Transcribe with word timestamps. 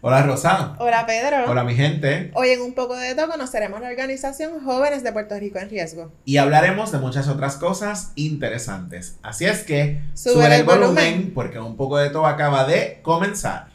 Hola 0.00 0.22
Rosa. 0.22 0.76
Hola 0.78 1.06
Pedro. 1.06 1.50
Hola 1.50 1.64
mi 1.64 1.74
gente. 1.74 2.30
Hoy 2.34 2.50
en 2.50 2.60
un 2.60 2.72
poco 2.74 2.94
de 2.94 3.16
todo 3.16 3.28
conoceremos 3.28 3.80
la 3.80 3.88
organización 3.88 4.64
Jóvenes 4.64 5.02
de 5.02 5.12
Puerto 5.12 5.36
Rico 5.36 5.58
en 5.58 5.68
Riesgo. 5.68 6.12
Y 6.24 6.36
hablaremos 6.36 6.92
de 6.92 6.98
muchas 6.98 7.26
otras 7.26 7.56
cosas 7.56 8.12
interesantes. 8.14 9.18
Así 9.24 9.46
es 9.46 9.64
que 9.64 10.00
sube, 10.14 10.54
el, 10.54 10.62
volumen 10.62 11.32
porque 11.34 11.58
un 11.58 11.76
poco 11.76 11.98
de 11.98 12.10
todo 12.10 12.26
acaba 12.26 12.64
de 12.64 13.00
comenzar. 13.02 13.70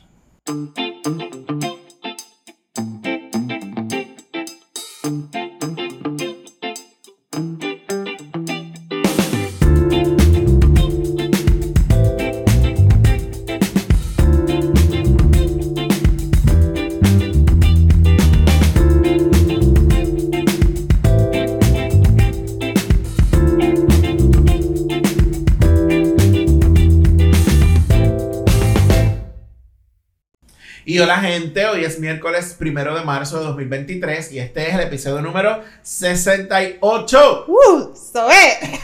Gente, 31.21 31.65
hoy 31.65 31.83
es 31.85 31.99
miércoles 31.99 32.55
primero 32.57 32.95
de 32.95 33.03
marzo 33.03 33.37
de 33.39 33.45
2023 33.45 34.31
y 34.31 34.39
este 34.39 34.69
es 34.69 34.75
el 34.75 34.81
episodio 34.81 35.21
número 35.21 35.61
68. 35.83 37.45
¡Uh! 37.47 37.95
¡Soe! 37.95 38.79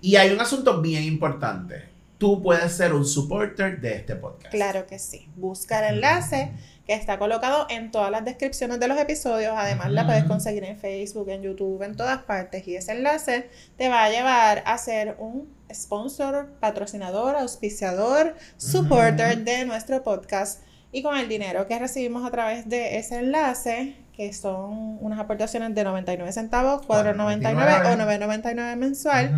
Y 0.02 0.18
hay 0.18 0.32
un 0.32 0.42
asunto 0.42 0.82
bien 0.82 1.04
importante. 1.04 1.94
Tú 2.18 2.42
puedes 2.42 2.74
ser 2.74 2.94
un 2.94 3.06
supporter 3.06 3.80
de 3.82 3.96
este 3.96 4.16
podcast. 4.16 4.52
Claro 4.52 4.86
que 4.86 5.00
sí. 5.00 5.28
Busca 5.36 5.88
el 5.88 5.96
enlace 5.96 6.52
que 6.86 6.94
está 6.94 7.18
colocado 7.18 7.66
en 7.70 7.92
todas 7.92 8.12
las 8.12 8.26
descripciones 8.26 8.80
de 8.80 8.88
los 8.88 8.98
episodios. 8.98 9.54
Además, 9.56 9.92
la 9.92 10.06
puedes 10.06 10.26
conseguir 10.26 10.64
en 10.66 10.78
Facebook, 10.78 11.30
en 11.30 11.42
YouTube, 11.42 11.82
en 11.84 11.96
todas 11.96 12.24
partes. 12.24 12.68
Y 12.68 12.76
ese 12.76 12.92
enlace 12.92 13.50
te 13.78 13.90
va 13.90 14.04
a 14.04 14.10
llevar 14.10 14.64
a 14.66 14.78
ser 14.78 15.16
un 15.20 15.50
sponsor, 15.74 16.50
patrocinador, 16.60 17.36
auspiciador, 17.36 18.36
supporter 18.58 19.44
de 19.44 19.66
nuestro 19.66 20.04
podcast. 20.04 20.62
Y 20.92 21.02
con 21.02 21.18
el 21.18 21.28
dinero 21.28 21.68
que 21.68 21.80
recibimos 21.80 22.26
a 22.26 22.32
través 22.32 22.70
de 22.70 22.98
ese 22.98 23.20
enlace, 23.20 23.96
que 24.16 24.32
son 24.32 24.98
unas 25.02 25.20
aportaciones 25.20 25.74
de 25.74 25.84
99 25.84 26.32
centavos, 26.32 26.84
4.99 26.88 27.94
o 27.94 27.98
9.99 27.98 28.76
mensual, 28.78 29.36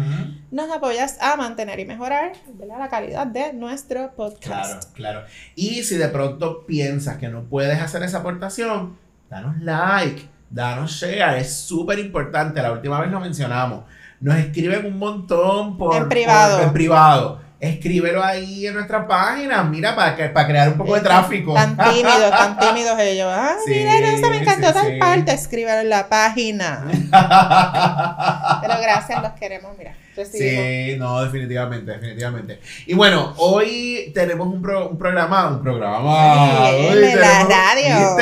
nos 0.51 0.69
apoyas 0.69 1.17
a 1.21 1.37
mantener 1.37 1.79
y 1.79 1.85
mejorar 1.85 2.33
la 2.59 2.89
calidad 2.89 3.25
de 3.25 3.53
nuestro 3.53 4.13
podcast. 4.15 4.93
Claro, 4.93 5.21
claro. 5.21 5.27
Y 5.55 5.83
si 5.83 5.95
de 5.95 6.09
pronto 6.09 6.65
piensas 6.65 7.17
que 7.17 7.29
no 7.29 7.43
puedes 7.45 7.81
hacer 7.81 8.03
esa 8.03 8.17
aportación, 8.17 8.97
danos 9.29 9.61
like, 9.61 10.27
danos 10.49 10.91
share, 10.91 11.37
es 11.37 11.53
súper 11.53 11.99
importante, 11.99 12.61
la 12.61 12.73
última 12.73 12.99
vez 12.99 13.09
lo 13.09 13.21
mencionamos. 13.21 13.85
Nos 14.19 14.37
escriben 14.37 14.85
un 14.85 14.97
montón 14.97 15.77
por 15.77 15.95
en 15.95 16.09
privado. 16.09 16.61
en 16.61 16.73
privado 16.73 17.44
escríbelo 17.59 18.23
ahí 18.23 18.67
en 18.67 18.73
nuestra 18.73 19.07
página, 19.07 19.63
mira, 19.63 19.95
para, 19.95 20.15
que, 20.15 20.29
para 20.29 20.47
crear 20.47 20.69
un 20.69 20.77
poco 20.77 20.95
de 20.95 21.01
tráfico. 21.01 21.53
Tan 21.53 21.77
tímidos, 21.93 22.29
tan 22.29 22.59
tímidos 22.59 22.99
ellos. 22.99 23.31
Ah, 23.31 23.55
mira, 23.67 23.93
no, 24.19 24.29
me 24.29 24.37
encantó 24.37 24.73
tal 24.73 24.97
parte, 24.97 25.33
escríbelo 25.33 25.79
en 25.81 25.89
la 25.89 26.07
página. 26.07 26.85
Pero 28.61 28.81
gracias, 28.81 29.21
los 29.21 29.31
queremos, 29.33 29.77
mira. 29.77 29.95
Sí, 30.23 30.95
no, 30.97 31.21
definitivamente, 31.23 31.91
definitivamente. 31.91 32.59
Y 32.85 32.93
bueno, 32.93 33.33
hoy 33.37 34.11
tenemos 34.13 34.47
un, 34.47 34.55
un 34.55 34.97
programa, 34.97 35.49
un 35.49 35.61
programa. 35.61 36.69
hoy 36.69 37.15
la 37.15 37.43
radio. 37.43 38.15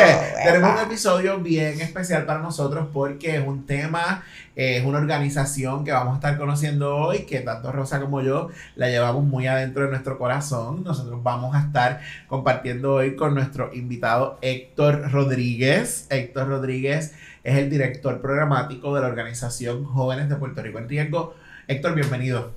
Tenemos 0.43 0.71
un 0.71 0.85
episodio 0.85 1.37
bien 1.39 1.79
especial 1.81 2.25
para 2.25 2.39
nosotros 2.39 2.87
porque 2.91 3.35
es 3.35 3.45
un 3.45 3.67
tema, 3.67 4.23
es 4.55 4.83
una 4.83 4.97
organización 4.97 5.85
que 5.85 5.91
vamos 5.91 6.13
a 6.13 6.15
estar 6.15 6.37
conociendo 6.37 6.95
hoy, 6.95 7.25
que 7.25 7.41
tanto 7.41 7.71
Rosa 7.71 7.99
como 7.99 8.21
yo 8.21 8.49
la 8.75 8.89
llevamos 8.89 9.23
muy 9.23 9.45
adentro 9.45 9.83
de 9.83 9.91
nuestro 9.91 10.17
corazón. 10.17 10.83
Nosotros 10.83 11.21
vamos 11.21 11.55
a 11.55 11.59
estar 11.59 12.01
compartiendo 12.27 12.93
hoy 12.93 13.15
con 13.15 13.35
nuestro 13.35 13.71
invitado 13.71 14.39
Héctor 14.41 15.11
Rodríguez. 15.11 16.07
Héctor 16.09 16.47
Rodríguez 16.47 17.13
es 17.43 17.57
el 17.57 17.69
director 17.69 18.19
programático 18.19 18.95
de 18.95 19.01
la 19.01 19.07
organización 19.07 19.83
Jóvenes 19.83 20.27
de 20.29 20.37
Puerto 20.37 20.63
Rico 20.63 20.79
en 20.79 20.89
Riesgo 20.89 21.35
Héctor, 21.67 21.95
bienvenido. 21.95 22.53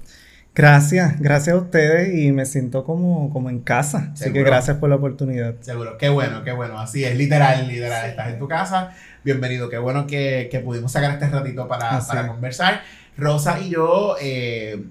Gracias, 0.52 1.20
gracias 1.20 1.54
a 1.54 1.58
ustedes 1.58 2.18
y 2.18 2.32
me 2.32 2.44
siento 2.44 2.82
como, 2.82 3.30
como 3.30 3.50
en 3.50 3.60
casa. 3.60 4.10
Así 4.14 4.32
que 4.32 4.42
gracias 4.42 4.78
por 4.78 4.88
la 4.88 4.96
oportunidad. 4.96 5.54
Seguro, 5.60 5.96
qué 5.96 6.08
bueno, 6.08 6.42
qué 6.42 6.50
bueno. 6.50 6.80
Así 6.80 7.04
es, 7.04 7.16
literal, 7.16 7.68
literal. 7.68 8.08
Estás 8.08 8.32
en 8.32 8.38
tu 8.40 8.48
casa. 8.48 8.94
Bienvenido, 9.22 9.68
qué 9.68 9.78
bueno 9.78 10.08
que, 10.08 10.60
pudimos 10.64 10.90
sacar 10.90 11.12
este 11.12 11.28
ratito 11.28 11.68
para, 11.68 12.00
para 12.00 12.26
conversar. 12.26 12.82
Rosa 13.16 13.60
y 13.60 13.70
yo 13.70 14.16
eh, 14.20 14.82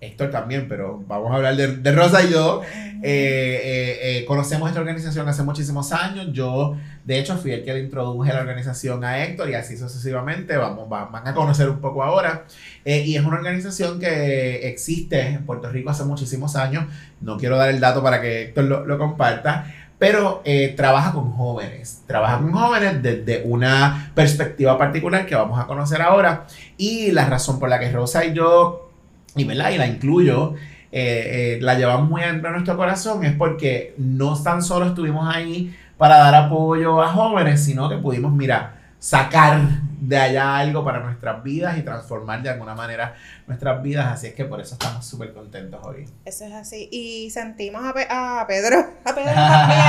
Héctor 0.00 0.30
también, 0.30 0.66
pero 0.68 1.02
vamos 1.08 1.32
a 1.32 1.36
hablar 1.36 1.56
de, 1.56 1.92
Rosa 1.92 2.22
y 2.22 2.30
yo. 2.30 2.62
Eh, 3.02 3.02
eh, 3.02 3.98
eh, 4.02 4.24
conocemos 4.26 4.68
esta 4.68 4.80
organización 4.80 5.28
hace 5.28 5.42
muchísimos 5.42 5.92
años. 5.92 6.28
Yo, 6.32 6.76
de 7.04 7.18
hecho, 7.18 7.36
fui 7.36 7.50
el 7.50 7.64
que 7.64 7.74
le 7.74 7.80
introduje 7.80 8.32
la 8.32 8.40
organización 8.40 9.04
a 9.04 9.24
Héctor 9.24 9.50
y 9.50 9.54
así 9.54 9.76
sucesivamente. 9.76 10.56
Vamos, 10.56 10.88
van 10.88 11.26
a 11.26 11.34
conocer 11.34 11.68
un 11.68 11.80
poco 11.80 12.04
ahora. 12.04 12.44
y 12.84 13.16
es 13.16 13.24
una 13.24 13.38
organización 13.38 13.98
que 13.98 14.68
existe 14.68 15.20
en 15.20 15.44
Puerto 15.44 15.68
Rico 15.68 15.90
hace 15.90 16.04
muchísimos 16.04 16.54
años. 16.54 16.84
No 17.20 17.36
quiero 17.36 17.56
dar 17.56 17.70
el 17.70 17.80
dato 17.80 18.00
para 18.02 18.20
que 18.20 18.42
Héctor 18.42 18.64
lo, 18.64 18.86
lo 18.86 18.98
comparta. 18.98 19.74
Pero 19.98 20.44
trabaja 20.76 21.10
con 21.10 21.32
jóvenes, 21.32 22.04
trabaja 22.06 22.38
con 22.38 22.52
jóvenes 22.52 23.02
desde 23.02 23.42
una 23.44 24.12
perspectiva 24.14 24.78
particular 24.78 25.26
que 25.26 25.34
vamos 25.34 25.58
a 25.58 25.66
conocer 25.66 26.00
ahora. 26.02 26.46
Y 26.76 27.10
la 27.10 27.26
razón 27.26 27.58
por 27.58 27.68
la 27.68 27.80
que 27.80 27.90
Rosa 27.90 28.24
y 28.24 28.32
yo 28.32 28.87
y, 29.36 29.44
¿verdad? 29.44 29.70
y 29.70 29.78
la 29.78 29.86
incluyo, 29.86 30.54
eh, 30.90 31.56
eh, 31.56 31.58
la 31.60 31.74
llevamos 31.74 32.08
muy 32.08 32.22
adentro 32.22 32.48
de 32.48 32.52
nuestro 32.54 32.76
corazón, 32.76 33.24
es 33.24 33.34
porque 33.34 33.94
no 33.98 34.40
tan 34.42 34.62
solo 34.62 34.86
estuvimos 34.86 35.34
ahí 35.34 35.74
para 35.96 36.18
dar 36.18 36.34
apoyo 36.34 37.02
a 37.02 37.08
jóvenes, 37.08 37.64
sino 37.64 37.88
que 37.88 37.96
pudimos, 37.96 38.32
mira, 38.32 38.74
sacar 38.98 39.60
de 40.00 40.16
allá 40.16 40.58
algo 40.58 40.84
para 40.84 41.00
nuestras 41.00 41.42
vidas 41.42 41.78
y 41.78 41.82
transformar 41.82 42.42
de 42.42 42.50
alguna 42.50 42.74
manera 42.74 43.14
nuestras 43.46 43.82
vidas. 43.82 44.06
Así 44.12 44.28
es 44.28 44.34
que 44.34 44.44
por 44.44 44.60
eso 44.60 44.74
estamos 44.74 45.04
súper 45.06 45.32
contentos 45.32 45.80
hoy. 45.84 46.04
Eso 46.24 46.44
es 46.44 46.52
así. 46.52 46.88
Y 46.90 47.30
sentimos 47.30 47.82
a, 47.84 48.40
a 48.40 48.46
Pedro, 48.46 48.78
a 49.04 49.14
Pedro 49.14 49.32
también, 49.34 49.80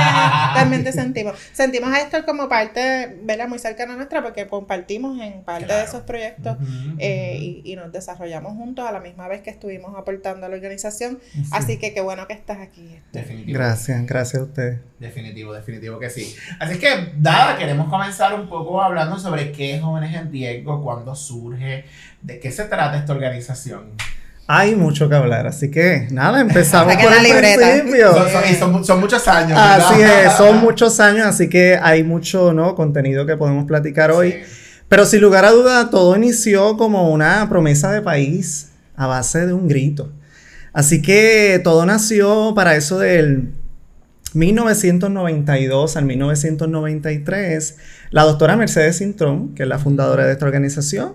realmente 0.54 0.92
sentimos. 0.92 1.38
Sentimos 1.52 1.92
a 1.92 2.00
Héctor 2.00 2.24
como 2.24 2.48
parte, 2.48 3.18
¿verdad? 3.22 3.48
Muy 3.48 3.58
cercana 3.58 3.94
a 3.94 3.96
nuestra 3.96 4.22
porque 4.22 4.46
compartimos 4.46 5.20
en 5.20 5.42
parte 5.42 5.72
de 5.72 5.84
esos 5.84 6.02
proyectos 6.02 6.56
eh, 6.98 7.36
y, 7.40 7.62
y, 7.64 7.76
nos 7.76 7.92
desarrollamos 7.92 8.52
juntos 8.54 8.86
a 8.86 8.92
la 8.92 9.00
misma 9.00 9.28
vez 9.28 9.42
que 9.42 9.50
estuvimos 9.50 9.94
aportando 9.96 10.46
a 10.46 10.48
la 10.48 10.56
organización. 10.56 11.20
Así 11.50 11.78
que 11.78 11.94
qué 11.94 12.00
bueno 12.00 12.26
que 12.26 12.34
estás 12.34 12.58
aquí. 12.58 13.00
Definitivo. 13.12 13.58
Gracias, 13.58 14.06
gracias 14.06 14.42
a 14.42 14.44
usted. 14.44 14.80
Definitivo, 14.98 15.52
definitivo 15.52 15.98
que 15.98 16.10
sí. 16.10 16.36
Así 16.58 16.74
es 16.74 16.78
que, 16.78 17.12
nada, 17.18 17.56
queremos 17.56 17.88
comenzar 17.88 18.34
un 18.34 18.48
poco 18.48 18.82
hablando 18.82 19.18
sobre 19.18 19.50
qué 19.52 19.76
es 19.76 19.82
Jóvenes 20.00 20.20
en 20.20 20.32
Riesgo, 20.32 20.82
cuándo 20.82 21.14
surge, 21.14 21.84
de 22.22 22.40
qué 22.40 22.50
se 22.50 22.64
trata 22.64 22.96
esta 22.96 23.12
organización. 23.12 23.90
Hay 24.46 24.74
mucho 24.74 25.08
que 25.08 25.14
hablar, 25.14 25.46
así 25.46 25.70
que 25.70 26.08
nada, 26.10 26.40
empezamos 26.40 26.96
por 26.96 27.12
el 27.12 27.56
principio. 27.56 28.12
Son, 28.58 28.84
son, 28.84 29.00
muchos 29.00 29.28
años. 29.28 29.56
Así 29.56 30.00
es, 30.00 30.32
son 30.36 30.60
muchos 30.60 30.98
años, 30.98 31.26
así 31.26 31.48
que 31.48 31.78
hay 31.80 32.02
mucho 32.02 32.52
¿no? 32.52 32.74
contenido 32.74 33.26
que 33.26 33.36
podemos 33.36 33.66
platicar 33.66 34.10
hoy. 34.10 34.42
Pero 34.88 35.04
sin 35.04 35.20
lugar 35.20 35.44
a 35.44 35.52
duda, 35.52 35.90
todo 35.90 36.16
inició 36.16 36.76
como 36.76 37.10
una 37.10 37.48
promesa 37.48 37.92
de 37.92 38.02
país 38.02 38.72
a 38.96 39.06
base 39.06 39.46
de 39.46 39.52
un 39.52 39.68
grito. 39.68 40.10
Así 40.72 41.00
que 41.00 41.60
todo 41.62 41.86
nació 41.86 42.52
para 42.56 42.74
eso 42.74 42.98
del 42.98 43.52
1992 44.34 45.96
al 45.96 46.04
1993, 46.04 47.76
la 48.10 48.24
doctora 48.24 48.56
Mercedes 48.56 48.98
Cintrón, 48.98 49.54
que 49.54 49.62
es 49.62 49.68
la 49.68 49.78
fundadora 49.78 50.26
de 50.26 50.32
esta 50.32 50.46
organización, 50.46 51.14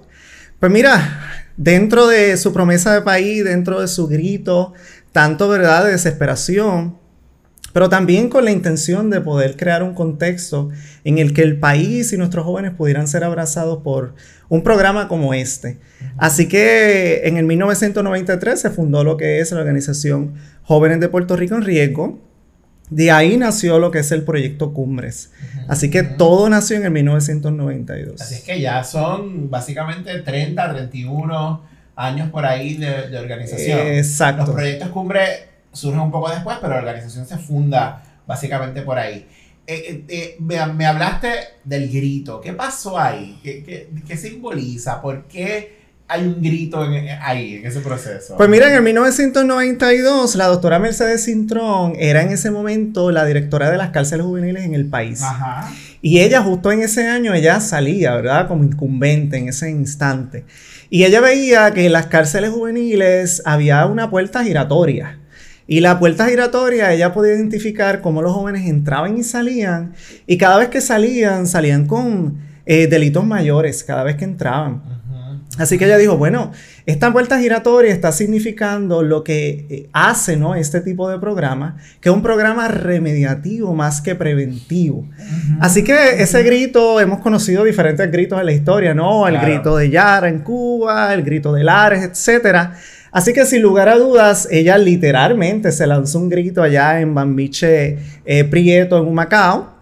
pues 0.60 0.72
mira, 0.72 1.22
dentro 1.58 2.08
de 2.08 2.38
su 2.38 2.54
promesa 2.54 2.94
de 2.94 3.02
país, 3.02 3.44
dentro 3.44 3.82
de 3.82 3.88
su 3.88 4.08
grito, 4.08 4.74
tanto 5.12 5.48
verdad 5.50 5.86
de 5.86 5.92
desesperación, 5.92 6.98
pero 7.76 7.90
también 7.90 8.30
con 8.30 8.46
la 8.46 8.52
intención 8.52 9.10
de 9.10 9.20
poder 9.20 9.58
crear 9.58 9.84
un 9.84 9.94
contexto 9.94 10.70
en 11.04 11.18
el 11.18 11.34
que 11.34 11.42
el 11.42 11.60
país 11.60 12.14
y 12.14 12.18
nuestros 12.18 12.46
jóvenes 12.46 12.72
pudieran 12.72 13.06
ser 13.10 13.26
abrazados 13.26 13.84
por 13.84 14.16
un 14.48 14.64
programa 14.64 15.10
como 15.10 15.34
este. 15.34 15.80
Así 16.18 16.48
que 16.48 17.24
en 17.26 17.36
el 17.36 17.44
1993 17.46 18.62
se 18.62 18.70
fundó 18.70 19.04
lo 19.04 19.18
que 19.18 19.42
es 19.42 19.52
la 19.52 19.60
organización 19.60 20.36
Jóvenes 20.64 21.02
de 21.02 21.10
Puerto 21.10 21.36
Rico 21.36 21.56
en 21.56 21.64
Riesgo, 21.64 22.22
de 22.90 23.12
ahí 23.12 23.38
nació 23.38 23.80
lo 23.80 23.92
que 23.92 24.00
es 24.00 24.12
el 24.12 24.24
proyecto 24.24 24.74
Cumbres. 24.74 25.32
Así 25.68 25.90
que 25.90 26.04
todo 26.04 26.50
nació 26.50 26.78
en 26.78 26.86
el 26.86 26.92
1992. 26.92 28.22
Así 28.22 28.36
es 28.36 28.42
que 28.42 28.62
ya 28.62 28.84
son 28.84 29.50
básicamente 29.50 30.20
30, 30.20 30.74
31 30.74 31.62
años 31.96 32.30
por 32.30 32.46
ahí 32.46 32.76
de, 32.76 33.18
organización. 33.18 33.80
exacto. 33.88 34.46
Los 34.46 34.56
proyectos 34.56 34.90
Cumbres 34.90 35.30
surgen 35.72 36.00
un 36.00 36.12
poco 36.12 36.30
después, 36.30 36.58
pero 36.62 36.74
la 36.74 36.80
organización 36.80 37.26
se 37.26 37.38
funda 37.38 38.04
básicamente 38.28 38.82
por 38.82 39.00
ahí. 39.00 39.28
Eh, 39.68 40.06
eh, 40.08 40.38
eh, 40.38 40.38
me, 40.40 40.86
hablaste 40.86 41.30
del 41.64 41.90
grito. 41.90 42.40
¿Qué 42.40 42.54
pasó 42.54 43.00
ahí? 43.00 43.40
¿Qué, 43.44 43.64
qué, 43.64 43.90
qué 44.08 44.16
simboliza? 44.16 45.02
¿Por 45.02 45.26
qué? 45.26 45.75
Hay 46.08 46.28
un 46.28 46.42
grito 46.42 46.80
ahí, 47.22 47.56
en 47.56 47.66
ese 47.66 47.80
proceso? 47.80 48.38
Pues 48.38 48.48
mira, 48.50 48.70
en 48.70 48.76
el 48.76 48.82
1992, 48.84 50.36
la 50.36 50.48
doctora 50.48 50.78
Mercedes 50.78 51.26
Cintrón 51.26 51.94
era 51.98 52.22
en 52.22 52.30
ese 52.30 52.52
momento 52.52 53.12
la 53.12 53.26
directora 53.26 53.72
de 53.72 53.78
las 53.78 53.90
cárceles 53.90 54.26
juveniles 54.26 54.66
en 54.66 54.76
el 54.76 54.86
país. 54.86 55.22
Ajá. 55.24 55.72
Y 56.02 56.20
ella 56.20 56.44
justo 56.44 56.72
en 56.72 56.84
ese 56.84 57.08
año, 57.08 57.34
ella 57.34 57.60
salía, 57.60 58.14
¿verdad? 58.16 58.48
Como 58.48 58.64
incumbente 58.64 59.38
en 59.38 59.50
ese 59.50 59.72
instante. 59.72 60.46
Y 60.92 61.04
ella 61.04 61.20
veía 61.20 61.74
que 61.74 61.88
en 61.88 61.94
las 61.94 62.06
cárceles 62.06 62.52
juveniles 62.52 63.42
había 63.44 63.86
una 63.88 64.12
puerta 64.12 64.44
giratoria. 64.44 65.20
Y 65.68 65.80
la 65.80 65.98
puerta 65.98 66.28
giratoria, 66.28 66.94
ella 66.94 67.12
podía 67.12 67.34
identificar 67.34 68.02
cómo 68.02 68.22
los 68.22 68.34
jóvenes 68.34 68.68
entraban 68.68 69.18
y 69.18 69.24
salían. 69.24 69.94
Y 70.28 70.38
cada 70.38 70.60
vez 70.60 70.70
que 70.70 70.80
salían, 70.80 71.48
salían 71.48 71.88
con 71.88 72.38
eh, 72.68 72.86
delitos 72.86 73.26
mayores, 73.26 73.84
cada 73.84 74.04
vez 74.04 74.16
que 74.16 74.26
entraban. 74.26 74.95
Así 75.58 75.78
que 75.78 75.86
ella 75.86 75.98
dijo, 75.98 76.18
bueno, 76.18 76.52
esta 76.86 77.10
vuelta 77.10 77.40
giratoria 77.40 77.94
está 77.94 78.12
significando 78.12 79.04
lo 79.04 79.24
que 79.24 79.66
eh, 79.70 79.90
hace 79.94 80.38
¿no? 80.38 80.56
este 80.56 80.82
tipo 80.82 81.10
de 81.10 81.18
programa, 81.20 81.78
que 82.02 82.10
es 82.10 82.16
un 82.16 82.22
programa 82.22 82.68
remediativo 82.68 83.74
más 83.74 84.02
que 84.02 84.16
preventivo. 84.16 85.08
Así 85.60 85.84
que 85.84 86.22
ese 86.22 86.44
grito, 86.44 87.00
hemos 87.00 87.20
conocido 87.20 87.64
diferentes 87.64 88.12
gritos 88.12 88.40
en 88.40 88.46
la 88.46 88.52
historia, 88.52 88.94
¿no? 88.94 89.28
El 89.28 89.40
grito 89.40 89.78
de 89.78 89.90
Yara 89.90 90.28
en 90.28 90.40
Cuba, 90.40 91.14
el 91.14 91.24
grito 91.24 91.54
de 91.54 91.64
Lares, 91.64 92.04
etc. 92.04 92.72
Así 93.12 93.32
que 93.32 93.46
sin 93.46 93.62
lugar 93.62 93.88
a 93.88 93.98
dudas, 93.98 94.48
ella 94.52 94.78
literalmente 94.78 95.72
se 95.72 95.88
lanzó 95.88 96.20
un 96.20 96.30
grito 96.30 96.62
allá 96.62 97.00
en 97.00 97.16
Bambiche 97.16 97.98
eh, 98.26 98.44
Prieto, 98.44 98.98
en 98.98 99.08
Humacao. 99.08 99.74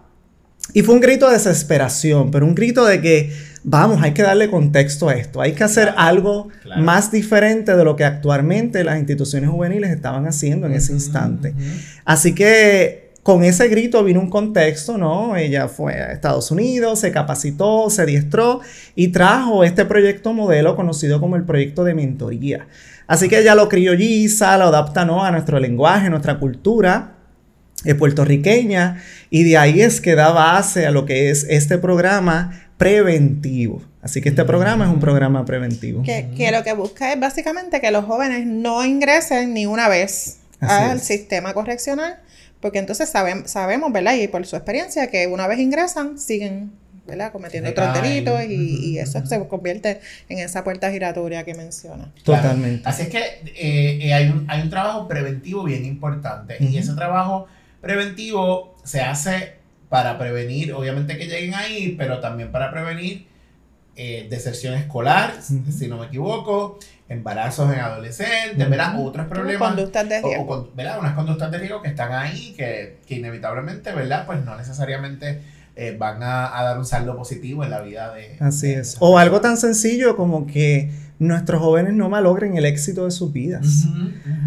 Y 0.72 0.82
fue 0.82 0.94
un 0.94 1.00
grito 1.00 1.26
de 1.26 1.34
desesperación, 1.34 2.30
pero 2.30 2.46
un 2.46 2.54
grito 2.54 2.84
de 2.84 3.00
que 3.00 3.32
vamos, 3.64 4.00
hay 4.02 4.12
que 4.12 4.22
darle 4.22 4.50
contexto 4.50 5.08
a 5.08 5.14
esto, 5.14 5.40
hay 5.40 5.52
que 5.52 5.64
hacer 5.64 5.94
algo 5.96 6.48
más 6.76 7.10
diferente 7.10 7.74
de 7.74 7.84
lo 7.84 7.96
que 7.96 8.04
actualmente 8.04 8.84
las 8.84 8.98
instituciones 8.98 9.50
juveniles 9.50 9.90
estaban 9.90 10.26
haciendo 10.26 10.66
en 10.66 10.74
ese 10.74 10.92
instante. 10.92 11.54
Así 12.04 12.34
que 12.34 13.12
con 13.22 13.42
ese 13.42 13.68
grito 13.68 14.04
vino 14.04 14.20
un 14.20 14.28
contexto, 14.28 14.98
¿no? 14.98 15.34
Ella 15.34 15.66
fue 15.68 15.94
a 15.94 16.12
Estados 16.12 16.50
Unidos, 16.50 17.00
se 17.00 17.10
capacitó, 17.10 17.88
se 17.88 18.04
diestró 18.04 18.60
y 18.94 19.08
trajo 19.08 19.64
este 19.64 19.86
proyecto 19.86 20.34
modelo 20.34 20.76
conocido 20.76 21.20
como 21.20 21.36
el 21.36 21.44
proyecto 21.44 21.84
de 21.84 21.94
mentoría. 21.94 22.66
Así 23.06 23.28
que 23.28 23.38
ella 23.38 23.54
lo 23.54 23.70
criolliza, 23.70 24.58
lo 24.58 24.64
adapta 24.64 25.06
¿no? 25.06 25.24
a 25.24 25.30
nuestro 25.30 25.58
lenguaje, 25.58 26.10
nuestra 26.10 26.38
cultura 26.38 27.14
eh, 27.84 27.94
puertorriqueña 27.94 29.02
y 29.28 29.44
de 29.44 29.58
ahí 29.58 29.82
es 29.82 30.00
que 30.00 30.14
da 30.14 30.30
base 30.30 30.86
a 30.86 30.90
lo 30.90 31.04
que 31.04 31.30
es 31.30 31.46
este 31.50 31.76
programa 31.76 32.63
preventivo. 32.76 33.82
Así 34.02 34.20
que 34.20 34.28
este 34.28 34.44
programa 34.44 34.84
es 34.84 34.90
un 34.90 35.00
programa 35.00 35.44
preventivo. 35.44 36.02
Que, 36.02 36.50
lo 36.52 36.62
que 36.62 36.72
busca 36.74 37.12
es 37.12 37.20
básicamente 37.20 37.80
que 37.80 37.90
los 37.90 38.04
jóvenes 38.04 38.46
no 38.46 38.84
ingresen 38.84 39.54
ni 39.54 39.66
una 39.66 39.88
vez 39.88 40.40
al 40.60 41.00
sistema 41.00 41.54
correccional, 41.54 42.18
porque 42.60 42.78
entonces 42.78 43.08
sabemos, 43.08 43.92
¿verdad? 43.92 44.14
Y 44.14 44.28
por 44.28 44.44
su 44.46 44.56
experiencia, 44.56 45.08
que 45.08 45.26
una 45.26 45.46
vez 45.46 45.58
ingresan, 45.58 46.18
siguen 46.18 46.72
¿verdad? 47.06 47.32
cometiendo 47.32 47.70
otros 47.70 47.94
delitos 47.94 48.42
y, 48.48 48.98
eso 48.98 49.24
se 49.26 49.46
convierte 49.46 50.00
en 50.28 50.38
esa 50.38 50.64
puerta 50.64 50.90
giratoria 50.90 51.44
que 51.44 51.54
menciona. 51.54 52.12
Totalmente. 52.22 52.88
Así 52.88 53.02
es 53.02 53.08
que 53.08 53.18
eh, 53.18 53.98
eh, 54.06 54.14
hay, 54.14 54.28
un, 54.28 54.46
hay 54.48 54.62
un 54.62 54.70
trabajo 54.70 55.06
preventivo 55.08 55.64
bien 55.64 55.84
importante 55.84 56.56
y 56.60 56.76
ese 56.78 56.94
trabajo 56.94 57.46
preventivo 57.80 58.76
se 58.84 59.00
hace 59.00 59.63
para 59.94 60.18
prevenir, 60.18 60.72
obviamente 60.72 61.16
que 61.16 61.28
lleguen 61.28 61.54
ahí, 61.54 61.94
pero 61.96 62.18
también 62.18 62.50
para 62.50 62.72
prevenir 62.72 63.28
eh, 63.94 64.26
deserción 64.28 64.74
escolar, 64.74 65.34
si 65.40 65.86
no 65.86 65.98
me 65.98 66.06
equivoco, 66.06 66.80
embarazos 67.08 67.72
en 67.72 67.78
adolescentes, 67.78 68.68
¿verdad? 68.68 68.98
Otros 68.98 69.28
problemas. 69.28 69.68
Conductas 69.68 70.08
de 70.08 70.20
riesgo. 70.20 70.52
O, 70.52 70.68
¿verdad? 70.74 70.98
Unas 70.98 71.14
conductas 71.14 71.48
de 71.52 71.58
riesgo 71.58 71.80
que 71.80 71.90
están 71.90 72.10
ahí, 72.10 72.54
que, 72.56 72.98
que 73.06 73.14
inevitablemente, 73.14 73.92
¿verdad? 73.92 74.26
Pues 74.26 74.44
no 74.44 74.56
necesariamente 74.56 75.42
eh, 75.76 75.94
van 75.96 76.24
a, 76.24 76.58
a, 76.58 76.64
dar 76.64 76.76
un 76.76 76.86
saldo 76.86 77.16
positivo 77.16 77.62
en 77.62 77.70
la 77.70 77.80
vida 77.80 78.12
de... 78.12 78.36
Así 78.40 78.72
es. 78.72 78.96
O 78.98 79.16
algo 79.16 79.40
tan 79.40 79.56
sencillo 79.56 80.16
como 80.16 80.44
que 80.44 80.90
nuestros 81.26 81.60
jóvenes 81.60 81.94
no 81.94 82.08
malogren 82.08 82.56
el 82.56 82.64
éxito 82.64 83.04
de 83.04 83.10
sus 83.10 83.32
vidas. 83.32 83.86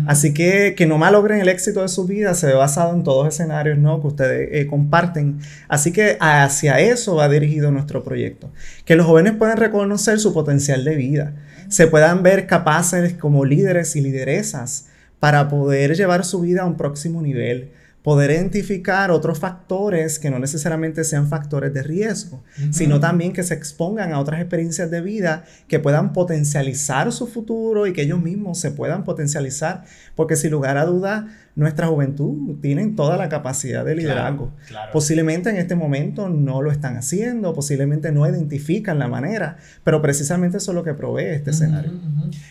Así 0.06 0.34
que 0.34 0.76
que 0.76 0.86
no 0.86 0.98
malogren 0.98 1.40
el 1.40 1.50
éxito 1.50 1.82
de 1.82 1.88
sus 1.88 2.08
vidas 2.08 2.40
se 2.40 2.48
ve 2.48 2.54
basado 2.54 2.94
en 2.96 3.04
todos 3.04 3.26
los 3.26 3.34
escenarios 3.34 3.78
¿no? 3.78 4.02
que 4.02 4.08
ustedes 4.08 4.50
eh, 4.52 4.68
comparten. 4.68 5.40
Así 5.68 5.92
que 5.92 6.18
hacia 6.20 6.80
eso 6.80 7.16
va 7.16 7.28
dirigido 7.30 7.72
nuestro 7.72 8.04
proyecto. 8.04 8.50
Que 8.86 8.96
los 8.96 9.06
jóvenes 9.06 9.34
puedan 9.34 9.58
reconocer 9.58 10.20
su 10.20 10.34
potencial 10.34 10.84
de 10.84 10.96
vida, 10.96 11.34
se 11.70 11.88
puedan 11.88 12.24
ver 12.24 12.48
capaces 12.48 13.14
como 13.14 13.46
líderes 13.46 13.96
y 13.96 14.02
lideresas 14.02 14.88
para 15.20 15.50
poder 15.50 15.96
llevar 15.96 16.24
su 16.24 16.42
vida 16.42 16.62
a 16.62 16.66
un 16.66 16.78
próximo 16.78 17.22
nivel 17.22 17.72
poder 18.08 18.32
identificar 18.32 19.12
otros 19.12 19.38
factores 19.38 20.18
que 20.18 20.30
no 20.30 20.40
necesariamente 20.40 21.04
sean 21.04 21.28
factores 21.28 21.74
de 21.74 21.84
riesgo, 21.84 22.42
sino 22.72 23.02
también 23.02 23.34
que 23.34 23.44
se 23.44 23.54
expongan 23.54 24.14
a 24.14 24.22
otras 24.22 24.40
experiencias 24.40 24.90
de 24.90 25.02
vida 25.02 25.44
que 25.68 25.80
puedan 25.80 26.14
potencializar 26.14 27.12
su 27.12 27.28
futuro 27.28 27.86
y 27.86 27.92
que 27.92 28.04
ellos 28.04 28.22
mismos 28.22 28.62
se 28.62 28.72
puedan 28.72 29.04
potencializar, 29.04 29.84
porque 30.16 30.38
sin 30.38 30.52
lugar 30.52 30.78
a 30.78 30.86
duda 30.86 31.28
nuestra 31.58 31.88
juventud 31.88 32.60
tienen 32.62 32.96
toda 32.96 33.18
la 33.18 33.30
capacidad 33.30 33.84
de 33.84 33.96
liderazgo. 33.96 34.54
Posiblemente 34.94 35.50
en 35.50 35.58
este 35.58 35.74
momento 35.74 36.30
no 36.30 36.62
lo 36.62 36.72
están 36.72 36.98
haciendo, 36.98 37.54
posiblemente 37.56 38.12
no 38.12 38.30
identifican 38.30 39.00
la 39.00 39.08
manera, 39.08 39.58
pero 39.84 40.00
precisamente 40.00 40.58
eso 40.58 40.72
es 40.72 40.76
lo 40.76 40.84
que 40.84 40.94
provee 40.94 41.26
este 41.26 41.50
escenario. 41.50 41.92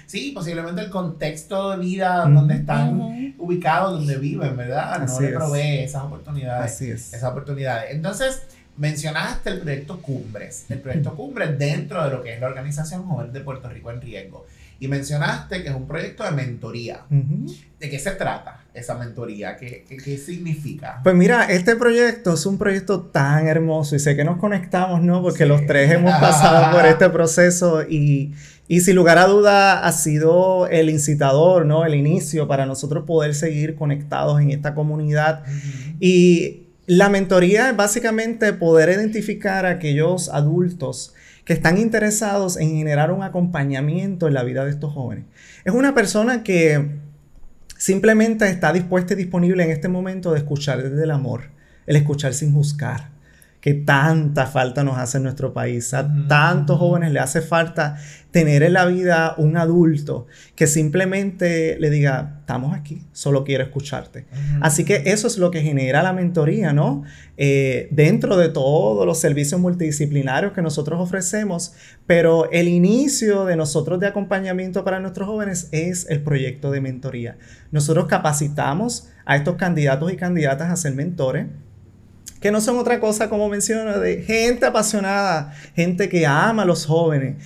Sí, 0.06 0.32
posiblemente 0.34 0.82
el 0.82 0.90
contexto 0.90 1.70
de 1.70 1.78
vida 1.78 2.26
donde 2.26 2.56
están 2.56 3.34
ubicados, 3.38 3.92
donde 3.92 4.16
viven, 4.16 4.56
¿verdad? 4.56 5.06
no 5.06 5.20
le 5.20 5.28
provee 5.28 5.78
esas 5.84 6.02
oportunidades. 6.02 6.72
Así 6.72 6.90
es. 6.90 7.14
Esas 7.14 7.30
oportunidades. 7.30 7.94
Entonces, 7.94 8.42
mencionaste 8.76 9.50
el 9.50 9.60
proyecto 9.60 10.02
Cumbres, 10.02 10.66
el 10.68 10.80
proyecto 10.80 11.14
Cumbres 11.14 11.56
dentro 11.56 12.02
de 12.02 12.10
lo 12.10 12.24
que 12.24 12.34
es 12.34 12.40
la 12.40 12.48
organización 12.48 13.04
Joven 13.04 13.32
de 13.32 13.40
Puerto 13.40 13.68
Rico 13.68 13.92
en 13.92 14.00
Riesgo. 14.00 14.46
Y 14.78 14.88
mencionaste 14.88 15.62
que 15.62 15.70
es 15.70 15.74
un 15.74 15.86
proyecto 15.86 16.24
de 16.24 16.32
mentoría. 16.32 17.00
¿De 17.08 17.90
qué 17.90 17.98
se 17.98 18.10
trata 18.12 18.64
esa 18.74 18.94
mentoría? 18.94 19.56
¿Qué, 19.56 19.84
¿Qué, 19.88 20.18
significa? 20.18 21.00
Pues 21.02 21.14
mira, 21.14 21.44
este 21.44 21.76
proyecto 21.76 22.34
es 22.34 22.44
un 22.44 22.58
proyecto 22.58 23.00
tan 23.00 23.48
hermoso 23.48 23.96
y 23.96 23.98
sé 23.98 24.16
que 24.16 24.24
nos 24.24 24.38
conectamos, 24.38 25.02
¿no? 25.02 25.22
Porque 25.22 25.46
los 25.46 25.64
tres 25.66 25.92
hemos 25.92 26.12
pasado 26.20 26.76
por 26.76 26.84
este 26.86 27.08
proceso 27.08 27.82
y, 27.88 28.34
y 28.68 28.80
sin 28.80 28.96
lugar 28.96 29.16
a 29.18 29.26
duda 29.26 29.86
ha 29.86 29.92
sido 29.92 30.66
el 30.66 30.90
incitador, 30.90 31.64
¿no? 31.64 31.86
El 31.86 31.94
inicio 31.94 32.46
para 32.46 32.66
nosotros 32.66 33.04
poder 33.06 33.34
seguir 33.34 33.76
conectados 33.76 34.40
en 34.40 34.50
esta 34.50 34.74
comunidad. 34.74 35.42
Y 36.00 36.66
la 36.86 37.08
mentoría 37.08 37.70
es 37.70 37.76
básicamente 37.76 38.52
poder 38.52 38.90
identificar 38.90 39.66
a 39.66 39.70
aquellos 39.70 40.28
adultos 40.28 41.14
que 41.46 41.52
están 41.52 41.78
interesados 41.78 42.58
en 42.58 42.76
generar 42.76 43.12
un 43.12 43.22
acompañamiento 43.22 44.26
en 44.26 44.34
la 44.34 44.42
vida 44.42 44.64
de 44.64 44.72
estos 44.72 44.92
jóvenes. 44.92 45.26
Es 45.64 45.72
una 45.72 45.94
persona 45.94 46.42
que 46.42 46.98
simplemente 47.78 48.48
está 48.50 48.72
dispuesta 48.72 49.14
y 49.14 49.16
disponible 49.16 49.62
en 49.62 49.70
este 49.70 49.88
momento 49.88 50.32
de 50.32 50.38
escuchar 50.38 50.82
desde 50.82 51.04
el 51.04 51.12
amor, 51.12 51.44
el 51.86 51.94
escuchar 51.94 52.34
sin 52.34 52.52
juzgar, 52.52 53.10
que 53.66 53.74
tanta 53.74 54.46
falta 54.46 54.84
nos 54.84 54.96
hace 54.96 55.16
en 55.16 55.24
nuestro 55.24 55.52
país. 55.52 55.92
A 55.92 56.08
tantos 56.28 56.78
jóvenes 56.78 57.10
le 57.10 57.18
hace 57.18 57.40
falta 57.42 57.96
tener 58.30 58.62
en 58.62 58.74
la 58.74 58.86
vida 58.86 59.34
un 59.38 59.56
adulto 59.56 60.28
que 60.54 60.68
simplemente 60.68 61.76
le 61.80 61.90
diga, 61.90 62.36
estamos 62.42 62.76
aquí, 62.76 63.02
solo 63.10 63.42
quiero 63.42 63.64
escucharte. 63.64 64.24
Así 64.60 64.84
que 64.84 65.02
eso 65.06 65.26
es 65.26 65.36
lo 65.38 65.50
que 65.50 65.62
genera 65.62 66.04
la 66.04 66.12
mentoría, 66.12 66.72
¿no? 66.72 67.02
Eh, 67.38 67.88
dentro 67.90 68.36
de 68.36 68.50
todos 68.50 69.04
los 69.04 69.18
servicios 69.18 69.60
multidisciplinarios 69.60 70.52
que 70.52 70.62
nosotros 70.62 71.00
ofrecemos, 71.00 71.72
pero 72.06 72.48
el 72.52 72.68
inicio 72.68 73.46
de 73.46 73.56
nosotros 73.56 73.98
de 73.98 74.06
acompañamiento 74.06 74.84
para 74.84 75.00
nuestros 75.00 75.26
jóvenes 75.26 75.70
es 75.72 76.08
el 76.08 76.22
proyecto 76.22 76.70
de 76.70 76.80
mentoría. 76.80 77.36
Nosotros 77.72 78.06
capacitamos 78.06 79.08
a 79.24 79.34
estos 79.34 79.56
candidatos 79.56 80.12
y 80.12 80.16
candidatas 80.16 80.70
a 80.70 80.76
ser 80.76 80.94
mentores 80.94 81.46
que 82.40 82.50
no 82.50 82.60
son 82.60 82.78
otra 82.78 83.00
cosa, 83.00 83.28
como 83.28 83.48
menciono, 83.48 83.98
de 83.98 84.22
gente 84.22 84.66
apasionada, 84.66 85.54
gente 85.74 86.08
que 86.08 86.26
ama 86.26 86.62
a 86.62 86.66
los 86.66 86.86
jóvenes, 86.86 87.36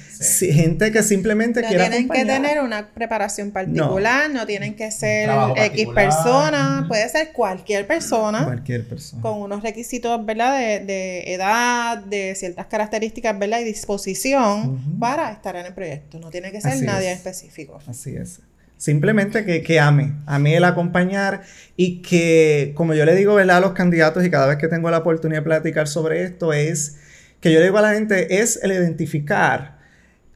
gente 0.41 0.91
que 0.91 1.03
simplemente 1.03 1.63
no 1.63 1.69
quiere 1.69 1.89
tienen 1.89 2.09
que 2.09 2.25
tener 2.25 2.61
una 2.61 2.89
preparación 2.89 3.51
particular, 3.51 4.31
no, 4.31 4.47
tienen 4.47 4.75
que 4.75 4.91
ser 4.91 5.31
X 5.57 5.89
persona, 5.95 6.85
puede 6.89 7.09
ser 7.09 7.33
cualquier 7.33 7.87
persona. 7.87 8.45
Cualquier 8.45 8.87
persona. 8.87 9.23
Con 9.23 9.41
unos 9.41 9.63
requisitos, 9.63 10.25
¿verdad? 10.25 10.59
De, 10.59 10.81
de 10.81 11.35
edad, 11.35 11.99
de 11.99 12.35
ciertas 12.35 12.67
características, 12.67 13.39
¿verdad? 13.39 13.61
Y 13.61 13.65
disposición 13.65 14.99
para 14.99 15.31
estar 15.33 15.57
en 15.57 15.67
el 15.67 15.75
proyecto. 15.75 16.19
No 16.19 16.31
tiene 16.31 16.51
que 16.53 16.61
ser 16.61 16.83
nadie 16.83 17.13
específico. 17.13 17.79
Así 17.87 18.17
es. 18.17 18.41
Simplemente 18.81 19.45
que, 19.45 19.63
que 19.63 19.79
ame, 19.79 20.15
ame 20.25 20.57
el 20.57 20.65
acompañar 20.65 21.43
y 21.77 22.01
que, 22.01 22.73
como 22.75 22.95
yo 22.95 23.05
le 23.05 23.15
digo 23.15 23.35
¿verdad? 23.35 23.59
a 23.59 23.61
los 23.61 23.73
candidatos 23.73 24.25
y 24.25 24.31
cada 24.31 24.47
vez 24.47 24.57
que 24.57 24.69
tengo 24.69 24.91
la 24.91 24.97
oportunidad 24.97 25.41
de 25.41 25.45
platicar 25.45 25.87
sobre 25.87 26.25
esto, 26.25 26.55
es 26.55 26.97
que 27.41 27.53
yo 27.53 27.59
le 27.59 27.67
digo 27.67 27.77
a 27.77 27.83
la 27.83 27.93
gente, 27.93 28.41
es 28.41 28.59
el 28.63 28.73
identificar 28.73 29.77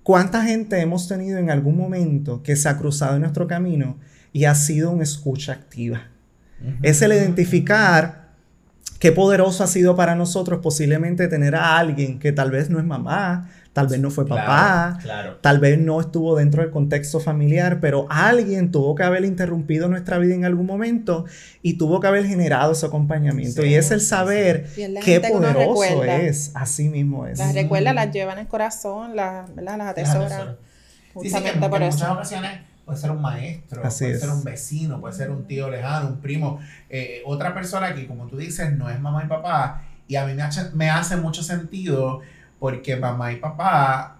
cuánta 0.03 0.45
gente 0.45 0.79
hemos 0.79 1.09
tenido 1.09 1.39
en 1.39 1.49
algún 1.49 1.79
momento 1.79 2.43
que 2.43 2.55
se 2.55 2.69
ha 2.69 2.77
cruzado 2.77 3.15
en 3.15 3.23
nuestro 3.23 3.47
camino 3.47 3.97
y 4.35 4.45
ha 4.45 4.55
sido 4.55 4.91
una 4.91 5.05
escucha 5.05 5.53
activa. 5.53 6.09
Es 6.83 7.01
el 7.01 7.15
identificar 7.15 8.29
qué 8.99 9.11
poderoso 9.11 9.65
ha 9.65 9.69
sido 9.69 9.97
para 9.97 10.17
nosotros 10.17 10.61
posiblemente 10.63 11.29
tener 11.29 11.55
a 11.55 11.79
alguien 11.79 12.19
que 12.19 12.33
tal 12.33 12.51
vez 12.51 12.69
no 12.69 12.79
es 12.79 12.85
mamá, 12.85 13.49
tal 13.75 13.89
vez 13.89 13.99
no 14.01 14.11
fue 14.11 14.25
papá, 14.25 14.99
tal 15.41 15.59
vez 15.59 15.79
no 15.79 16.01
estuvo 16.01 16.37
dentro 16.37 16.63
del 16.63 16.71
contexto 16.71 17.19
familiar, 17.19 17.81
pero 17.81 18.07
alguien 18.09 18.71
tuvo 18.71 18.95
que 18.95 19.03
haber 19.03 19.25
interrumpido 19.25 19.89
nuestra 19.89 20.19
vida 20.19 20.33
en 20.35 20.45
algún 20.45 20.65
momento 20.65 21.25
y 21.61 21.77
tuvo 21.77 21.99
que 21.99 22.07
haber 22.07 22.25
generado 22.25 22.73
ese 22.73 22.87
acompañamiento. 22.87 23.67
y 23.67 23.75
es 23.75 23.91
el 23.91 24.01
saber 24.01 24.71
qué 25.05 25.21
poderoso 25.21 26.05
es, 26.05 26.53
así 26.55 26.89
mismo 26.89 27.27
es. 27.27 27.39
Las 27.39 27.53
recuerda, 27.53 27.93
las 27.93 28.13
lleva 28.13 28.33
en 28.35 28.39
el 28.39 28.47
corazón, 28.47 29.17
las, 29.17 29.51
las 29.57 29.81
atesora. 29.81 30.57
Justamente 31.13 31.69
por 31.69 31.83
eso. 31.83 31.89
En 31.89 31.95
muchas 31.95 32.11
ocasiones 32.11 32.61
puede 32.85 32.99
ser 32.99 33.11
un 33.11 33.23
maestro, 33.23 33.83
puede 33.83 34.19
ser 34.19 34.31
un 34.31 34.45
vecino, 34.45 35.01
puede 35.01 35.15
ser 35.15 35.31
un 35.31 35.47
tío 35.47 35.69
lejano, 35.69 36.09
un 36.09 36.21
primo, 36.21 36.61
eh, 36.89 37.23
otra 37.27 37.53
persona 37.55 37.93
que, 37.93 38.07
como 38.07 38.29
tú 38.29 38.37
dices, 38.37 38.73
no 38.73 38.89
es 38.89 39.01
mamá 39.01 39.25
y 39.25 39.29
papá. 39.29 39.83
Y 40.07 40.15
a 40.17 40.27
mí 40.27 40.35
me 40.35 40.45
me 40.75 40.91
hace 40.91 41.17
mucho 41.17 41.43
sentido 41.43 42.21
porque 42.65 42.97
mamá 42.97 43.31
y 43.31 43.37
papá 43.37 44.17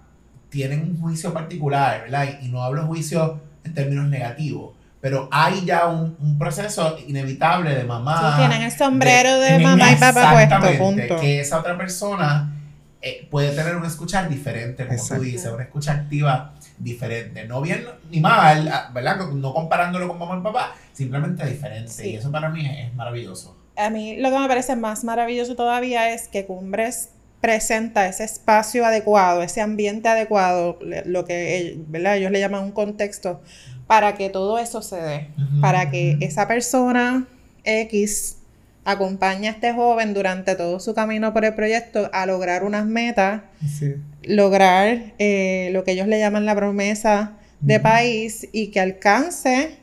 tienen 0.49 0.81
un 0.81 1.01
juicio 1.01 1.33
particular, 1.33 2.01
¿verdad? 2.01 2.27
Y, 2.43 2.49
no 2.49 2.61
hablo 2.61 2.85
juicio 2.85 3.41
en 3.63 3.73
términos 3.73 4.05
negativos, 4.07 4.75
pero 5.01 5.27
hay 5.31 5.65
ya 5.65 5.87
un, 5.87 6.37
proceso 6.37 6.95
inevitable 7.07 7.73
de 7.73 7.83
mamá. 7.85 8.35
Sí, 8.35 8.41
tienen 8.41 8.61
el 8.61 8.71
sombrero 8.71 9.39
de, 9.39 9.57
mamá 9.57 9.91
y 9.91 9.95
papá 9.95 10.33
puesto, 10.33 10.77
punto. 10.77 11.19
Que 11.19 11.39
esa 11.39 11.57
otra 11.57 11.75
persona 11.75 12.53
eh, 13.01 13.27
puede 13.31 13.49
tener 13.55 13.75
una 13.75 13.87
escucha 13.87 14.27
diferente, 14.27 14.85
como 14.85 15.03
tú 15.03 15.21
dices, 15.21 15.51
una 15.51 15.63
escucha 15.63 15.93
activa 15.93 16.53
diferente. 16.77 17.47
No 17.47 17.61
bien 17.61 17.83
ni 18.11 18.19
mal, 18.19 18.69
ah, 18.71 18.91
¿verdad? 18.93 19.27
No 19.31 19.55
comparándolo 19.55 20.07
con 20.07 20.19
mamá 20.19 20.37
y 20.37 20.43
papá, 20.43 20.75
simplemente 20.93 21.43
diferente. 21.47 22.07
Y 22.07 22.17
eso 22.17 22.31
para 22.31 22.49
mí 22.49 22.63
es 22.63 22.93
maravilloso. 22.93 23.57
A 23.75 23.89
mí 23.89 24.17
lo 24.17 24.29
que 24.29 24.37
me 24.37 24.47
parece 24.47 24.75
más 24.75 25.03
maravilloso 25.03 25.55
todavía 25.55 26.13
es 26.13 26.27
que 26.27 26.45
Cumbres 26.45 27.09
presenta 27.41 28.07
ese 28.07 28.23
espacio 28.23 28.85
adecuado, 28.85 29.43
ese 29.43 29.61
ambiente 29.61 30.07
adecuado, 30.07 30.79
lo 31.05 31.25
que 31.25 31.77
¿verdad? 31.87 32.17
ellos 32.17 32.31
le 32.31 32.39
llaman 32.39 32.63
un 32.63 32.71
contexto, 32.71 33.41
para 33.87 34.15
que 34.15 34.29
todo 34.29 34.57
eso 34.57 34.81
se 34.81 34.95
dé, 34.95 35.29
para 35.61 35.91
que 35.91 36.17
esa 36.21 36.47
persona 36.47 37.27
X 37.63 38.37
acompañe 38.83 39.47
a 39.47 39.51
este 39.51 39.73
joven 39.73 40.13
durante 40.13 40.55
todo 40.55 40.79
su 40.79 40.93
camino 40.93 41.33
por 41.33 41.45
el 41.45 41.53
proyecto 41.53 42.09
a 42.13 42.25
lograr 42.25 42.63
unas 42.63 42.85
metas, 42.85 43.41
lograr 44.23 45.13
eh, 45.19 45.69
lo 45.71 45.83
que 45.83 45.91
ellos 45.91 46.07
le 46.07 46.19
llaman 46.19 46.45
la 46.45 46.55
promesa 46.55 47.33
de 47.61 47.79
país 47.79 48.47
y 48.51 48.67
que 48.67 48.79
alcance 48.79 49.77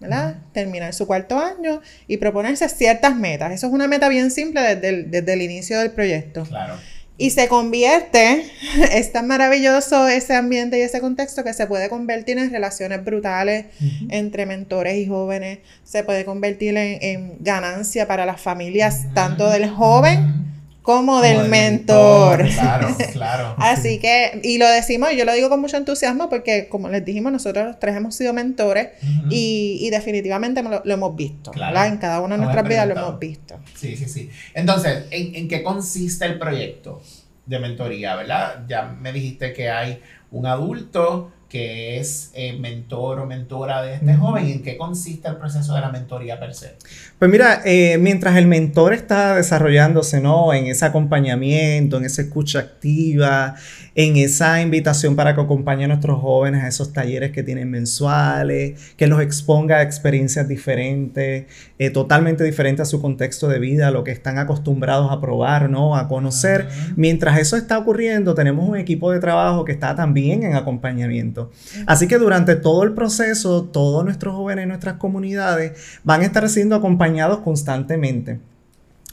¿verdad? 0.00 0.36
Terminar 0.52 0.92
su 0.92 1.06
cuarto 1.06 1.38
año 1.38 1.80
y 2.06 2.18
proponerse 2.18 2.68
ciertas 2.68 3.16
metas. 3.16 3.52
Eso 3.52 3.68
es 3.68 3.72
una 3.72 3.88
meta 3.88 4.08
bien 4.08 4.30
simple 4.30 4.60
desde 4.60 5.04
desde 5.04 5.32
el 5.32 5.40
inicio 5.40 5.78
del 5.78 5.92
proyecto. 5.92 6.42
Claro. 6.42 6.74
Y 7.16 7.30
se 7.30 7.48
convierte, 7.48 8.50
es 8.92 9.12
tan 9.12 9.26
maravilloso 9.26 10.08
ese 10.08 10.34
ambiente 10.34 10.78
y 10.78 10.82
ese 10.82 11.00
contexto 11.00 11.44
que 11.44 11.52
se 11.52 11.66
puede 11.66 11.88
convertir 11.88 12.38
en 12.38 12.50
relaciones 12.50 13.04
brutales 13.04 13.66
entre 14.08 14.46
mentores 14.46 14.96
y 14.96 15.06
jóvenes, 15.06 15.58
se 15.84 16.02
puede 16.02 16.24
convertir 16.24 16.76
en, 16.76 17.36
ganancia 17.40 18.06
para 18.08 18.26
las 18.26 18.40
familias, 18.40 19.06
tanto 19.14 19.48
del 19.50 19.68
joven 19.70 20.53
como, 20.84 21.22
del, 21.22 21.48
mentor. 21.48 22.46
Claro, 22.46 22.94
claro. 23.12 23.54
Así 23.56 23.98
que, 23.98 24.38
y 24.42 24.58
lo 24.58 24.68
decimos, 24.68 25.08
yo 25.16 25.24
lo 25.24 25.32
digo 25.32 25.48
con 25.48 25.62
mucho 25.62 25.78
entusiasmo 25.78 26.28
porque, 26.28 26.68
como 26.68 26.90
les 26.90 27.02
dijimos, 27.02 27.32
nosotros 27.32 27.64
los 27.64 27.80
tres 27.80 27.96
hemos 27.96 28.14
sido 28.14 28.34
mentores 28.34 28.90
y, 29.30 29.88
definitivamente 29.90 30.62
lo, 30.62 30.82
hemos 30.84 31.16
visto, 31.16 31.52
En 31.54 31.96
cada 31.96 32.20
una 32.20 32.36
de 32.36 32.42
nuestras 32.42 32.68
vidas 32.68 32.86
lo 32.86 32.98
hemos 32.98 33.18
visto. 33.18 33.58
Sí, 33.74 33.96
sí, 33.96 34.04
sí. 34.04 34.30
Entonces, 34.52 35.06
¿en, 35.10 35.34
¿en 35.34 35.48
qué 35.48 35.62
consiste 35.62 36.26
el 36.26 36.38
proyecto 36.38 37.00
de 37.46 37.58
mentoría, 37.60 38.14
verdad? 38.14 38.66
Ya 38.68 38.82
me 38.82 39.10
dijiste 39.10 39.54
que 39.54 39.70
hay 39.70 40.02
un 40.32 40.44
adulto 40.44 41.32
que 41.54 41.98
es 42.00 42.32
eh, 42.34 42.54
mentor 42.58 43.20
o 43.20 43.26
mentora 43.26 43.80
de 43.80 43.94
este 43.94 44.14
joven 44.14 44.48
y 44.48 44.52
en 44.54 44.62
qué 44.64 44.76
consiste 44.76 45.28
el 45.28 45.36
proceso 45.36 45.72
de 45.72 45.82
la 45.82 45.88
mentoría 45.88 46.40
per 46.40 46.52
se. 46.52 46.74
Pues 47.16 47.30
mira, 47.30 47.62
eh, 47.64 47.96
mientras 47.96 48.36
el 48.38 48.48
mentor 48.48 48.92
está 48.92 49.36
desarrollándose, 49.36 50.20
¿no? 50.20 50.52
En 50.52 50.66
ese 50.66 50.84
acompañamiento, 50.84 51.98
en 51.98 52.06
esa 52.06 52.22
escucha 52.22 52.58
activa, 52.58 53.54
en 53.94 54.16
esa 54.16 54.60
invitación 54.60 55.14
para 55.14 55.34
que 55.34 55.40
acompañe 55.40 55.84
a 55.84 55.88
nuestros 55.88 56.20
jóvenes 56.20 56.64
a 56.64 56.68
esos 56.68 56.92
talleres 56.92 57.30
que 57.30 57.42
tienen 57.42 57.70
mensuales, 57.70 58.94
que 58.96 59.06
los 59.06 59.20
exponga 59.20 59.76
a 59.76 59.82
experiencias 59.82 60.48
diferentes, 60.48 61.46
eh, 61.78 61.90
totalmente 61.90 62.42
diferentes 62.44 62.88
a 62.88 62.90
su 62.90 63.00
contexto 63.00 63.48
de 63.48 63.58
vida, 63.58 63.88
a 63.88 63.90
lo 63.90 64.02
que 64.02 64.10
están 64.10 64.38
acostumbrados 64.38 65.10
a 65.12 65.20
probar, 65.20 65.70
¿no? 65.70 65.96
A 65.96 66.08
conocer. 66.08 66.68
Mientras 66.96 67.38
eso 67.38 67.56
está 67.56 67.78
ocurriendo, 67.78 68.34
tenemos 68.34 68.68
un 68.68 68.76
equipo 68.76 69.12
de 69.12 69.20
trabajo 69.20 69.64
que 69.64 69.72
está 69.72 69.94
también 69.94 70.42
en 70.42 70.54
acompañamiento. 70.54 71.50
Así 71.86 72.08
que 72.08 72.18
durante 72.18 72.56
todo 72.56 72.82
el 72.82 72.94
proceso, 72.94 73.64
todos 73.64 74.04
nuestros 74.04 74.34
jóvenes 74.34 74.64
en 74.64 74.68
nuestras 74.70 74.96
comunidades 74.96 76.00
van 76.02 76.22
a 76.22 76.24
estar 76.24 76.48
siendo 76.48 76.74
acompañados 76.74 77.38
constantemente. 77.38 78.40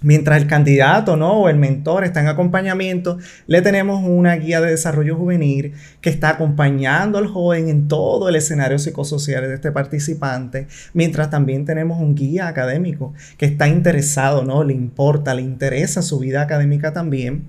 Mientras 0.03 0.41
el 0.41 0.47
candidato 0.47 1.15
¿no? 1.15 1.41
o 1.41 1.49
el 1.49 1.57
mentor 1.57 2.03
está 2.03 2.21
en 2.21 2.27
acompañamiento, 2.27 3.19
le 3.45 3.61
tenemos 3.61 4.03
una 4.03 4.35
guía 4.35 4.59
de 4.59 4.71
desarrollo 4.71 5.15
juvenil 5.15 5.73
que 6.01 6.09
está 6.09 6.29
acompañando 6.29 7.19
al 7.19 7.27
joven 7.27 7.69
en 7.69 7.87
todo 7.87 8.27
el 8.27 8.35
escenario 8.35 8.79
psicosocial 8.79 9.43
de 9.43 9.53
este 9.53 9.71
participante, 9.71 10.67
mientras 10.93 11.29
también 11.29 11.65
tenemos 11.65 12.01
un 12.01 12.15
guía 12.15 12.47
académico 12.47 13.13
que 13.37 13.45
está 13.45 13.67
interesado, 13.67 14.43
¿no? 14.43 14.63
le 14.63 14.73
importa, 14.73 15.35
le 15.35 15.43
interesa 15.43 16.01
su 16.01 16.17
vida 16.17 16.41
académica 16.41 16.93
también 16.93 17.43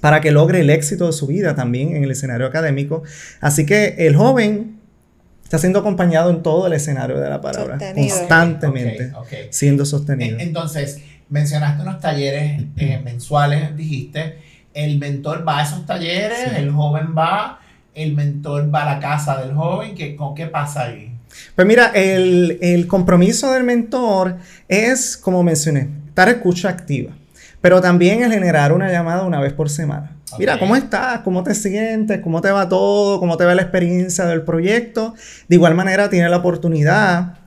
para 0.00 0.20
que 0.20 0.30
logre 0.30 0.60
el 0.60 0.70
éxito 0.70 1.06
de 1.06 1.12
su 1.12 1.26
vida 1.26 1.54
también 1.54 1.96
en 1.96 2.04
el 2.04 2.10
escenario 2.10 2.46
académico. 2.46 3.02
Así 3.40 3.66
que 3.66 3.96
el 3.98 4.16
joven 4.16 4.78
está 5.42 5.58
siendo 5.58 5.80
acompañado 5.80 6.30
en 6.30 6.42
todo 6.42 6.66
el 6.68 6.72
escenario 6.74 7.18
de 7.18 7.28
la 7.28 7.40
palabra, 7.40 7.78
constantemente, 7.94 9.12
siendo 9.50 9.84
sostenido. 9.84 10.38
Entonces, 10.38 11.00
mencionaste 11.30 11.82
unos 11.82 12.00
talleres 12.00 12.64
eh, 12.76 13.00
mensuales, 13.02 13.76
dijiste, 13.76 14.38
el 14.74 14.98
mentor 14.98 15.46
va 15.46 15.60
a 15.60 15.62
esos 15.62 15.86
talleres, 15.86 16.52
el 16.56 16.70
joven 16.70 17.14
va, 17.16 17.60
el 17.94 18.14
mentor 18.14 18.72
va 18.72 18.82
a 18.82 18.94
la 18.94 19.00
casa 19.00 19.40
del 19.40 19.54
joven, 19.54 19.94
¿qué, 19.94 20.16
qué 20.36 20.46
pasa 20.46 20.82
ahí? 20.82 21.12
Pues 21.54 21.66
mira, 21.66 21.92
el, 21.94 22.58
el 22.60 22.86
compromiso 22.86 23.52
del 23.52 23.64
mentor 23.64 24.36
es, 24.68 25.16
como 25.16 25.42
mencioné, 25.42 25.88
estar 26.08 26.28
escucha 26.28 26.68
activa, 26.68 27.12
pero 27.60 27.80
también 27.80 28.22
el 28.22 28.32
generar 28.32 28.72
una 28.72 28.90
llamada 28.90 29.22
una 29.22 29.40
vez 29.40 29.52
por 29.52 29.70
semana. 29.70 30.16
Mira, 30.38 30.58
¿cómo 30.58 30.76
estás? 30.76 31.20
¿Cómo 31.20 31.42
te 31.42 31.54
sientes? 31.54 32.20
¿Cómo 32.20 32.40
te 32.40 32.52
va 32.52 32.68
todo? 32.68 33.18
¿Cómo 33.18 33.36
te 33.36 33.44
va 33.44 33.54
la 33.54 33.62
experiencia 33.62 34.26
del 34.26 34.42
proyecto? 34.42 35.14
De 35.48 35.56
igual 35.56 35.74
manera, 35.74 36.08
tiene 36.08 36.28
la 36.28 36.36
oportunidad 36.36 37.39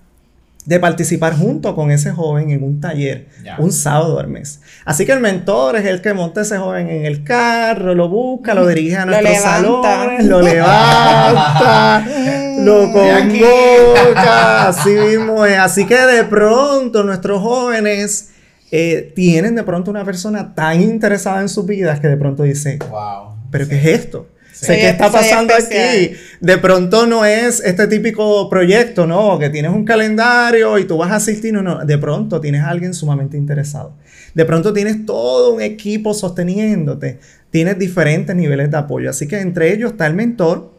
de 0.66 0.80
participar 0.80 1.36
junto 1.36 1.76
con 1.76 1.92
ese 1.92 2.12
joven 2.12 2.52
en 2.52 2.64
un 2.64 2.80
taller 2.80 3.28
un 3.58 3.72
sábado 3.72 4.20
al 4.20 4.28
mes. 4.28 4.62
Así 4.86 5.06
que 5.06 5.12
el 5.12 5.20
mentor 5.20 5.76
es 5.76 5.86
el 5.86 6.02
que 6.02 6.14
monta 6.14 6.42
a 6.42 6.44
ese 6.44 6.58
joven 6.58 6.90
en 6.90 7.06
el 7.06 7.24
carro, 7.24 7.94
lo 7.94 8.08
busca, 8.08 8.54
lo 8.54 8.66
dirige 8.68 8.96
a 8.96 9.06
nuestros 9.06 9.38
salones, 9.38 10.26
lo 10.26 10.42
levanta, 10.42 12.06
lo 12.60 12.92
convoca, 12.92 14.70
así 14.70 14.92
mismo 14.92 15.46
es. 15.46 15.58
Así 15.58 15.86
que 15.86 15.98
de 15.98 16.24
pronto 16.24 17.04
nuestros 17.04 17.42
jóvenes 17.42 18.30
eh, 18.72 19.12
tienen 19.16 19.56
de 19.56 19.64
pronto 19.64 19.92
una 19.92 20.06
persona 20.06 20.56
tan 20.56 20.82
interesada 20.82 21.42
en 21.42 21.50
sus 21.50 21.66
vidas 21.66 22.00
que 22.00 22.08
de 22.08 22.18
pronto 22.18 22.44
dice, 22.44 22.80
wow, 22.90 23.36
pero 23.52 23.68
¿qué 23.68 23.76
es 23.76 23.86
esto? 23.86 24.28
¿Qué 24.68 24.90
está 24.90 25.12
pasando 25.12 25.54
aquí? 25.54 26.16
De 26.40 26.58
pronto 26.58 27.06
no 27.08 27.26
es 27.26 27.60
este 27.62 27.88
típico 27.88 28.50
proyecto, 28.50 29.06
¿no? 29.06 29.40
Que 29.40 29.50
tienes 29.50 29.72
un 29.72 29.86
calendario 29.86 30.78
y 30.78 30.86
tú 30.86 30.98
vas 30.98 31.12
a 31.12 31.16
asistir, 31.16 31.54
no, 31.54 31.62
no. 31.62 31.86
De 31.86 31.98
pronto 31.98 32.42
tienes 32.42 32.62
a 32.64 32.70
alguien 32.70 32.94
sumamente 32.94 33.38
interesado. 33.38 33.96
De 34.34 34.46
pronto 34.46 34.74
tienes 34.74 35.06
todo 35.06 35.54
un 35.54 35.62
equipo 35.62 36.14
sosteniéndote. 36.14 37.20
Tienes 37.50 37.78
diferentes 37.78 38.36
niveles 38.36 38.72
de 38.72 38.78
apoyo. 38.78 39.10
Así 39.10 39.28
que 39.28 39.40
entre 39.40 39.74
ellos 39.74 39.92
está 39.92 40.08
el 40.08 40.16
mentor, 40.16 40.74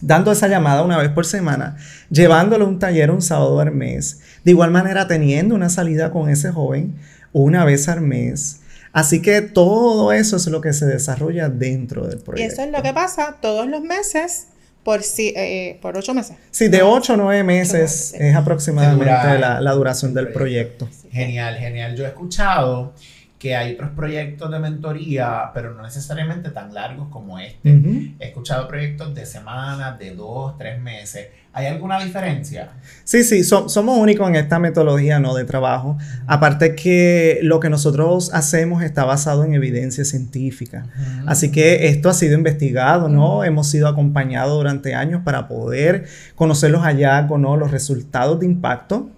dando 0.00 0.32
esa 0.32 0.48
llamada 0.48 0.82
una 0.82 0.98
vez 0.98 1.10
por 1.10 1.26
semana, 1.26 1.76
llevándolo 2.10 2.64
a 2.64 2.68
un 2.68 2.78
taller 2.78 3.10
un 3.10 3.22
sábado 3.22 3.60
al 3.60 3.70
mes. 3.72 4.20
De 4.44 4.50
igual 4.50 4.70
manera, 4.70 5.06
teniendo 5.06 5.54
una 5.54 5.68
salida 5.68 6.10
con 6.10 6.28
ese 6.28 6.50
joven 6.50 6.94
una 7.32 7.64
vez 7.64 7.88
al 7.88 8.00
mes 8.00 8.59
Así 8.92 9.22
que 9.22 9.40
todo 9.40 10.12
eso 10.12 10.36
es 10.36 10.46
lo 10.48 10.60
que 10.60 10.72
se 10.72 10.86
desarrolla 10.86 11.48
dentro 11.48 12.06
del 12.06 12.18
proyecto. 12.18 12.50
Y 12.50 12.52
eso 12.52 12.62
es 12.62 12.72
lo 12.72 12.82
que 12.82 12.92
pasa 12.92 13.36
todos 13.40 13.68
los 13.68 13.82
meses 13.82 14.48
por, 14.82 15.02
si, 15.02 15.32
eh, 15.36 15.78
por 15.80 15.96
ocho 15.96 16.14
meses. 16.14 16.36
Sí, 16.50 16.68
de 16.68 16.82
ocho 16.82 17.14
o 17.14 17.16
nueve 17.16 17.44
meses 17.44 18.14
es 18.18 18.34
aproximadamente 18.34 19.38
la, 19.38 19.60
la, 19.60 19.72
duración 19.72 20.14
del 20.14 20.32
proyecto. 20.32 20.88
Genial, 21.12 21.56
genial. 21.56 21.96
Yo 21.96 22.04
he 22.04 22.08
escuchado 22.08 22.94
que 23.40 23.56
hay 23.56 23.72
otros 23.72 23.92
proyectos 23.96 24.50
de 24.50 24.58
mentoría, 24.58 25.50
pero 25.54 25.72
no 25.72 25.82
necesariamente 25.82 26.50
tan 26.50 26.74
largos 26.74 27.08
como 27.08 27.38
este. 27.38 27.70
He 28.18 28.26
escuchado 28.26 28.68
proyectos 28.68 29.14
de 29.14 29.24
semanas, 29.24 29.98
de 29.98 30.14
dos, 30.14 30.58
tres 30.58 30.78
meses. 30.78 31.28
¿Hay 31.54 31.64
alguna 31.64 31.98
diferencia? 32.04 32.68
Sí, 33.02 33.24
sí, 33.24 33.42
somos 33.42 33.96
únicos 33.96 34.28
en 34.28 34.36
esta 34.36 34.58
metodología 34.58 35.20
¿no? 35.20 35.34
de 35.34 35.44
trabajo. 35.44 35.96
Aparte 36.26 36.74
que 36.74 37.38
lo 37.42 37.60
que 37.60 37.70
nosotros 37.70 38.30
hacemos 38.34 38.82
está 38.82 39.06
basado 39.06 39.42
en 39.42 39.54
evidencia 39.54 40.04
científica. 40.04 40.84
Así 41.24 41.50
que 41.50 41.88
esto 41.88 42.10
ha 42.10 42.14
sido 42.14 42.34
investigado, 42.34 43.08
¿no? 43.08 43.42
Hemos 43.42 43.70
sido 43.70 43.88
acompañados 43.88 44.54
durante 44.54 44.94
años 44.94 45.22
para 45.24 45.48
poder 45.48 46.04
conocer 46.34 46.70
los 46.72 46.82
hallazgos, 46.82 47.40
¿no? 47.40 47.56
Los 47.56 47.70
resultados 47.70 48.38
de 48.38 48.44
impacto 48.44 49.08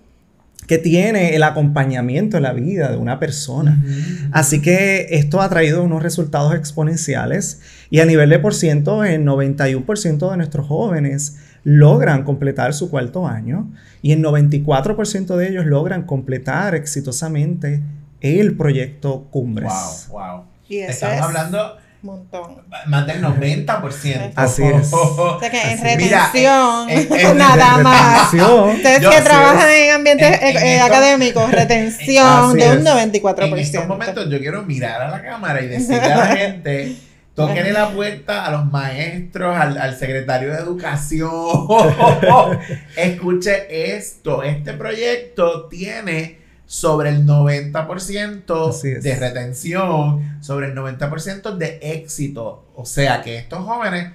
que 0.66 0.78
tiene 0.78 1.34
el 1.34 1.42
acompañamiento 1.42 2.36
en 2.36 2.44
la 2.44 2.52
vida 2.52 2.90
de 2.90 2.96
una 2.96 3.18
persona. 3.18 3.82
Así 4.30 4.62
que 4.62 5.08
esto 5.10 5.40
ha 5.40 5.48
traído 5.48 5.82
unos 5.82 6.02
resultados 6.02 6.54
exponenciales 6.54 7.60
y 7.90 8.00
a 8.00 8.06
nivel 8.06 8.30
de 8.30 8.38
por 8.38 8.54
ciento, 8.54 9.04
el 9.04 9.24
91% 9.24 10.30
de 10.30 10.36
nuestros 10.36 10.66
jóvenes 10.66 11.38
logran 11.64 12.24
completar 12.24 12.74
su 12.74 12.90
cuarto 12.90 13.26
año 13.26 13.70
y 14.02 14.12
el 14.12 14.22
94% 14.22 15.36
de 15.36 15.48
ellos 15.48 15.66
logran 15.66 16.04
completar 16.04 16.74
exitosamente 16.74 17.82
el 18.20 18.56
proyecto 18.56 19.26
Cumbres. 19.30 20.08
Wow, 20.10 20.20
wow. 20.20 20.44
Estamos 20.68 21.20
hablando 21.20 21.76
montón. 22.02 22.62
Más 22.86 23.06
del 23.06 23.22
90%. 23.22 24.32
Así 24.34 24.62
es. 24.62 24.92
O 24.92 25.38
sea 25.40 25.50
que 25.50 25.60
en 25.60 25.82
retención, 25.82 27.36
nada 27.38 27.78
más. 27.78 28.34
Ustedes 28.34 29.06
que 29.08 29.20
trabajan 29.20 29.70
en 29.70 29.94
ambientes 29.94 30.42
eh, 30.42 30.80
académicos, 30.80 31.50
retención 31.50 32.54
de 32.54 32.76
un 32.76 32.84
94%. 32.84 33.52
En 33.52 33.58
estos 33.58 33.86
momentos 33.86 34.28
yo 34.28 34.38
quiero 34.38 34.62
mirar 34.62 35.02
a 35.02 35.10
la 35.10 35.22
cámara 35.22 35.62
y 35.62 35.68
decirle 35.68 36.12
a 36.12 36.16
la 36.16 36.26
gente, 36.36 36.96
toquenle 37.34 37.72
la 37.72 37.90
puerta 37.90 38.44
a 38.46 38.50
los 38.50 38.66
maestros, 38.66 39.56
al, 39.56 39.78
al 39.78 39.96
secretario 39.96 40.52
de 40.52 40.58
educación. 40.58 41.30
Escuche 42.96 43.96
esto, 43.96 44.42
este 44.42 44.72
proyecto 44.74 45.68
tiene 45.68 46.41
sobre 46.72 47.10
el 47.10 47.26
90% 47.26 48.80
de 49.02 49.16
retención, 49.16 50.38
sobre 50.40 50.68
el 50.68 50.74
90% 50.74 51.58
de 51.58 51.78
éxito. 51.82 52.64
O 52.74 52.86
sea 52.86 53.20
que 53.20 53.36
estos 53.36 53.62
jóvenes 53.66 54.12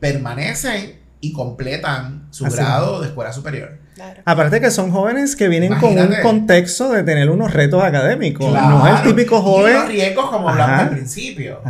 permanecen 0.00 0.98
y 1.24 1.32
completan 1.32 2.26
su 2.30 2.44
grado 2.44 3.00
de 3.00 3.06
escuela 3.06 3.32
superior. 3.32 3.78
Aparte 4.26 4.60
que 4.60 4.70
son 4.70 4.90
jóvenes 4.90 5.36
que 5.36 5.48
vienen 5.48 5.76
con 5.76 5.96
un 5.96 6.14
contexto 6.22 6.92
de 6.92 7.02
tener 7.02 7.30
unos 7.30 7.52
retos 7.54 7.82
académicos. 7.82 8.52
No 8.52 8.86
es 8.86 9.00
el 9.00 9.08
típico 9.08 9.40
joven. 9.40 9.72
Y 9.72 9.78
los 9.78 9.88
riesgos 9.88 10.30
como 10.30 10.50
hablamos 10.50 10.80
al 10.80 10.90
principio. 10.90 11.60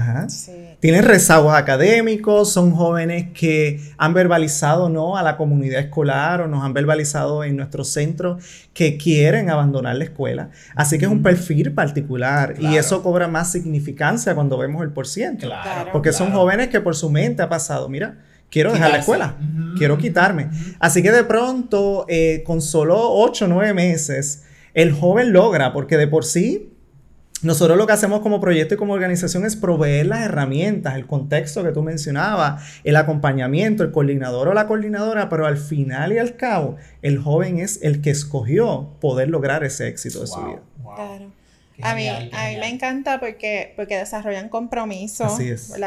Tienen 0.81 1.05
rezagos 1.05 1.55
académicos, 1.55 2.52
son 2.52 2.72
jóvenes 2.72 3.29
que 3.33 3.81
han 3.96 4.12
verbalizado 4.12 4.88
¿no? 4.88 5.16
a 5.16 5.22
la 5.22 5.37
comunidad 5.37 5.81
escolar 5.81 6.40
o 6.40 6.48
nos 6.48 6.64
han 6.64 6.72
verbalizado 6.72 7.44
en 7.44 7.57
nuestro 7.57 7.85
centro 7.85 8.38
que 8.72 8.96
quieren 8.96 9.50
abandonar 9.50 9.96
la 9.96 10.05
escuela. 10.05 10.50
Así 10.74 10.98
que 10.98 11.05
es 11.05 11.11
un 11.11 11.22
perfil 11.22 11.72
particular 11.72 12.57
y 12.59 12.74
eso 12.76 13.05
cobra 13.05 13.29
más 13.29 13.52
significancia 13.52 14.35
cuando 14.35 14.59
vemos 14.59 14.83
el 14.83 14.90
por 14.90 15.07
ciento. 15.07 15.48
porque 15.92 16.12
son 16.12 16.33
jóvenes 16.33 16.68
que 16.68 16.81
por 16.81 16.96
su 16.96 17.09
mente 17.09 17.42
ha 17.42 17.48
pasado, 17.48 17.88
mira, 17.88 18.16
quiero 18.55 18.73
dejar 18.73 18.93
la 18.93 18.99
escuela, 18.99 19.37
quiero 19.77 19.99
quitarme. 19.99 20.49
Así 20.79 21.03
que 21.03 21.11
de 21.11 21.25
pronto, 21.25 22.07
eh, 22.09 22.45
con 22.47 22.62
solo 22.62 22.97
8 22.97 23.47
o 23.47 23.49
9 23.49 23.75
meses, 23.75 24.45
el 24.75 24.93
joven 24.93 25.33
logra, 25.33 25.73
porque 25.73 25.97
de 25.97 26.07
por 26.07 26.25
sí, 26.25 26.71
nosotros 27.43 27.77
lo 27.77 27.85
que 27.88 27.95
hacemos 27.95 28.21
como 28.21 28.40
proyecto 28.40 28.75
y 28.75 28.77
como 28.77 28.93
organización 28.93 29.45
es 29.45 29.57
proveer 29.57 30.07
las 30.07 30.21
herramientas, 30.21 30.95
el 30.95 31.05
contexto 31.05 31.64
que 31.64 31.73
tú 31.73 31.83
mencionabas, 31.83 32.62
el 32.85 32.95
acompañamiento, 32.95 33.83
el 33.83 33.90
coordinador 33.90 34.47
o 34.47 34.55
la 34.55 34.69
coordinadora, 34.69 35.29
pero 35.29 35.47
al 35.47 35.57
final 35.57 36.12
y 36.12 36.19
al 36.19 36.37
cabo, 36.37 36.77
el 37.03 37.19
joven 37.19 37.59
es 37.59 37.81
el 37.83 38.01
que 38.01 38.11
escogió 38.11 38.95
poder 39.01 39.31
lograr 39.31 39.64
ese 39.64 39.88
éxito 39.88 40.21
de 40.21 40.29
su 40.29 40.40
vida. 40.45 40.62
Claro 40.95 41.43
a 41.82 41.94
mí, 41.94 42.08
a 42.08 42.48
mí 42.48 42.56
me 42.58 42.68
encanta 42.68 43.18
porque, 43.18 43.72
porque 43.76 43.96
desarrollan 43.96 44.48
compromiso 44.48 45.26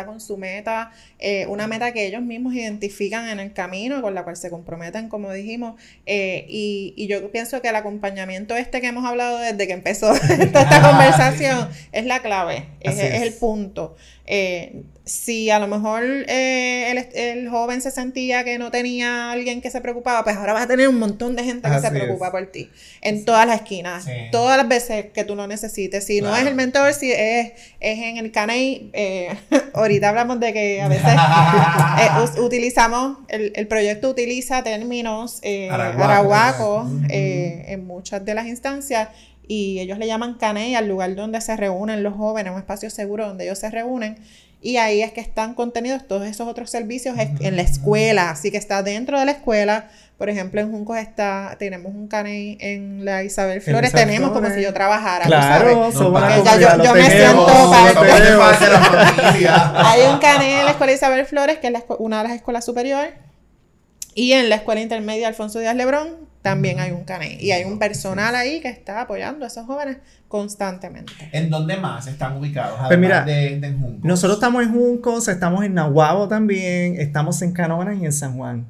con 0.06 0.20
su 0.20 0.38
meta, 0.38 0.92
eh, 1.20 1.46
una 1.48 1.68
meta 1.68 1.94
que 1.94 2.06
ellos 2.06 2.22
mismos 2.22 2.54
identifican 2.54 3.30
en 3.30 3.40
el 3.40 3.54
camino, 3.54 4.02
con 4.02 4.14
la 4.14 4.24
cual 4.24 4.36
se 4.36 4.50
comprometen, 4.50 5.10
como 5.10 5.32
dijimos. 5.32 5.80
Eh, 6.06 6.46
y, 6.50 6.94
y, 6.98 7.08
yo 7.08 7.32
pienso 7.32 7.62
que 7.62 7.70
el 7.70 7.76
acompañamiento 7.76 8.56
este 8.56 8.82
que 8.82 8.88
hemos 8.88 9.06
hablado 9.06 9.38
desde 9.40 9.68
que 9.68 9.74
empezó 9.74 10.14
esta 10.40 10.82
conversación 10.82 11.70
es 11.92 12.06
la 12.06 12.22
clave, 12.22 12.68
es, 12.82 13.00
es, 13.00 13.22
el 13.22 13.34
punto. 13.34 13.96
Eh, 14.26 14.84
si 15.08 15.50
a 15.50 15.58
lo 15.60 15.68
mejor 15.68 16.04
eh, 16.04 16.92
el, 16.92 16.98
el, 17.16 17.50
joven 17.50 17.82
se 17.82 17.92
sentía 17.92 18.44
que 18.44 18.60
no 18.60 18.72
tenía 18.72 19.32
alguien 19.32 19.62
que 19.62 19.72
se 19.72 19.80
preocupaba, 19.80 20.24
pues 20.24 20.36
ahora 20.36 20.52
vas 20.52 20.64
a 20.64 20.68
tener 20.68 20.90
un 20.90 21.00
montón 21.00 21.36
de 21.36 21.44
gente 21.46 21.70
que 21.70 21.80
se 21.80 21.90
preocupa 21.90 22.30
por 22.30 22.46
ti. 22.48 22.70
En 23.02 23.24
todas 23.24 23.48
las 23.48 23.62
esquinas, 23.62 24.06
todas 24.32 24.58
las 24.58 24.68
veces 24.68 25.08
que 25.14 25.24
tú 25.24 25.36
lo 25.36 25.48
necesites. 25.48 26.06
Si 26.06 26.22
no 26.22 26.36
es 26.36 26.46
el 26.46 26.56
mentor, 26.56 26.94
si 26.94 27.12
es, 27.12 27.54
es 27.80 28.00
en 28.00 28.18
el 28.18 28.32
canal, 28.32 28.58
eh, 28.58 29.38
ahorita 29.74 30.10
hablamos 30.10 30.40
de 30.42 30.52
que 30.52 30.82
a 30.82 30.90
veces 30.90 31.06
eh, 32.36 32.42
utilizamos, 32.42 33.20
el, 33.30 33.54
el, 33.56 33.68
proyecto 33.68 34.10
utiliza 34.10 34.62
términos 34.64 35.40
eh, 35.42 35.70
arahuacos 35.70 36.88
en 37.10 37.88
muchas 37.88 38.26
de 38.26 38.34
las 38.34 38.48
instancias 38.48 39.10
y 39.48 39.80
ellos 39.80 39.98
le 39.98 40.08
llaman 40.08 40.34
caney 40.34 40.76
al 40.76 40.88
lugar 40.88 41.16
donde 41.16 41.40
se 41.40 41.56
reúnen 41.56 42.04
los 42.04 42.16
jóvenes, 42.16 42.52
un 42.52 42.60
espacio 42.60 42.90
seguro 42.90 43.28
donde 43.28 43.46
ellos 43.46 43.60
se 43.60 43.70
reúnen 43.72 44.18
y 44.62 44.78
ahí 44.78 45.02
es 45.02 45.12
que 45.12 45.22
están 45.22 45.54
contenidos 45.54 46.08
todos 46.08 46.26
esos 46.28 46.48
otros 46.48 46.70
servicios 46.70 47.16
en 47.18 47.56
la 47.56 47.62
escuela, 47.62 48.32
así 48.32 48.52
que 48.52 48.58
está 48.58 48.82
dentro 48.84 49.20
de 49.20 49.26
la 49.26 49.32
escuela. 49.32 49.90
Por 50.18 50.32
ejemplo, 50.32 50.60
en 50.60 50.72
Juncos 50.72 50.98
está, 50.98 51.58
tenemos 51.60 51.94
un 51.94 52.08
caney 52.08 52.58
en 52.60 53.06
la 53.06 53.24
Isabel 53.24 53.62
Flores, 53.62 53.92
tenemos 53.92 54.32
como 54.32 54.50
si 54.50 54.64
yo 54.64 54.74
trabajara. 54.74 55.26
Claro, 55.26 55.92
yo, 55.92 56.84
yo 56.84 56.94
me 56.96 57.10
siento 57.10 57.72
parte. 57.72 59.48
Hay 59.76 60.02
un 60.12 60.18
caney 60.18 60.54
en 60.54 60.66
la 60.66 60.72
escuela 60.72 60.92
Isabel 60.92 61.24
Flores, 61.28 61.60
que 61.60 61.68
es 61.68 61.84
una 62.00 62.24
de 62.24 62.30
las 62.30 62.36
escuelas 62.36 62.66
superiores, 62.66 63.14
y 64.16 64.34
en 64.34 64.50
la 64.50 64.56
escuela 64.56 64.82
intermedia 64.82 65.28
Alfonso 65.28 65.60
Díaz 65.60 65.76
Lebrón, 65.76 66.16
también 66.48 66.80
hay 66.80 66.92
un 66.92 67.04
CANE. 67.04 67.38
Y 67.40 67.52
hay 67.52 67.66
un 67.66 67.78
personal 67.78 68.36
ahí 68.36 68.62
que 68.62 68.70
está 68.70 69.02
apoyando 69.02 69.44
a 69.44 69.50
esos 69.50 69.66
jóvenes 69.66 69.98
constantemente. 70.28 71.12
¿En 71.32 71.50
dónde 71.50 71.76
más 71.78 72.08
están 72.08 72.38
ubicados? 72.38 72.80
Pues 72.88 72.98
mira, 72.98 73.26
de, 73.26 73.76
Juncos? 73.80 74.04
nosotros 74.04 74.38
estamos 74.38 74.64
en 74.64 74.74
Juncos, 74.74 75.28
estamos 75.28 75.64
en 75.66 75.74
Nahuabo 75.74 76.28
también, 76.28 77.00
estamos 77.00 77.42
en 77.42 77.52
Canóvanas 77.52 78.00
y 78.02 78.06
en 78.06 78.14
San 78.14 78.38
Juan. 78.38 78.68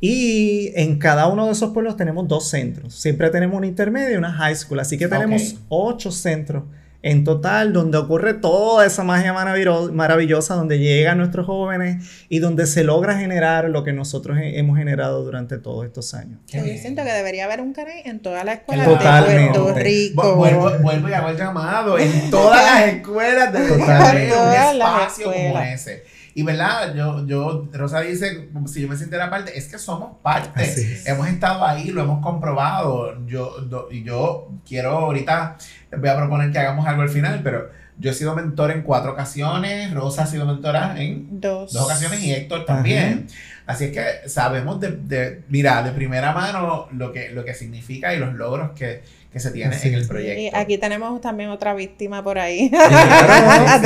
Y 0.00 0.72
en 0.74 0.98
cada 0.98 1.26
uno 1.26 1.46
de 1.46 1.52
esos 1.52 1.72
pueblos 1.72 1.96
tenemos 1.96 2.26
dos 2.28 2.48
centros. 2.48 2.94
Siempre 2.94 3.28
tenemos 3.30 3.56
un 3.56 3.64
intermedio 3.64 4.12
y 4.12 4.16
una 4.16 4.32
high 4.32 4.54
school. 4.54 4.80
Así 4.80 4.96
que 4.96 5.08
tenemos 5.08 5.56
ocho 5.68 6.10
centros 6.10 6.64
en 7.02 7.22
total, 7.24 7.72
donde 7.72 7.96
ocurre 7.96 8.34
toda 8.34 8.84
esa 8.84 9.04
magia 9.04 9.32
maravillosa, 9.32 10.54
donde 10.54 10.78
llegan 10.78 11.18
nuestros 11.18 11.46
jóvenes 11.46 12.24
y 12.28 12.40
donde 12.40 12.66
se 12.66 12.82
logra 12.82 13.16
generar 13.18 13.68
lo 13.70 13.84
que 13.84 13.92
nosotros 13.92 14.38
hemos 14.40 14.76
generado 14.76 15.22
durante 15.22 15.58
todos 15.58 15.86
estos 15.86 16.12
años. 16.14 16.40
Yo 16.48 16.60
siento 16.62 17.04
que 17.04 17.12
debería 17.12 17.44
haber 17.44 17.60
un 17.60 17.72
canal 17.72 17.94
en 18.04 18.20
todas 18.20 18.44
las 18.44 18.58
escuelas 18.58 18.88
de 18.88 18.96
Puerto 18.96 19.74
Rico. 19.74 20.36
Vuelvo, 20.36 20.70
vuelvo 20.80 21.08
y 21.08 21.12
hago 21.12 21.28
el 21.28 21.36
llamado 21.36 21.98
en 21.98 22.30
todas 22.30 22.62
las 22.64 22.94
escuelas 22.94 23.52
de 23.52 23.58
Puerto 23.60 24.12
Rico. 24.12 24.34
un 24.42 24.80
espacio 24.80 25.32
como 25.32 25.58
ese. 25.60 26.17
Y 26.38 26.44
verdad, 26.44 26.94
yo, 26.94 27.26
yo, 27.26 27.68
Rosa 27.72 28.00
dice, 28.02 28.48
si 28.66 28.82
yo 28.82 28.86
me 28.86 28.96
sintiera 28.96 29.28
parte, 29.28 29.58
es 29.58 29.66
que 29.66 29.76
somos 29.76 30.18
parte. 30.22 30.72
Hemos 31.04 31.26
estado 31.26 31.66
ahí, 31.66 31.90
lo 31.90 32.02
hemos 32.02 32.22
comprobado. 32.22 33.26
Yo, 33.26 33.56
y 33.90 34.04
yo 34.04 34.48
quiero 34.64 34.90
ahorita 34.90 35.56
les 35.90 36.00
voy 36.00 36.08
a 36.08 36.16
proponer 36.16 36.52
que 36.52 36.60
hagamos 36.60 36.86
algo 36.86 37.02
al 37.02 37.08
final, 37.08 37.40
pero 37.42 37.70
yo 37.98 38.12
he 38.12 38.14
sido 38.14 38.36
mentor 38.36 38.70
en 38.70 38.82
cuatro 38.82 39.14
ocasiones, 39.14 39.92
Rosa 39.92 40.22
ha 40.22 40.26
sido 40.28 40.46
mentora 40.46 40.94
en 41.02 41.40
dos, 41.40 41.74
ocasiones 41.74 42.22
y 42.22 42.32
Héctor 42.32 42.64
también. 42.64 43.26
Así 43.66 43.86
es 43.86 43.90
que 43.90 44.28
sabemos 44.28 44.78
de, 44.78 44.92
de, 44.92 45.42
mira, 45.48 45.82
de 45.82 45.90
primera 45.90 46.32
mano 46.32 46.86
lo 46.92 47.10
que, 47.10 47.30
lo 47.30 47.44
que 47.44 47.52
significa 47.52 48.14
y 48.14 48.20
los 48.20 48.34
logros 48.34 48.70
que, 48.76 49.02
que 49.32 49.40
se 49.40 49.50
tienen 49.50 49.78
en 49.82 49.94
el 49.94 50.06
proyecto. 50.06 50.40
Y 50.40 50.50
aquí 50.54 50.78
tenemos 50.78 51.20
también 51.20 51.50
otra 51.50 51.74
víctima 51.74 52.24
por 52.24 52.38
ahí. 52.38 52.70
ya, 52.72 53.82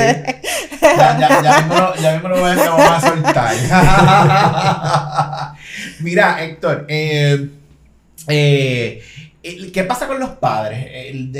ya, 0.80 1.42
ya, 1.42 1.58
mismo 1.60 1.74
lo, 1.74 1.94
ya 1.96 2.12
mismo 2.12 2.28
lo 2.28 2.40
vamos 2.40 2.80
a 2.80 3.00
soltar. 3.00 3.54
mira, 6.00 6.44
Héctor, 6.44 6.86
eh, 6.88 7.48
eh, 8.28 9.02
¿Qué 9.42 9.84
pasa 9.84 10.06
con 10.06 10.20
los 10.20 10.30
padres 10.30 10.86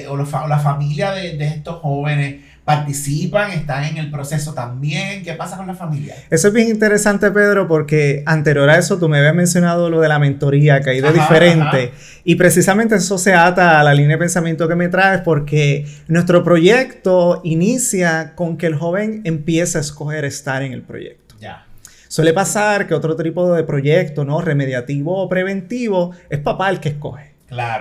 o, 0.08 0.16
la 0.16 0.58
familia 0.58 1.12
de, 1.12 1.46
estos 1.46 1.80
jóvenes? 1.80 2.42
¿Participan? 2.64 3.50
¿Están 3.50 3.84
en 3.84 3.96
el 3.96 4.08
proceso 4.08 4.54
también? 4.54 5.24
¿Qué 5.24 5.32
pasa 5.32 5.56
con 5.56 5.66
la 5.66 5.74
familia? 5.74 6.14
Eso 6.30 6.48
es 6.48 6.54
bien 6.54 6.68
interesante, 6.68 7.30
Pedro, 7.32 7.66
porque 7.66 8.22
anterior 8.24 8.70
a 8.70 8.78
eso 8.78 8.98
tú 8.98 9.08
me 9.08 9.18
habías 9.18 9.34
mencionado 9.34 9.90
lo 9.90 10.00
de 10.00 10.08
la 10.08 10.20
mentoría, 10.20 10.80
que 10.80 10.90
ha 10.90 10.94
ido 10.94 11.12
diferente. 11.12 11.92
Y 12.22 12.36
precisamente 12.36 12.94
eso 12.94 13.18
se 13.18 13.34
ata 13.34 13.80
a 13.80 13.82
la 13.82 13.92
línea 13.94 14.16
de 14.16 14.18
pensamiento 14.18 14.68
que 14.68 14.76
me 14.76 14.88
traes, 14.88 15.22
porque 15.22 15.86
nuestro 16.06 16.44
proyecto 16.44 17.40
inicia 17.42 18.36
con 18.36 18.56
que 18.56 18.66
el 18.66 18.76
joven 18.76 19.22
empiece 19.24 19.78
a 19.78 19.80
escoger 19.80 20.24
estar 20.24 20.62
en 20.62 20.72
el 20.72 20.82
proyecto. 20.82 21.34
Ya. 21.40 21.66
Suele 22.06 22.32
pasar 22.32 22.86
que 22.86 22.94
otro 22.94 23.16
tipo 23.16 23.52
de 23.52 23.64
proyecto, 23.64 24.24
¿no? 24.24 24.40
Remediativo 24.40 25.20
o 25.20 25.28
preventivo, 25.28 26.12
es 26.30 26.38
papá 26.38 26.70
el 26.70 26.78
que 26.78 26.90
escoge. 26.90 27.31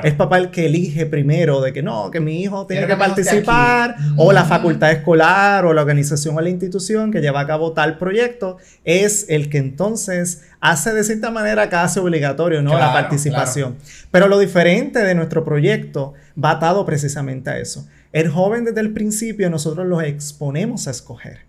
Es 0.04 0.14
papá 0.16 0.38
el 0.38 0.52
que 0.52 0.66
elige 0.66 1.06
primero 1.06 1.62
de 1.62 1.72
que 1.72 1.82
no, 1.82 2.12
que 2.12 2.20
mi 2.20 2.42
hijo 2.42 2.68
tiene 2.68 2.88
que, 2.88 2.96
participar, 2.98 3.96
o 4.18 4.34
la 4.34 4.44
facultad 4.44 4.92
escolar, 4.92 5.66
o 5.66 5.74
la 5.74 5.82
organización 5.82 6.38
o 6.38 6.42
la 6.42 6.50
institución 6.50 7.12
que 7.12 7.22
lleva 7.22 7.40
a 7.40 7.48
cabo 7.48 7.72
tal 7.72 7.98
proyecto, 7.98 8.58
es 8.84 9.26
el 9.30 9.50
que 9.50 9.60
entonces 9.60 10.44
hace 10.60 10.94
de 10.94 11.04
cierta 11.04 11.32
manera 11.32 11.70
casi 11.70 12.00
obligatorio 12.00 12.62
¿no? 12.62 12.78
la 12.78 12.92
participación. 12.92 13.78
Pero 14.12 14.28
lo 14.28 14.40
diferente 14.40 15.00
de 15.00 15.16
nuestro 15.16 15.46
proyecto 15.46 16.14
va 16.42 16.52
atado 16.52 16.86
precisamente 16.86 17.50
a 17.50 17.58
eso. 17.58 17.88
El 18.12 18.30
joven 18.30 18.66
desde 18.66 18.82
el 18.82 18.92
principio 18.92 19.50
nosotros 19.50 19.88
los 19.88 20.04
exponemos 20.04 20.88
a 20.88 20.92
escoger. 20.92 21.40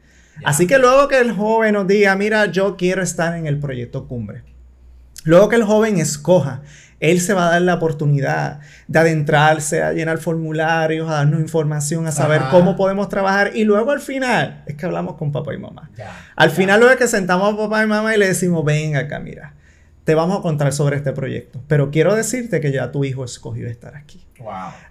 Así 0.45 0.67
que 0.67 0.79
luego 0.79 1.09
que 1.09 1.19
el 1.19 1.33
joven 1.33 1.75
nos 1.75 1.87
diga, 1.87 2.15
mira, 2.17 2.47
yo 2.47 2.77
quiero 2.77 3.03
estar 3.03 3.37
en 3.37 3.47
el 3.47 3.59
proyecto 3.59 4.07
cumbre. 4.07 4.45
Luego 5.25 5.49
que 5.49 5.57
el 5.57 5.65
joven 5.65 5.99
escoja 5.99 6.63
él 7.03 7.21
se 7.21 7.35
va 7.35 7.49
a 7.49 7.51
dar 7.51 7.63
la 7.63 7.75
oportunidad 7.75 8.61
de 8.87 8.99
adentrarse, 8.99 9.83
a 9.83 9.93
llenar 9.93 10.19
formularios, 10.19 11.11
a 11.11 11.15
darnos 11.15 11.41
información, 11.41 12.07
a 12.07 12.13
saber 12.13 12.43
cómo 12.53 12.77
podemos 12.77 13.09
trabajar. 13.09 13.51
Y 13.55 13.65
luego 13.65 13.91
al 13.91 14.01
final 14.01 14.63
es 14.67 14.77
que 14.77 14.87
hablamos 14.87 15.17
con 15.17 15.33
papá 15.33 15.53
y 15.53 15.59
mamá. 15.59 15.91
Al 16.37 16.51
final 16.51 16.79
luego 16.79 16.93
es 16.93 16.99
que 16.99 17.09
sentamos 17.09 17.53
a 17.53 17.57
papá 17.57 17.83
y 17.83 17.89
mamá 17.89 18.15
y 18.15 18.19
le 18.21 18.29
decimos, 18.29 18.65
ven 18.65 18.95
acá, 18.95 19.19
mira, 19.19 19.55
te 20.05 20.15
vamos 20.15 20.39
a 20.39 20.43
contar 20.43 20.73
sobre 20.73 20.97
este 20.97 21.13
proyecto. 21.13 21.61
Pero 21.67 21.91
quiero 21.91 22.15
decirte 22.15 22.61
que 22.61 22.71
ya 22.71 22.93
tu 22.93 23.05
hijo 23.05 23.25
escogió 23.25 23.67
estar 23.67 23.97
aquí. 23.97 24.25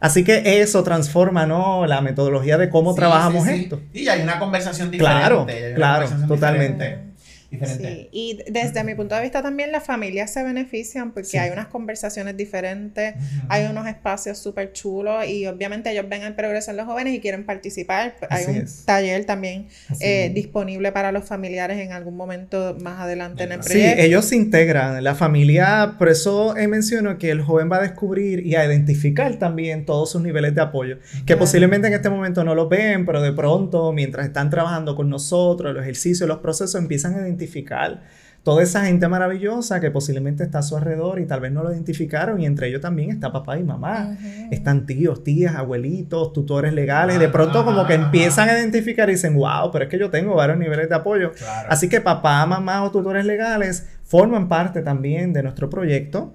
Así 0.01 0.25
que 0.25 0.61
eso 0.61 0.83
transforma, 0.83 1.45
¿no? 1.45 1.85
La 1.85 2.01
metodología 2.01 2.57
de 2.57 2.69
cómo 2.69 2.93
trabajamos 2.93 3.47
esto. 3.47 3.81
Y 3.93 4.09
hay 4.09 4.21
una 4.21 4.37
conversación 4.37 4.91
diferente. 4.91 5.19
Claro, 5.19 5.47
claro, 5.75 6.27
totalmente. 6.27 7.10
Sí, 7.51 8.07
y 8.11 8.39
desde 8.49 8.83
mi 8.85 8.95
punto 8.95 9.15
de 9.15 9.21
vista 9.21 9.41
también 9.41 9.71
las 9.73 9.83
familias 9.83 10.31
se 10.31 10.41
benefician 10.41 11.11
porque 11.11 11.37
hay 11.37 11.51
unas 11.51 11.67
conversaciones 11.67 12.37
diferentes, 12.37 13.15
hay 13.49 13.65
unos 13.65 13.87
espacios 13.87 14.37
súper 14.37 14.71
chulos 14.71 15.27
y 15.27 15.45
obviamente 15.47 15.91
ellos 15.91 16.05
ven 16.07 16.23
el 16.23 16.33
progreso 16.33 16.71
en 16.71 16.77
los 16.77 16.85
jóvenes 16.85 17.13
y 17.13 17.19
quieren 17.19 17.45
participar. 17.45 18.15
Hay 18.29 18.45
un 18.45 18.65
taller 18.85 19.25
también 19.25 19.67
eh, 19.99 20.31
disponible 20.33 20.93
para 20.93 21.11
los 21.11 21.25
familiares 21.25 21.77
en 21.79 21.91
algún 21.91 22.15
momento 22.15 22.77
más 22.79 23.01
adelante 23.01 23.43
en 23.43 23.51
el 23.51 23.59
proyecto. 23.59 23.95
Sí, 23.95 24.05
ellos 24.05 24.25
se 24.25 24.37
integran, 24.37 25.03
la 25.03 25.15
familia, 25.15 25.95
por 25.97 26.07
eso 26.07 26.55
he 26.55 26.67
mencionado 26.67 27.17
que 27.17 27.31
el 27.31 27.41
joven 27.41 27.69
va 27.69 27.77
a 27.77 27.81
descubrir 27.81 28.45
y 28.45 28.55
a 28.55 28.65
identificar 28.65 29.37
también 29.37 29.85
todos 29.85 30.11
sus 30.11 30.21
niveles 30.21 30.55
de 30.55 30.61
apoyo, 30.61 30.99
que 31.25 31.35
posiblemente 31.35 31.87
en 31.87 31.93
este 31.93 32.09
momento 32.09 32.45
no 32.45 32.55
lo 32.55 32.69
ven, 32.69 33.05
pero 33.05 33.21
de 33.21 33.33
pronto 33.33 33.91
mientras 33.91 34.25
están 34.25 34.49
trabajando 34.49 34.95
con 34.95 35.09
nosotros, 35.09 35.73
los 35.73 35.83
ejercicios, 35.83 36.27
los 36.29 36.39
procesos, 36.39 36.75
empiezan 36.75 37.15
a 37.15 37.17
identificar 37.17 37.40
identificar 37.41 38.01
toda 38.43 38.63
esa 38.63 38.85
gente 38.85 39.07
maravillosa 39.07 39.79
que 39.79 39.91
posiblemente 39.91 40.43
está 40.43 40.59
a 40.59 40.63
su 40.63 40.75
alrededor 40.75 41.19
y 41.19 41.27
tal 41.27 41.41
vez 41.41 41.51
no 41.51 41.61
lo 41.63 41.71
identificaron 41.71 42.41
y 42.41 42.45
entre 42.45 42.69
ellos 42.69 42.81
también 42.81 43.11
está 43.11 43.31
papá 43.31 43.59
y 43.59 43.63
mamá, 43.63 44.17
están 44.49 44.87
tíos, 44.87 45.23
tías, 45.23 45.55
abuelitos, 45.55 46.33
tutores 46.33 46.73
legales, 46.73 47.19
de 47.19 47.29
pronto 47.29 47.63
como 47.63 47.85
que 47.85 47.93
empiezan 47.93 48.49
a 48.49 48.57
identificar 48.57 49.09
y 49.09 49.13
dicen, 49.13 49.35
wow, 49.35 49.71
pero 49.71 49.85
es 49.85 49.91
que 49.91 49.99
yo 49.99 50.09
tengo 50.09 50.35
varios 50.35 50.57
niveles 50.57 50.89
de 50.89 50.95
apoyo. 50.95 51.31
Así 51.69 51.87
que 51.87 52.01
papá, 52.01 52.43
mamá 52.45 52.83
o 52.83 52.91
tutores 52.91 53.25
legales 53.25 53.87
forman 54.03 54.47
parte 54.47 54.81
también 54.81 55.33
de 55.33 55.43
nuestro 55.43 55.69
proyecto. 55.69 56.33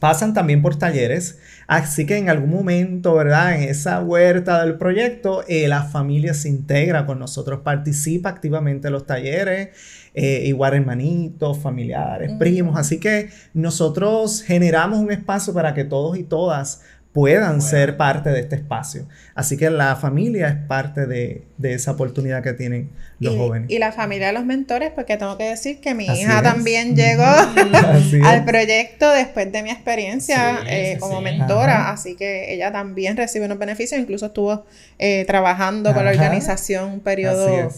Pasan 0.00 0.32
también 0.32 0.62
por 0.62 0.76
talleres, 0.76 1.40
así 1.66 2.06
que 2.06 2.16
en 2.16 2.30
algún 2.30 2.48
momento, 2.48 3.14
¿verdad? 3.14 3.54
En 3.54 3.68
esa 3.68 4.00
huerta 4.00 4.64
del 4.64 4.78
proyecto, 4.78 5.44
eh, 5.46 5.68
la 5.68 5.82
familia 5.82 6.32
se 6.32 6.48
integra 6.48 7.04
con 7.04 7.18
nosotros, 7.18 7.60
participa 7.62 8.30
activamente 8.30 8.86
en 8.86 8.94
los 8.94 9.04
talleres, 9.04 9.68
eh, 10.14 10.42
igual 10.46 10.74
hermanitos, 10.74 11.58
familiares, 11.58 12.32
primos. 12.38 12.76
Así 12.76 12.98
que 12.98 13.30
nosotros 13.54 14.42
generamos 14.42 14.98
un 14.98 15.12
espacio 15.12 15.52
para 15.52 15.74
que 15.74 15.84
todos 15.84 16.18
y 16.18 16.24
todas 16.24 16.82
puedan 17.12 17.60
ser 17.60 17.96
parte 17.96 18.30
de 18.30 18.40
este 18.40 18.56
espacio. 18.56 19.06
Así 19.34 19.56
que 19.56 19.68
la 19.68 19.96
familia 19.96 20.48
es 20.48 20.56
parte 20.68 21.06
de, 21.06 21.44
esa 21.62 21.92
oportunidad 21.92 22.42
que 22.42 22.52
tienen 22.52 22.90
los 23.18 23.36
jóvenes. 23.36 23.68
Y 23.68 23.78
la 23.78 23.90
familia 23.90 24.28
de 24.28 24.32
los 24.32 24.44
mentores, 24.44 24.92
porque 24.94 25.16
tengo 25.16 25.36
que 25.36 25.44
decir 25.44 25.80
que 25.80 25.94
mi 25.94 26.06
hija 26.06 26.40
también 26.42 26.94
llegó 26.94 27.24
al 28.24 28.44
proyecto 28.44 29.10
después 29.10 29.50
de 29.50 29.62
mi 29.62 29.70
experiencia 29.70 30.60
eh, 30.68 30.98
como 31.00 31.20
mentora, 31.20 31.90
así 31.90 32.14
que 32.14 32.54
ella 32.54 32.70
también 32.70 33.16
recibe 33.16 33.46
unos 33.46 33.58
beneficios, 33.58 34.00
incluso 34.00 34.26
estuvo 34.26 34.64
eh, 34.98 35.24
trabajando 35.26 35.92
con 35.92 36.04
la 36.04 36.12
organización 36.12 36.92
un 36.92 37.00
periodo 37.00 37.70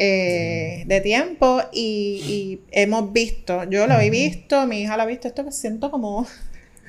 eh, 0.00 0.84
de 0.86 1.00
tiempo 1.00 1.60
y, 1.72 2.60
hemos 2.70 3.12
visto, 3.12 3.68
yo 3.68 3.88
lo 3.88 3.98
he 3.98 4.10
visto, 4.10 4.64
mi 4.68 4.82
hija 4.82 4.96
lo 4.96 5.02
ha 5.02 5.06
visto, 5.06 5.26
esto 5.26 5.44
que 5.44 5.50
siento 5.50 5.90
como... 5.90 6.24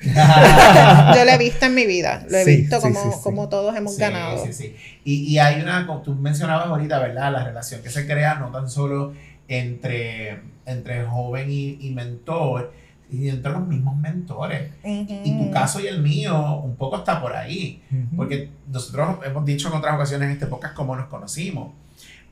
yo 0.00 1.24
lo 1.24 1.30
he 1.30 1.36
visto 1.36 1.66
en 1.66 1.74
mi 1.74 1.86
vida, 1.86 2.24
lo 2.30 2.38
he 2.38 2.44
visto 2.44 2.80
como, 2.80 3.20
como 3.20 3.48
todos 3.48 3.76
hemos 3.76 3.98
ganado. 3.98 4.46
Y, 5.04 5.14
y 5.24 5.38
hay 5.38 5.60
una, 5.60 5.88
como 5.88 6.02
tú 6.02 6.14
mencionabas 6.14 6.68
ahorita, 6.68 7.00
¿verdad? 7.00 7.32
La 7.32 7.44
relación 7.44 7.82
que 7.82 7.90
se 7.90 8.06
crea 8.06 8.36
no 8.36 8.52
tan 8.52 8.70
solo 8.70 9.12
entre, 9.48 10.40
entre 10.64 11.04
joven 11.04 11.48
y, 11.50 11.90
mentor, 11.90 12.72
y 13.10 13.28
entre 13.28 13.50
los 13.50 13.66
mismos 13.66 13.96
mentores. 13.96 14.70
Y 14.84 15.36
tu 15.36 15.50
caso 15.50 15.80
y 15.80 15.88
el 15.88 16.00
mío 16.00 16.60
un 16.60 16.76
poco 16.76 16.98
está 16.98 17.20
por 17.20 17.34
ahí, 17.34 17.82
porque 18.16 18.50
nosotros 18.68 19.18
hemos 19.26 19.44
dicho 19.44 19.66
en 19.66 19.74
otras 19.74 19.96
ocasiones 19.96 20.26
en 20.26 20.32
este 20.34 20.46
podcast 20.46 20.74
cómo 20.74 20.94
nos 20.94 21.08
conocimos. 21.08 21.72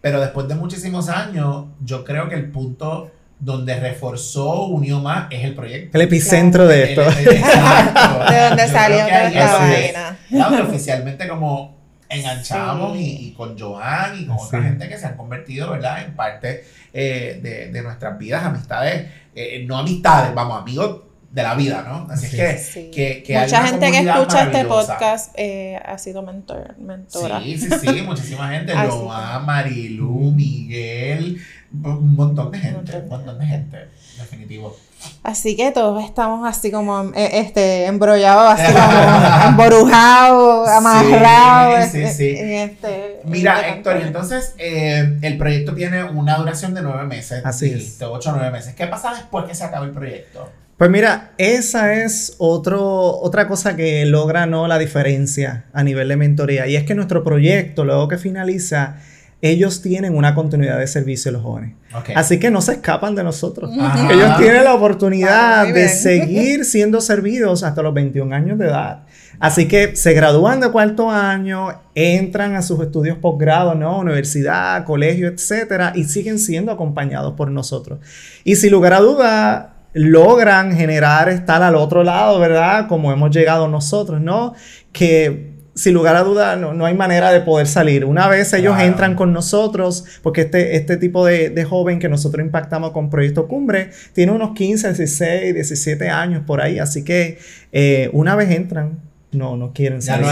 Pero 0.01 0.21
después 0.21 0.47
de 0.49 0.55
muchísimos 0.55 1.09
años, 1.09 1.67
yo 1.85 2.05
creo 2.05 2.29
que 2.29 2.37
el 2.37 2.51
punto 2.51 3.11
donde 3.41 3.79
reforzó, 3.79 4.67
unió 4.67 5.01
más, 5.01 5.27
es 5.31 5.45
el 5.45 5.55
proyecto. 5.55 5.97
El 5.97 6.05
epicentro 6.05 6.67
de 6.67 6.91
esto. 6.91 7.03
exacto. 7.03 8.31
de 8.33 8.49
donde 8.49 8.69
salió 8.69 8.99
esta 8.99 9.59
vaina. 9.59 10.19
Claro, 10.29 10.69
oficialmente 10.69 11.29
como 11.29 11.77
enganchamos 12.09 12.97
y, 12.97 13.35
con 13.37 13.59
Joan 13.59 14.19
y 14.19 14.27
con 14.27 14.37
otra 14.39 14.63
gente 14.63 14.89
que 14.89 14.97
se 14.97 15.07
han 15.07 15.17
convertido, 15.17 15.71
¿verdad? 15.71 16.05
En 16.05 16.17
parte 16.17 16.65
eh, 16.93 17.39
de, 17.43 17.71
de, 17.71 17.83
nuestras 17.83 18.19
vidas, 18.19 18.45
amistades, 18.45 19.07
eh, 19.35 19.65
no 19.67 19.77
amistades, 19.79 20.35
vamos, 20.35 20.61
amigos 20.61 21.03
de 21.31 21.43
la 21.43 21.55
vida, 21.55 21.85
¿no? 21.87 22.07
Así 22.11 22.41
es 22.41 22.71
que, 22.75 23.23
que, 23.23 23.39
Mucha 23.39 23.67
gente 23.67 23.91
que 23.91 23.99
escucha 23.99 24.45
este 24.45 24.65
podcast 24.65 25.33
eh, 25.37 25.79
ha 25.85 25.99
sido 25.99 26.23
mentor, 26.23 26.75
mentora. 26.79 27.41
Sí, 27.41 27.59
sí, 27.59 27.69
sí, 27.81 28.03
muchísima 28.07 28.49
gente. 28.51 28.75
Loa, 28.75 29.39
Marilu, 29.41 30.33
Miguel, 30.33 31.41
Un 31.85 32.15
montón 32.15 32.51
de 32.51 32.59
gente, 32.59 32.97
un 32.97 33.09
montón 33.09 33.39
de 33.39 33.47
gente, 33.47 33.89
definitivo. 34.17 34.75
Así 35.23 35.55
que 35.55 35.71
todos 35.71 36.03
estamos 36.03 36.49
así 36.49 36.73
como 36.73 37.13
eh, 37.15 37.41
este, 37.41 37.85
embrollados, 37.85 38.59
así 38.59 38.73
como 38.73 39.49
emborujados, 39.49 40.69
amarrados. 40.69 41.91
Sí, 41.91 42.07
sí, 42.07 42.15
sí. 42.15 42.37
Este, 42.39 43.21
Mira, 43.25 43.69
Héctor, 43.69 43.99
y 44.01 44.07
entonces 44.07 44.55
eh, 44.59 45.19
el 45.21 45.37
proyecto 45.37 45.75
tiene 45.75 46.05
una 46.05 46.39
duración 46.39 46.73
de 46.73 46.81
nueve 46.81 47.05
meses. 47.05 47.45
Así 47.45 47.71
es. 47.71 47.99
De 47.99 48.07
ocho 48.07 48.31
o 48.31 48.33
nueve 48.33 48.51
meses. 48.51 48.75
¿Qué 48.75 48.87
pasa 48.87 49.15
después 49.15 49.45
que 49.45 49.55
se 49.55 49.65
acaba 49.65 49.85
el 49.85 49.93
proyecto? 49.93 50.51
Pues 50.79 50.93
mira, 50.93 51.33
esa 51.39 51.93
es 51.93 52.37
otro, 52.39 53.19
otra 53.19 53.49
cosa 53.49 53.75
que 53.75 54.07
logra 54.07 54.47
¿no? 54.47 54.69
la 54.69 54.79
diferencia 54.79 55.65
a 55.73 55.83
nivel 55.83 56.07
de 56.07 56.17
mentoría. 56.17 56.69
Y 56.69 56.77
es 56.77 56.85
que 56.85 56.95
nuestro 56.95 57.25
proyecto, 57.25 57.85
luego 57.85 58.07
que 58.07 58.17
finaliza, 58.17 58.95
ellos 59.43 59.83
tienen 59.83 60.17
una 60.17 60.37
continuidad 60.37 60.79
de 60.79 60.87
servicio 60.87 61.31
a 61.31 61.33
los 61.33 61.43
jóvenes. 61.43 61.75
Así 62.15 62.39
que 62.39 62.53
no 62.53 62.61
se 62.61 62.75
escapan 62.75 63.17
de 63.17 63.25
nosotros. 63.25 63.73
Ellos 63.73 64.37
tienen 64.39 64.63
la 64.63 64.75
oportunidad 64.75 65.63
ah, 65.63 65.73
de 65.73 65.89
seguir 65.89 66.65
siendo 66.65 67.01
servidos 67.01 67.65
hasta 67.65 67.83
los 67.83 67.93
21 67.93 68.33
años 68.33 68.57
de 68.57 68.67
edad. 68.67 69.03
Así 69.41 69.67
que 69.67 69.97
se 69.97 70.13
gradúan 70.15 70.61
de 70.61 70.71
cuarto 70.71 71.11
año, 71.11 71.71
entran 71.97 72.55
a 72.55 72.63
sus 72.63 72.81
estudios 72.81 73.19
posgrado, 73.19 73.75
¿no? 73.75 73.99
Universidad, 73.99 74.85
colegio, 74.85 75.27
etcétera, 75.27 75.93
y 75.97 76.05
siguen 76.05 76.39
siendo 76.39 76.71
acompañados 76.71 77.35
por 77.35 77.51
nosotros. 77.51 77.99
Y 78.45 78.57
sin 78.57 78.71
lugar 78.71 78.95
a 78.95 79.01
duda, 79.01 79.75
logran 79.99 80.77
generar 80.77 81.29
estar 81.29 81.61
al 81.61 81.75
otro 81.75 82.05
lado, 82.05 82.39
¿verdad? 82.39 82.87
Como 82.87 83.13
hemos 83.13 83.35
llegado 83.35 83.67
nosotros, 83.67 84.21
¿no? 84.21 84.55
Que 84.93 85.59
sin 85.75 85.93
lugar 85.93 86.15
a 86.15 86.23
duda 86.23 86.55
no, 86.55 86.87
hay 86.87 86.95
manera 86.95 87.33
de 87.33 87.41
poder 87.41 87.67
salir. 87.67 88.05
Una 88.05 88.29
vez 88.29 88.53
ellos 88.53 88.79
entran 88.79 89.17
con 89.17 89.33
nosotros, 89.33 90.05
porque 90.23 90.43
este, 90.43 90.77
este 90.77 90.99
tipo 90.99 91.25
de, 91.27 91.65
joven 91.69 91.99
que 91.99 92.09
nosotros 92.09 92.45
impactamos 92.45 92.93
con 92.93 93.11
Proyecto 93.11 93.49
Cumbre 93.49 93.91
tiene 94.13 94.31
unos 94.31 94.53
15, 94.55 94.89
16, 94.89 95.55
17 95.55 96.09
años 96.09 96.45
por 96.47 96.61
ahí, 96.61 96.79
así 96.79 97.05
que 97.05 97.39
eh, 97.73 98.09
una 98.13 98.37
vez 98.37 98.51
entran, 98.51 99.01
no, 99.33 99.57
no 99.57 99.73
quieren 99.73 100.01
salir. 100.01 100.27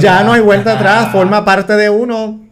Ya 0.00 0.24
no 0.24 0.32
hay, 0.32 0.40
vuelta 0.40 0.72
atrás, 0.72 1.12
forma 1.12 1.44
parte 1.44 1.74
de 1.74 1.90
uno 1.90 2.45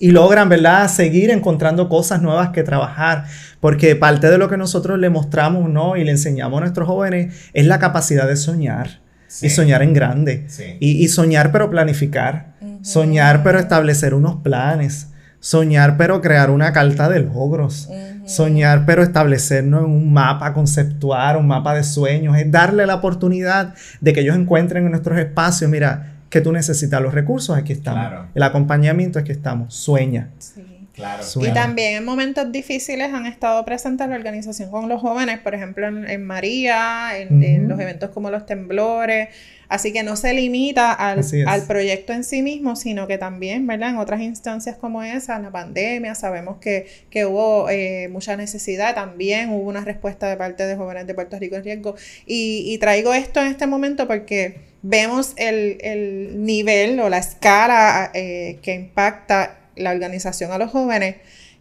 y 0.00 0.10
logran, 0.10 0.48
¿verdad?, 0.48 0.88
seguir 0.88 1.30
encontrando 1.30 1.88
cosas 1.88 2.22
nuevas 2.22 2.50
que 2.50 2.62
trabajar, 2.62 3.24
porque 3.60 3.96
parte 3.96 4.30
de 4.30 4.38
lo 4.38 4.48
que 4.48 4.56
nosotros 4.56 4.98
le 4.98 5.10
mostramos, 5.10 5.68
¿no?, 5.68 5.96
y 5.96 6.04
le 6.04 6.12
enseñamos 6.12 6.58
a 6.58 6.60
nuestros 6.60 6.86
jóvenes 6.86 7.50
es 7.52 7.66
la 7.66 7.78
capacidad 7.78 8.26
de 8.28 8.36
soñar. 8.36 9.00
Y 9.42 9.50
soñar 9.50 9.82
en 9.82 9.92
grande. 9.92 10.46
Y, 10.80 11.06
soñar 11.08 11.52
pero 11.52 11.70
planificar. 11.70 12.54
Soñar 12.82 13.42
pero 13.42 13.58
establecer 13.58 14.14
unos 14.14 14.36
planes. 14.36 15.08
Soñar 15.40 15.96
pero 15.96 16.20
crear 16.20 16.50
una 16.50 16.72
carta 16.72 17.08
de 17.08 17.20
logros. 17.20 17.90
Soñar 18.24 18.86
pero 18.86 19.02
establecernos 19.02 19.84
en 19.84 19.90
un 19.90 20.12
mapa 20.12 20.54
conceptual, 20.54 21.36
un 21.36 21.46
mapa 21.46 21.74
de 21.74 21.84
sueños. 21.84 22.38
Es 22.38 22.50
darle 22.50 22.86
la 22.86 22.96
oportunidad 22.96 23.74
de 24.00 24.12
que 24.14 24.20
ellos 24.20 24.34
encuentren 24.34 24.84
en 24.86 24.92
nuestros 24.92 25.18
espacios, 25.18 25.70
mira, 25.70 26.17
que 26.30 26.40
tú 26.40 26.52
necesitas 26.52 27.00
los 27.00 27.14
recursos, 27.14 27.56
aquí 27.56 27.72
estamos. 27.72 28.26
El 28.34 28.42
acompañamiento, 28.42 29.18
aquí 29.18 29.32
estamos. 29.32 29.74
Sueña. 29.74 30.30
Claro. 30.98 31.22
Y 31.40 31.52
también 31.52 31.98
en 31.98 32.04
momentos 32.04 32.50
difíciles 32.50 33.14
han 33.14 33.26
estado 33.26 33.64
presentes 33.64 34.08
la 34.08 34.16
organización 34.16 34.68
con 34.68 34.88
los 34.88 35.00
jóvenes, 35.00 35.38
por 35.38 35.54
ejemplo 35.54 35.86
en, 35.86 36.24
María, 36.24 37.10
en, 37.16 37.68
los 37.68 37.78
eventos 37.78 38.10
como 38.10 38.30
los 38.30 38.46
temblores. 38.46 39.28
Así 39.68 39.92
que 39.92 40.02
no 40.02 40.16
se 40.16 40.32
limita 40.32 40.92
al, 40.92 41.22
proyecto 41.68 42.14
en 42.14 42.24
sí 42.24 42.42
mismo, 42.42 42.74
sino 42.74 43.06
que 43.06 43.18
también, 43.18 43.66
¿verdad? 43.66 43.90
En 43.90 43.96
otras 43.98 44.22
instancias 44.22 44.76
como 44.76 45.02
esa, 45.02 45.36
en 45.36 45.42
la 45.42 45.50
pandemia, 45.50 46.14
sabemos 46.14 46.56
que, 46.58 46.86
hubo 47.26 47.68
eh, 47.68 48.08
mucha 48.10 48.36
necesidad, 48.36 48.94
también 48.94 49.50
hubo 49.50 49.68
una 49.68 49.84
respuesta 49.84 50.28
de 50.28 50.36
parte 50.36 50.64
de 50.64 50.74
jóvenes 50.74 51.06
de 51.06 51.14
Puerto 51.14 51.38
Rico 51.38 51.56
en 51.56 51.64
riesgo. 51.64 51.94
Y, 52.26 52.78
traigo 52.78 53.12
esto 53.12 53.40
en 53.40 53.48
este 53.48 53.66
momento 53.66 54.08
porque 54.08 54.67
vemos 54.82 55.32
el, 55.36 56.44
nivel 56.44 57.00
o 57.00 57.08
la 57.08 57.18
escala 57.18 58.10
eh, 58.14 58.58
que 58.62 58.74
impacta 58.74 59.58
la 59.76 59.90
organización 59.90 60.52
a 60.52 60.58
los 60.58 60.70
jóvenes 60.70 61.16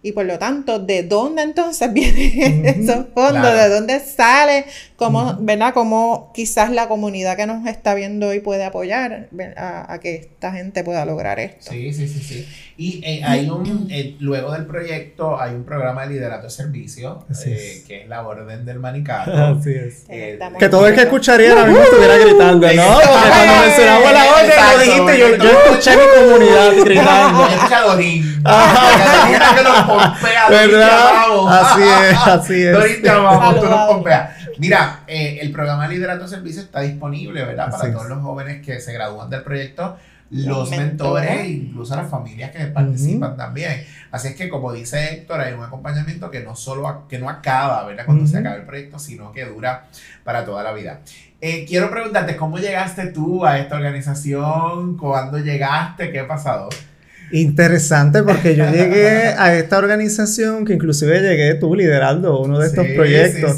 y 0.07 0.13
por 0.13 0.25
lo 0.25 0.39
tanto, 0.39 0.79
¿de 0.79 1.03
dónde 1.03 1.41
entonces 1.41 1.91
vienen 1.93 2.65
esos 2.65 3.07
fondos? 3.13 3.53
¿De 3.53 3.67
dónde 3.67 3.99
sale? 3.99 4.65
¿Cómo, 4.95 5.35
¿verdad? 5.41 5.73
Cómo 5.73 6.31
quizás 6.33 6.71
la 6.71 6.87
comunidad 6.87 7.35
que 7.35 7.45
nos 7.45 7.67
está 7.67 7.93
viendo 7.93 8.29
hoy 8.29 8.39
puede 8.39 8.63
apoyar 8.63 9.27
a, 9.57 9.99
que 10.01 10.15
esta 10.15 10.53
gente 10.53 10.85
pueda 10.85 11.05
lograr 11.05 11.39
esto? 11.39 11.71
Sí, 11.71 11.93
sí, 11.93 12.07
sí, 12.07 12.19
sí. 12.19 12.47
Y 12.77 13.01
eh, 13.03 13.21
hay 13.23 13.49
un, 13.49 13.87
eh, 13.91 14.15
luego 14.19 14.53
del 14.53 14.65
proyecto 14.65 15.39
hay 15.39 15.55
un 15.55 15.65
programa 15.65 16.03
de 16.03 16.13
liderato 16.13 16.43
de 16.43 16.51
servicio, 16.51 17.25
eh, 17.45 17.83
que 17.87 18.03
es 18.03 18.07
la 18.07 18.25
Orden 18.25 18.65
del 18.65 18.79
Manicato. 18.79 19.31
Así 19.35 19.71
es. 19.71 20.05
que 20.07 20.69
todo 20.69 20.87
el 20.87 20.95
que 20.95 21.01
escucharía 21.01 21.49
ahora 21.51 21.65
mismo 21.65 21.83
estuviera 21.83 22.17
gritando, 22.17 22.67
¿no? 22.73 22.93
Porque 22.93 23.29
cuando 23.29 23.65
mencionamos 23.65 24.13
la 24.13 24.25
orden, 24.25 24.51
lo 24.71 24.79
dijiste, 24.79 25.19
yo, 25.19 25.35
yo 25.43 25.49
escuché 25.59 25.91
mi 25.97 26.03
comunidad 26.15 26.71
gritando. 26.85 27.47
¿Verdad? 30.49 31.23
Así 31.49 31.81
es, 31.81 32.17
así 32.27 32.63
es. 32.63 32.73
Dorín, 32.73 33.01
te 33.01 33.09
amamos, 33.09 33.59
tú 33.59 33.67
nos 33.67 33.87
pompeas. 33.87 34.31
Mira, 34.57 35.03
eh, 35.07 35.39
el 35.41 35.51
programa 35.51 35.87
de 35.87 35.95
Liderato 35.95 36.23
de 36.23 36.29
Servicio 36.29 36.61
está 36.61 36.81
disponible, 36.81 37.45
¿verdad? 37.45 37.69
Para 37.69 37.91
todos 37.91 38.07
los 38.07 38.21
jóvenes 38.21 38.65
que 38.65 38.79
se 38.79 38.93
gradúan 38.93 39.29
del 39.29 39.43
proyecto, 39.43 39.97
los, 40.29 40.69
mentores, 40.71 41.29
e 41.29 41.47
incluso 41.49 41.95
las 41.95 42.09
familias 42.09 42.51
que 42.51 42.65
participan 42.65 43.37
también. 43.37 43.85
Así 44.11 44.29
es 44.29 44.35
que, 44.35 44.49
como 44.49 44.73
dice 44.73 45.13
Héctor, 45.13 45.41
hay 45.41 45.53
un 45.53 45.63
acompañamiento 45.63 46.29
que 46.31 46.41
no 46.41 46.55
solo 46.55 47.07
que 47.07 47.19
no 47.19 47.29
acaba, 47.29 47.85
¿verdad? 47.85 48.05
Cuando 48.05 48.27
se 48.27 48.39
acaba 48.39 48.55
el 48.55 48.65
proyecto, 48.65 48.99
sino 48.99 49.31
que 49.31 49.45
dura 49.45 49.85
para 50.23 50.43
toda 50.43 50.63
la 50.63 50.73
vida. 50.73 51.01
Eh, 51.39 51.65
quiero 51.67 51.91
preguntarte, 51.91 52.35
¿cómo 52.35 52.57
llegaste 52.57 53.07
tú 53.07 53.45
a 53.45 53.59
esta 53.59 53.75
organización? 53.75 54.97
¿Cuándo 54.97 55.37
llegaste? 55.37 56.11
¿Qué 56.11 56.21
ha 56.21 56.27
pasado? 56.27 56.69
Interesante 57.31 58.23
porque 58.23 58.55
yo 58.55 58.69
llegué 58.71 59.27
a 59.37 59.55
esta 59.55 59.77
organización 59.77 60.65
que 60.65 60.73
inclusive 60.73 61.19
llegué 61.19 61.55
tú 61.55 61.75
liderando 61.75 62.39
uno 62.39 62.59
de 62.59 62.67
estos 62.67 62.87
proyectos. 62.95 63.57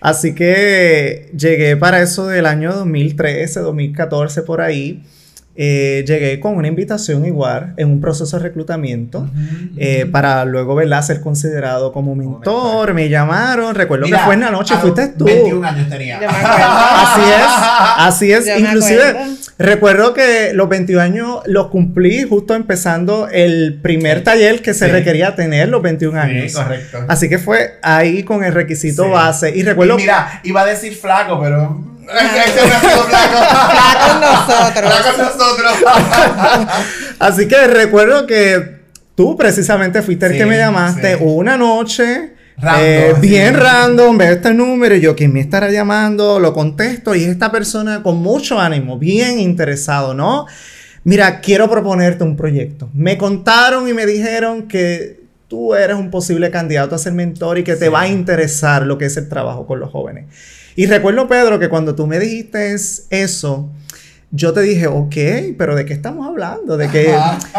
Así 0.00 0.34
que 0.34 1.30
llegué 1.36 1.76
para 1.76 2.00
eso 2.00 2.26
del 2.26 2.46
año 2.46 2.72
2013, 2.72 3.60
2014 3.60 4.42
por 4.42 4.60
ahí. 4.60 5.02
Eh, 5.54 6.02
llegué 6.06 6.40
con 6.40 6.56
una 6.56 6.66
invitación 6.66 7.26
igual 7.26 7.74
en 7.76 7.90
un 7.90 8.00
proceso 8.00 8.38
de 8.38 8.42
reclutamiento 8.42 9.28
eh, 9.76 10.06
para 10.10 10.46
luego 10.46 10.74
¿verdad? 10.74 11.02
ser 11.02 11.20
considerado 11.20 11.92
como 11.92 12.14
mentor. 12.14 12.94
Me 12.94 13.10
llamaron, 13.10 13.74
recuerdo 13.74 14.06
que 14.06 14.16
fue 14.16 14.32
en 14.32 14.40
la 14.40 14.50
noche, 14.50 14.74
fuiste 14.76 15.08
tú. 15.08 15.26
21 15.26 15.68
años 15.68 15.90
tenía. 15.90 16.18
así 16.26 17.20
es, 17.20 18.38
así 18.38 18.50
es. 18.50 18.60
Inclusive 18.60 19.14
recuerdo 19.58 20.14
que 20.14 20.52
los 20.54 20.70
21 20.70 21.02
años 21.02 21.40
los 21.44 21.66
cumplí 21.68 22.22
justo 22.22 22.54
empezando 22.54 23.28
el 23.28 23.78
primer 23.82 24.24
taller 24.24 24.62
que 24.62 24.72
se 24.72 24.88
requería 24.88 25.34
tener 25.34 25.68
los 25.68 25.82
21 25.82 26.18
años. 26.18 26.50
Sí, 26.50 26.56
correcto. 26.56 27.04
Así 27.08 27.28
que 27.28 27.38
fue 27.38 27.78
ahí 27.82 28.22
con 28.22 28.42
el 28.42 28.54
requisito 28.54 29.10
base. 29.10 29.54
Y 29.54 29.62
recuerdo... 29.64 29.96
mira, 29.96 30.40
iba 30.44 30.62
a 30.62 30.64
decir 30.64 30.94
flaco, 30.94 31.38
pero 31.42 31.91
nosotros. 35.18 35.74
Así 37.18 37.48
que 37.48 37.66
recuerdo 37.66 38.26
que 38.26 38.82
tú 39.14 39.36
precisamente 39.36 40.02
fuiste 40.02 40.26
el 40.26 40.32
que 40.36 40.46
me 40.46 40.56
llamaste 40.56 41.16
una 41.16 41.56
noche. 41.56 42.34
Eh, 42.78 43.14
bien 43.20 43.54
random, 43.54 44.16
veo 44.18 44.32
este 44.34 44.54
número 44.54 44.94
y 44.94 45.00
yo, 45.00 45.16
¿quién 45.16 45.32
me 45.32 45.40
estará 45.40 45.70
llamando? 45.70 46.38
Lo 46.38 46.52
contesto 46.52 47.14
y 47.14 47.24
es 47.24 47.30
esta 47.30 47.50
persona 47.50 48.02
con 48.02 48.18
mucho 48.18 48.60
ánimo, 48.60 48.98
bien 48.98 49.40
interesado, 49.40 50.14
¿no? 50.14 50.46
Mira, 51.04 51.40
quiero 51.40 51.68
proponerte 51.68 52.22
un 52.22 52.36
proyecto. 52.36 52.88
Me 52.94 53.18
contaron 53.18 53.88
y 53.88 53.92
me 53.92 54.06
dijeron 54.06 54.68
que 54.68 55.22
tú 55.48 55.74
eres 55.74 55.96
un 55.96 56.10
posible 56.10 56.50
candidato 56.50 56.94
a 56.94 56.98
ser 56.98 57.12
mentor 57.12 57.58
y 57.58 57.64
que 57.64 57.74
te 57.74 57.88
va 57.88 58.02
a 58.02 58.08
interesar 58.08 58.86
lo 58.86 58.96
que 58.98 59.06
es 59.06 59.16
el 59.16 59.28
trabajo 59.28 59.66
con 59.66 59.80
los 59.80 59.90
jóvenes. 59.90 60.26
Y 60.76 60.86
recuerdo, 60.86 61.28
Pedro, 61.28 61.58
que 61.58 61.68
cuando 61.68 61.94
tú 61.94 62.06
me 62.06 62.18
dijiste 62.18 62.74
eso, 63.10 63.70
yo 64.30 64.54
te 64.54 64.62
dije, 64.62 64.86
ok, 64.86 65.14
pero 65.58 65.76
¿de 65.76 65.84
qué 65.84 65.92
estamos 65.92 66.26
hablando? 66.26 66.78
De 66.78 66.88
que, 66.88 67.14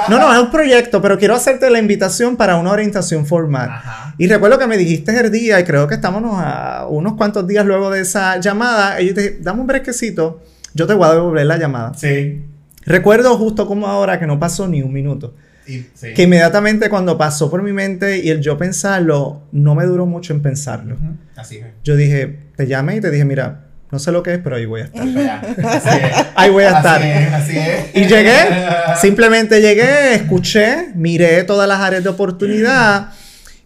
no, 0.09 0.17
no, 0.17 0.33
es 0.33 0.39
un 0.41 0.49
proyecto, 0.49 1.01
pero 1.01 1.19
quiero 1.19 1.35
hacerte 1.35 1.69
la 1.69 1.77
invitación 1.77 2.35
para 2.35 2.55
una 2.55 2.71
orientación 2.71 3.27
formal. 3.27 3.69
Y 4.17 4.27
recuerdo 4.27 4.57
que 4.57 4.65
me 4.65 4.77
dijiste 4.77 5.17
el 5.19 5.31
día, 5.31 5.59
y 5.59 5.63
creo 5.63 5.87
que 5.87 5.93
estamos 5.93 6.23
a 6.35 6.87
unos 6.89 7.13
cuantos 7.13 7.47
días 7.47 7.65
luego 7.65 7.91
de 7.91 8.01
esa 8.01 8.39
llamada, 8.39 8.99
y 9.01 9.09
yo 9.09 9.13
te 9.13 9.21
dije, 9.21 9.37
dame 9.41 9.61
un 9.61 9.67
brequecito, 9.67 10.41
yo 10.73 10.87
te 10.87 10.95
voy 10.95 11.07
a 11.07 11.13
devolver 11.13 11.45
la 11.45 11.57
llamada. 11.57 11.93
Sí. 11.93 12.43
Recuerdo 12.85 13.37
justo 13.37 13.67
como 13.67 13.87
ahora 13.87 14.19
que 14.19 14.25
no 14.25 14.39
pasó 14.39 14.67
ni 14.67 14.81
un 14.81 14.91
minuto. 14.91 15.35
Que 15.65 16.23
inmediatamente 16.23 16.89
cuando 16.89 17.17
pasó 17.17 17.49
por 17.49 17.61
mi 17.61 17.73
mente 17.73 18.19
y 18.19 18.29
el 18.29 18.41
yo 18.41 18.57
pensarlo, 18.57 19.43
no 19.51 19.75
me 19.75 19.85
duró 19.85 20.05
mucho 20.05 20.33
en 20.33 20.41
pensarlo. 20.41 20.97
Así 21.35 21.57
es. 21.57 21.65
Yo 21.83 21.95
dije, 21.95 22.39
te 22.55 22.67
llamé 22.67 22.97
y 22.97 23.01
te 23.01 23.09
dije, 23.09 23.25
mira, 23.25 23.65
no 23.93 23.99
sé 23.99 24.11
lo 24.11 24.23
que 24.23 24.33
es, 24.33 24.39
pero 24.39 24.55
ahí 24.55 24.65
voy 24.65 24.81
a 24.81 24.85
estar. 24.85 26.31
ahí 26.35 26.49
voy 26.49 26.63
a 26.63 26.77
estar. 26.77 27.01
Así 27.01 27.07
es, 27.09 27.33
así 27.33 27.57
es. 27.57 27.95
Y 27.95 28.07
llegué, 28.07 28.33
simplemente 29.01 29.61
llegué, 29.61 30.15
escuché, 30.15 30.89
miré 30.95 31.43
todas 31.43 31.67
las 31.67 31.79
áreas 31.79 32.03
de 32.03 32.09
oportunidad. 32.09 33.11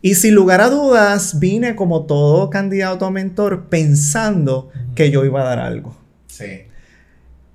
Y 0.01 0.15
sin 0.15 0.36
lugar 0.36 0.62
a 0.62 0.69
dudas, 0.69 1.39
vine 1.39 1.75
como 1.75 2.05
todo 2.05 2.49
candidato 2.49 3.05
a 3.05 3.12
mentor 3.12 3.69
pensando 3.69 4.69
que 4.95 5.12
yo 5.12 5.25
iba 5.25 5.41
a 5.41 5.45
dar 5.45 5.60
algo. 5.60 5.97
Sí. 6.27 6.66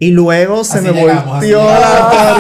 Y 0.03 0.11
luego 0.11 0.65
se 0.65 0.81
me 0.81 0.91
volvió 0.91 1.63
la 1.63 2.37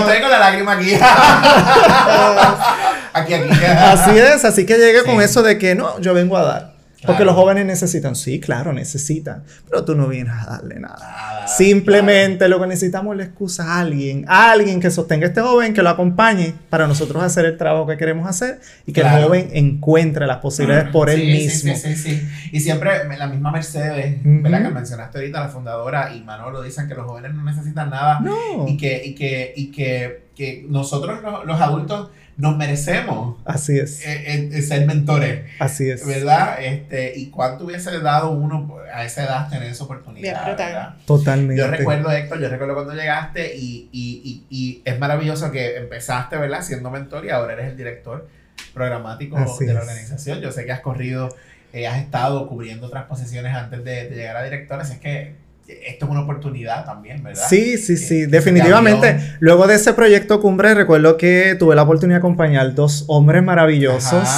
Estoy 0.00 0.20
con 0.20 0.30
la 0.32 0.40
lágrima 0.40 0.72
aquí. 0.72 0.94
aquí, 3.12 3.34
aquí. 3.34 3.64
Así 3.64 4.18
es, 4.18 4.44
así 4.44 4.66
que 4.66 4.76
llegué 4.76 5.04
con 5.04 5.20
eso 5.20 5.44
de 5.44 5.58
que 5.58 5.76
no, 5.76 6.00
yo 6.00 6.12
vengo 6.12 6.36
a 6.36 6.42
dar. 6.42 6.73
Porque 7.06 7.24
los 7.24 7.34
jóvenes 7.34 7.66
necesitan, 7.66 8.16
sí, 8.16 8.40
claro, 8.40 8.72
necesitan, 8.72 9.44
pero 9.68 9.84
tú 9.84 9.94
no 9.94 10.08
vienes 10.08 10.34
a 10.34 10.46
darle 10.46 10.80
nada. 10.80 11.46
Simplemente 11.46 12.48
lo 12.48 12.60
que 12.60 12.66
necesitamos 12.66 13.12
es 13.12 13.18
la 13.18 13.24
excusa 13.24 13.74
a 13.74 13.80
alguien, 13.80 14.24
a 14.28 14.52
alguien 14.52 14.80
que 14.80 14.90
sostenga 14.90 15.26
a 15.26 15.28
este 15.28 15.40
joven, 15.40 15.74
que 15.74 15.82
lo 15.82 15.90
acompañe 15.90 16.54
para 16.70 16.86
nosotros 16.86 17.22
hacer 17.22 17.44
el 17.44 17.56
trabajo 17.56 17.86
que 17.86 17.96
queremos 17.96 18.28
hacer 18.28 18.60
y 18.86 18.92
que 18.92 19.02
el 19.02 19.08
joven 19.08 19.50
encuentre 19.52 20.26
las 20.26 20.38
posibilidades 20.38 20.90
por 20.90 21.10
él 21.10 21.20
mismo. 21.20 21.74
Sí, 21.74 21.94
sí, 21.94 21.96
sí, 21.96 22.28
Y 22.52 22.60
siempre 22.60 22.90
la 23.18 23.26
misma 23.26 23.50
Mercedes, 23.50 24.18
¿verdad? 24.22 24.62
Que 24.62 24.70
mencionaste 24.70 25.18
ahorita, 25.18 25.40
la 25.40 25.48
fundadora 25.48 26.14
y 26.14 26.22
Manolo 26.22 26.62
dicen 26.62 26.88
que 26.88 26.94
los 26.94 27.06
jóvenes 27.06 27.34
no 27.34 27.44
necesitan 27.44 27.90
nada 27.90 28.20
y 28.66 28.76
que, 28.76 29.02
y 29.04 29.14
que, 29.14 29.52
y 29.56 29.70
que, 29.70 30.24
que 30.34 30.64
nosotros 30.68 31.20
los 31.44 31.60
adultos 31.60 32.10
nos 32.36 32.56
merecemos. 32.56 33.36
Así 33.44 33.78
es. 33.78 34.04
Eh, 34.04 34.34
eh, 34.34 34.50
eh, 34.52 34.62
ser 34.62 34.86
mentores. 34.86 35.44
Así 35.58 35.88
es. 35.88 36.06
¿Verdad? 36.06 36.62
Este, 36.62 37.16
y 37.16 37.30
cuánto 37.30 37.64
hubiese 37.64 37.98
dado 38.00 38.30
uno 38.30 38.76
a 38.92 39.04
esa 39.04 39.24
edad 39.24 39.48
tener 39.48 39.70
esa 39.70 39.84
oportunidad. 39.84 40.46
¿verdad? 40.46 40.96
Totalmente. 41.06 41.60
Yo 41.60 41.68
recuerdo, 41.68 42.10
Héctor, 42.10 42.40
yo 42.40 42.48
recuerdo 42.48 42.74
cuando 42.74 42.94
llegaste 42.94 43.56
y, 43.56 43.88
y, 43.92 44.20
y, 44.24 44.46
y, 44.50 44.82
es 44.84 44.98
maravilloso 44.98 45.50
que 45.50 45.76
empezaste, 45.76 46.36
¿verdad? 46.36 46.62
Siendo 46.62 46.90
mentor 46.90 47.24
y 47.24 47.30
ahora 47.30 47.52
eres 47.52 47.68
el 47.68 47.76
director 47.76 48.28
programático 48.72 49.36
de 49.36 49.72
la 49.72 49.80
organización. 49.80 50.40
Yo 50.40 50.50
sé 50.50 50.64
que 50.64 50.72
has 50.72 50.80
corrido, 50.80 51.28
has 51.72 51.98
estado 51.98 52.48
cubriendo 52.48 52.88
otras 52.88 53.04
posiciones 53.04 53.54
antes 53.54 53.84
de, 53.84 54.08
de 54.08 54.16
llegar 54.16 54.36
a 54.36 54.44
director, 54.44 54.80
así 54.80 54.94
es 54.94 54.98
que 54.98 55.43
esto 55.66 56.04
es 56.04 56.10
una 56.10 56.20
oportunidad 56.20 56.84
también, 56.84 57.22
¿verdad? 57.22 57.42
Sí, 57.48 57.78
sí, 57.78 57.96
sí, 57.96 58.26
definitivamente. 58.26 59.18
Luego 59.40 59.66
de 59.66 59.76
ese 59.76 59.94
proyecto 59.94 60.40
Cumbre, 60.40 60.74
recuerdo 60.74 61.16
que 61.16 61.56
tuve 61.58 61.74
la 61.74 61.82
oportunidad 61.82 62.16
de 62.16 62.18
acompañar 62.18 62.74
dos 62.74 63.04
hombres 63.08 63.42
maravillosos. 63.42 64.28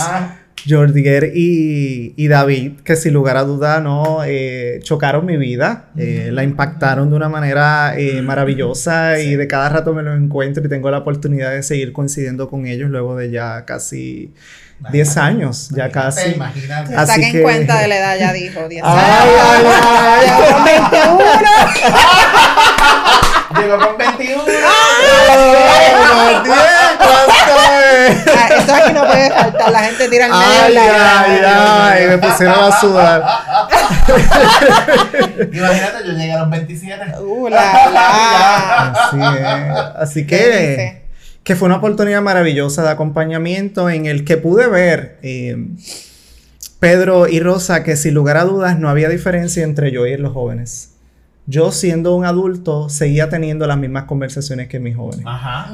Jordier 0.69 1.33
y, 1.35 2.12
y, 2.17 2.29
David, 2.29 2.81
que 2.83 2.97
sin 2.97 3.15
lugar 3.15 3.37
a 3.37 3.45
duda 3.45 3.81
no 3.81 4.25
eh, 4.25 4.81
chocaron 4.83 5.25
mi 5.25 5.37
vida, 5.37 5.91
eh, 5.97 6.31
la 6.33 6.43
impactaron 6.43 7.09
de 7.09 7.17
una 7.17 7.29
manera 7.29 7.97
eh, 7.97 8.21
maravillosa 8.23 9.21
y 9.21 9.37
de 9.37 9.47
cada 9.47 9.69
rato 9.69 9.95
me 9.95 10.03
los 10.03 10.19
encuentro 10.19 10.65
y 10.65 10.69
tengo 10.69 10.91
la 10.91 10.99
oportunidad 10.99 11.53
de 11.53 11.62
seguir 11.62 11.93
coincidiendo 11.93 12.49
con 12.49 12.67
ellos 12.67 12.91
luego 12.91 13.17
de 13.17 13.31
ya 13.31 13.65
casi 13.65 14.33
10 14.79 15.17
años, 15.17 15.71
ya 15.71 15.91
casi. 15.91 16.33
Imagínate. 16.33 16.95
Así 16.95 17.12
Saquen 17.12 17.33
que... 17.33 17.43
cuenta 17.43 17.79
de 17.79 17.89
la 17.89 17.97
edad, 17.97 18.17
ya 18.19 18.33
dijo, 18.33 18.69
10 18.69 18.85
años. 18.85 18.99
Ay, 18.99 19.31
ay, 19.43 19.65
ay, 20.21 20.53
con 20.53 20.65
21. 20.65 21.19
Llegó 23.61 23.79
con 23.87 23.97
21. 23.97 24.43
Ah, 24.65 24.97
esto 28.57 28.75
aquí 28.75 28.93
no 28.93 29.07
puede 29.07 29.31
faltar, 29.31 29.73
la 29.73 29.79
gente 29.81 30.09
tira 30.09 30.27
el 30.27 30.33
medio 30.33 30.45
ay, 30.47 30.75
la 30.75 31.23
Ay, 31.23 31.41
ay, 32.03 32.09
me 32.09 32.19
pusieron 32.19 32.65
a 32.65 32.81
sudar. 32.81 33.25
Imagínate, 35.53 36.07
yo 36.07 36.12
llegué 36.12 36.33
a 36.33 36.39
los 36.39 36.51
27. 36.51 37.19
Uh, 37.21 37.49
la, 37.49 37.91
la. 37.91 38.91
Así 38.93 39.19
es. 39.21 39.97
Así 39.97 40.27
que 40.27 41.06
que 41.46 41.54
fue 41.54 41.66
una 41.66 41.76
oportunidad 41.76 42.22
maravillosa 42.22 42.82
de 42.82 42.88
acompañamiento 42.88 43.88
en 43.88 44.06
el 44.06 44.24
que 44.24 44.37
pude 44.37 44.66
ver, 44.66 45.20
eh, 45.22 45.68
Pedro 46.80 47.28
y 47.28 47.38
Rosa, 47.38 47.85
que 47.85 47.94
sin 47.94 48.14
lugar 48.14 48.37
a 48.37 48.44
dudas 48.44 48.80
no 48.80 48.88
había 48.88 49.09
diferencia 49.09 49.62
entre 49.62 49.92
yo 49.92 50.06
y 50.06 50.16
los 50.16 50.32
jóvenes. 50.32 50.94
Yo 51.46 51.70
siendo 51.70 52.16
un 52.16 52.24
adulto 52.24 52.88
seguía 52.88 53.28
teniendo 53.28 53.68
las 53.68 53.78
mismas 53.78 54.04
conversaciones 54.06 54.66
que 54.66 54.80
mis 54.80 54.96
jóvenes. 54.96 55.24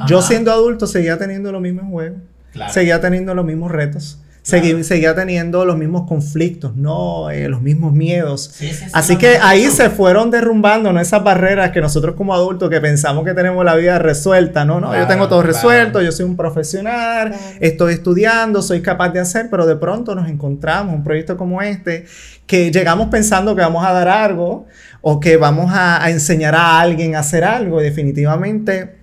Yo 0.06 0.20
siendo 0.20 0.52
adulto 0.52 0.86
seguía 0.86 1.16
teniendo 1.16 1.50
los 1.52 1.62
mismos 1.62 1.86
juegos. 1.90 2.20
Seguía 2.68 3.00
teniendo 3.00 3.34
los 3.34 3.46
mismos 3.46 3.70
retos 3.70 4.18
seguía 4.42 5.14
teniendo 5.14 5.64
los 5.64 5.76
mismos 5.76 6.08
conflictos, 6.08 6.74
¿no? 6.74 7.30
Eh, 7.30 7.48
los 7.48 7.62
mismos 7.62 7.92
miedos. 7.92 8.52
Así 8.92 9.16
que 9.16 9.38
ahí 9.40 9.70
se 9.70 9.88
fueron 9.88 10.30
derrumbando 10.30 10.92
¿no? 10.92 11.00
esas 11.00 11.22
barreras 11.22 11.70
que 11.70 11.80
nosotros 11.80 12.16
como 12.16 12.34
adultos 12.34 12.68
que 12.68 12.80
pensamos 12.80 13.24
que 13.24 13.34
tenemos 13.34 13.64
la 13.64 13.76
vida 13.76 13.98
resuelta, 14.00 14.64
¿no? 14.64 14.80
no 14.80 14.96
yo 14.96 15.06
tengo 15.06 15.28
todo 15.28 15.42
resuelto, 15.42 16.02
yo 16.02 16.10
soy 16.10 16.26
un 16.26 16.36
profesional, 16.36 17.34
estoy 17.60 17.94
estudiando, 17.94 18.62
soy 18.62 18.82
capaz 18.82 19.10
de 19.10 19.20
hacer, 19.20 19.48
pero 19.48 19.64
de 19.64 19.76
pronto 19.76 20.14
nos 20.14 20.28
encontramos 20.28 20.94
un 20.94 21.04
proyecto 21.04 21.36
como 21.36 21.62
este 21.62 22.06
que 22.46 22.72
llegamos 22.72 23.08
pensando 23.08 23.54
que 23.54 23.62
vamos 23.62 23.84
a 23.84 23.92
dar 23.92 24.08
algo 24.08 24.66
o 25.00 25.20
que 25.20 25.36
vamos 25.36 25.72
a, 25.72 26.04
a 26.04 26.10
enseñar 26.10 26.54
a 26.56 26.80
alguien 26.80 27.14
a 27.14 27.20
hacer 27.20 27.44
algo 27.44 27.80
y 27.80 27.84
definitivamente 27.84 29.01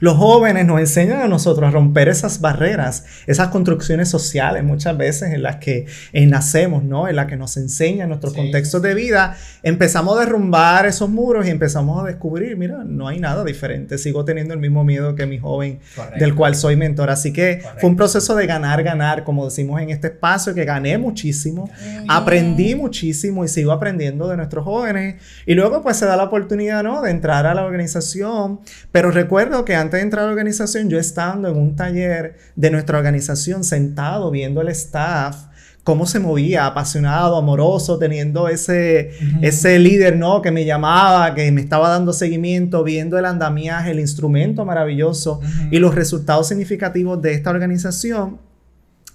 los 0.00 0.16
jóvenes 0.16 0.66
nos 0.66 0.80
enseñan 0.80 1.22
a 1.22 1.28
nosotros 1.28 1.68
a 1.68 1.70
romper 1.70 2.08
esas 2.08 2.40
barreras, 2.40 3.04
esas 3.26 3.48
construcciones 3.48 4.08
sociales 4.08 4.64
muchas 4.64 4.96
veces 4.96 5.32
en 5.32 5.42
las 5.42 5.56
que 5.56 5.86
eh, 6.12 6.26
nacemos, 6.26 6.82
¿no? 6.82 7.08
En 7.08 7.16
las 7.16 7.26
que 7.26 7.36
nos 7.36 7.56
enseñan 7.56 8.08
nuestros 8.08 8.34
contextos 8.34 8.82
de 8.82 8.94
vida. 8.94 9.36
Empezamos 9.62 10.16
a 10.16 10.20
derrumbar 10.20 10.86
esos 10.86 11.08
muros 11.08 11.46
y 11.46 11.50
empezamos 11.50 12.02
a 12.02 12.06
descubrir, 12.06 12.56
mira, 12.56 12.82
no 12.84 13.08
hay 13.08 13.20
nada 13.20 13.44
diferente. 13.44 13.98
Sigo 13.98 14.24
teniendo 14.24 14.52
el 14.52 14.60
mismo 14.60 14.84
miedo 14.84 15.14
que 15.14 15.26
mi 15.26 15.38
joven 15.38 15.80
del 16.18 16.34
cual 16.34 16.54
soy 16.54 16.76
mentor. 16.76 17.10
Así 17.10 17.32
que 17.32 17.62
fue 17.78 17.88
un 17.88 17.96
proceso 17.96 18.34
de 18.34 18.46
ganar, 18.46 18.82
ganar, 18.82 19.24
como 19.24 19.44
decimos 19.44 19.80
en 19.80 19.90
este 19.90 20.08
espacio, 20.08 20.54
que 20.54 20.64
gané 20.64 20.98
muchísimo, 20.98 21.70
aprendí 22.08 22.74
muchísimo 22.74 23.44
y 23.44 23.48
sigo 23.48 23.72
aprendiendo 23.72 24.28
de 24.28 24.36
nuestros 24.36 24.64
jóvenes. 24.64 25.16
Y 25.46 25.54
luego 25.54 25.82
pues 25.82 25.96
se 25.96 26.06
da 26.06 26.16
la 26.16 26.24
oportunidad, 26.24 26.82
¿no? 26.82 27.02
De 27.02 27.10
entrar 27.10 27.46
a 27.46 27.54
la 27.54 27.64
organización. 27.64 28.60
Pero 28.90 29.10
recuerdo 29.10 29.64
que 29.64 29.74
antes 29.74 29.93
de 29.96 30.02
entrar 30.02 30.24
a 30.24 30.26
la 30.26 30.32
organización, 30.32 30.88
yo 30.88 30.98
estando 30.98 31.48
en 31.48 31.56
un 31.56 31.76
taller 31.76 32.36
de 32.56 32.70
nuestra 32.70 32.98
organización, 32.98 33.64
sentado 33.64 34.30
viendo 34.30 34.60
el 34.60 34.68
staff, 34.68 35.46
cómo 35.84 36.06
se 36.06 36.18
movía, 36.18 36.66
apasionado, 36.66 37.36
amoroso, 37.36 37.98
teniendo 37.98 38.48
ese, 38.48 39.10
ese 39.42 39.78
líder, 39.78 40.16
¿no? 40.16 40.40
Que 40.40 40.50
me 40.50 40.64
llamaba, 40.64 41.34
que 41.34 41.52
me 41.52 41.60
estaba 41.60 41.90
dando 41.90 42.14
seguimiento, 42.14 42.82
viendo 42.82 43.18
el 43.18 43.26
andamiaje, 43.26 43.90
el 43.90 44.00
instrumento 44.00 44.64
maravilloso 44.64 45.40
y 45.70 45.78
los 45.78 45.94
resultados 45.94 46.48
significativos 46.48 47.20
de 47.20 47.34
esta 47.34 47.50
organización. 47.50 48.38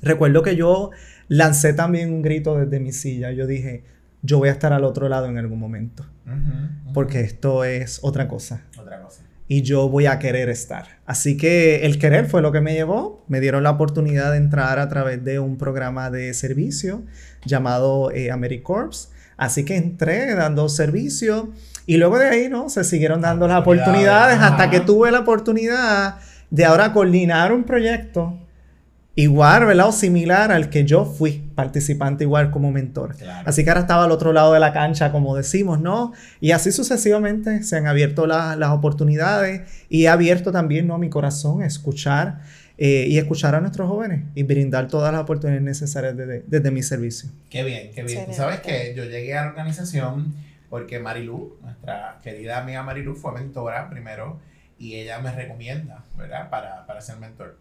Recuerdo 0.02 0.44
que 0.44 0.56
yo 0.56 0.92
lancé 1.28 1.74
también 1.74 2.14
un 2.14 2.22
grito 2.22 2.56
desde 2.56 2.80
mi 2.80 2.94
silla. 2.94 3.32
Yo 3.32 3.48
dije, 3.48 3.84
yo 4.22 4.38
voy 4.38 4.50
a 4.50 4.52
estar 4.52 4.72
al 4.72 4.84
otro 4.84 5.10
lado 5.10 5.26
en 5.26 5.40
algún 5.40 5.60
momento. 5.60 6.06
Porque 6.94 7.22
esto 7.22 7.64
es 7.64 8.00
otra 8.04 8.28
cosa. 8.28 8.62
Otra 8.78 9.02
cosa 9.02 9.29
y 9.52 9.64
yo 9.64 9.90
voy 9.90 10.06
a 10.06 10.20
querer 10.20 10.48
estar. 10.48 11.00
Así 11.08 11.36
que 11.36 11.88
el 11.88 11.98
querer 11.98 12.28
fue 12.28 12.44
lo 12.44 12.52
que 12.52 12.62
me 12.62 12.74
llevó. 12.74 13.26
Me 13.28 13.40
dieron 13.40 13.64
la 13.64 13.72
oportunidad 13.72 14.32
de 14.32 14.38
entrar 14.38 14.78
a 14.78 14.88
través 14.88 15.26
de 15.26 15.40
un 15.40 15.58
programa 15.58 16.12
de 16.12 16.36
servicio 16.36 17.02
llamado 17.44 18.12
eh, 18.12 18.30
AmeriCorps. 18.32 19.12
Así 19.38 19.66
que 19.66 19.76
entré 19.76 20.36
dando 20.36 20.70
servicio 20.70 21.52
y 21.88 21.98
luego 21.98 22.20
de 22.20 22.28
ahí, 22.28 22.48
¿no? 22.48 22.70
Se 22.70 22.84
siguieron 22.84 23.22
dando 23.22 23.48
las 23.48 23.62
oportunidades 23.62 24.38
hasta 24.40 24.70
que 24.70 24.82
tuve 24.82 25.10
la 25.10 25.22
oportunidad 25.22 26.18
de 26.52 26.66
ahora 26.66 26.94
coordinar 26.94 27.52
un 27.52 27.64
proyecto 27.64 28.38
igual, 29.20 29.66
¿verdad? 29.66 29.90
O 29.90 29.92
similar 29.92 30.52
al 30.52 30.70
que 30.70 30.86
yo 30.86 31.04
fui 31.04 31.44
participante 31.54 32.24
igual 32.24 32.52
como 32.52 32.72
mentor. 32.72 33.18
Así 33.44 33.66
que 33.66 33.70
ahora 33.70 33.82
estaba 33.82 34.06
al 34.06 34.12
otro 34.12 34.32
lado 34.32 34.54
de 34.54 34.62
la 34.62 34.72
cancha, 34.72 35.12
como 35.12 35.36
decimos, 35.36 35.82
¿no? 35.82 36.14
Y 36.40 36.52
así 36.52 36.72
sucesivamente 36.72 37.64
se 37.64 37.76
han 37.76 37.88
abierto 37.88 38.26
las 38.28 38.70
oportunidades 38.70 39.70
y 39.90 40.06
he 40.06 40.08
abierto 40.08 40.54
también, 40.54 40.88
¿no? 40.88 40.98
Mi 40.98 41.10
corazón 41.10 41.62
a 41.62 41.66
escuchar 41.66 42.40
eh, 42.78 43.08
y 43.10 43.18
escuchar 43.18 43.56
a 43.56 43.60
nuestros 43.60 43.90
jóvenes 43.90 44.24
y 44.36 44.44
brindar 44.44 44.88
todas 44.88 45.12
las 45.12 45.22
oportunidades 45.22 45.64
necesarias 45.64 46.16
desde, 46.16 46.72
mi 46.72 46.82
servicio. 46.82 47.30
Qué 47.50 47.64
bien, 47.64 47.92
qué 47.94 48.04
bien. 48.04 48.26
Tú 48.26 48.34
sabes 48.34 48.62
que 48.62 48.94
yo 48.96 49.04
llegué 49.04 49.38
a 49.38 49.44
la 49.44 49.50
organización 49.50 50.34
porque 50.70 51.00
Marilu, 51.00 51.58
nuestra 51.62 52.20
querida 52.24 52.60
amiga 52.60 52.84
Marilu, 52.84 53.16
fue 53.16 53.34
mentora 53.34 53.90
primero 53.90 54.40
y 54.78 54.96
ella 54.96 55.20
me 55.20 55.32
recomienda, 55.34 56.06
¿verdad? 56.18 56.50
Para, 56.50 56.86
para 56.86 57.02
ser 57.02 57.18
mentor. 57.18 57.58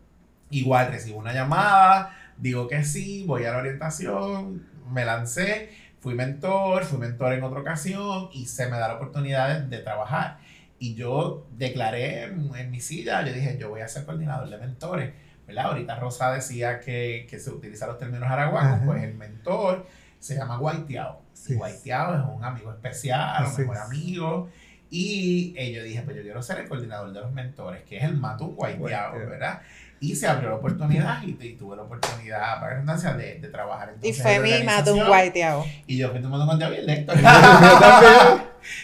Igual 0.50 0.90
recibo 0.90 1.18
una 1.18 1.32
llamada, 1.32 2.16
digo 2.36 2.68
que 2.68 2.84
sí, 2.84 3.24
voy 3.26 3.44
a 3.44 3.52
la 3.52 3.58
orientación, 3.58 4.66
me 4.90 5.04
lancé, 5.04 5.70
fui 6.00 6.14
mentor, 6.14 6.84
fui 6.84 6.98
mentor 6.98 7.34
en 7.34 7.42
otra 7.42 7.60
ocasión 7.60 8.28
y 8.32 8.46
se 8.46 8.66
me 8.66 8.78
da 8.78 8.88
la 8.88 8.94
oportunidad 8.94 9.60
de, 9.60 9.78
trabajar. 9.78 10.38
Y 10.78 10.94
yo 10.94 11.46
declaré 11.56 12.24
en, 12.24 12.70
mi 12.70 12.80
silla, 12.80 13.24
yo 13.26 13.32
dije, 13.32 13.58
yo 13.58 13.68
voy 13.68 13.80
a 13.80 13.88
ser 13.88 14.04
coordinador 14.04 14.48
de 14.48 14.58
mentores. 14.58 15.12
¿verdad? 15.46 15.66
Ahorita 15.66 15.98
Rosa 15.98 16.32
decía 16.32 16.78
que, 16.80 17.26
que 17.28 17.38
se 17.38 17.50
utilizan 17.50 17.88
los 17.88 17.98
términos 17.98 18.30
araguacos, 18.30 18.80
pues 18.84 19.02
el 19.02 19.14
mentor 19.14 19.86
se 20.18 20.36
llama 20.36 20.56
guaiteado. 20.56 21.22
Sí. 21.32 21.54
Guaiteado 21.54 22.16
es 22.16 22.36
un 22.36 22.44
amigo 22.44 22.70
especial, 22.72 23.46
un 23.46 23.56
mejor 23.56 23.78
amigo. 23.78 24.48
Y 24.90 25.54
eh, 25.56 25.72
yo 25.72 25.82
dije, 25.82 26.02
pues 26.02 26.16
yo 26.16 26.22
quiero 26.22 26.42
ser 26.42 26.60
el 26.60 26.68
coordinador 26.68 27.12
de 27.12 27.20
los 27.20 27.32
mentores, 27.32 27.82
que 27.84 27.98
es 27.98 28.04
el 28.04 28.16
Matú 28.16 28.54
Guaiteado, 28.54 29.18
¿verdad? 29.18 29.60
Y 30.00 30.14
se 30.14 30.26
abrió 30.26 30.50
la 30.50 30.56
oportunidad 30.56 31.22
y, 31.22 31.32
tuve 31.54 31.76
la 31.76 31.82
oportunidad, 31.82 32.60
para 32.60 32.74
redundancia, 32.74 33.14
de, 33.14 33.38
de 33.40 33.48
trabajar 33.48 33.94
Y 34.02 34.12
fue 34.12 34.38
mi 34.40 34.52
un 34.52 35.06
guaiteado. 35.06 35.64
Y 35.86 35.96
yo 35.96 36.10
fui 36.10 36.20
tomando 36.20 36.44
un 36.44 36.58
guaiteado 36.58 36.74
y 36.74 36.78
el 36.78 36.90
Héctor. 36.90 37.16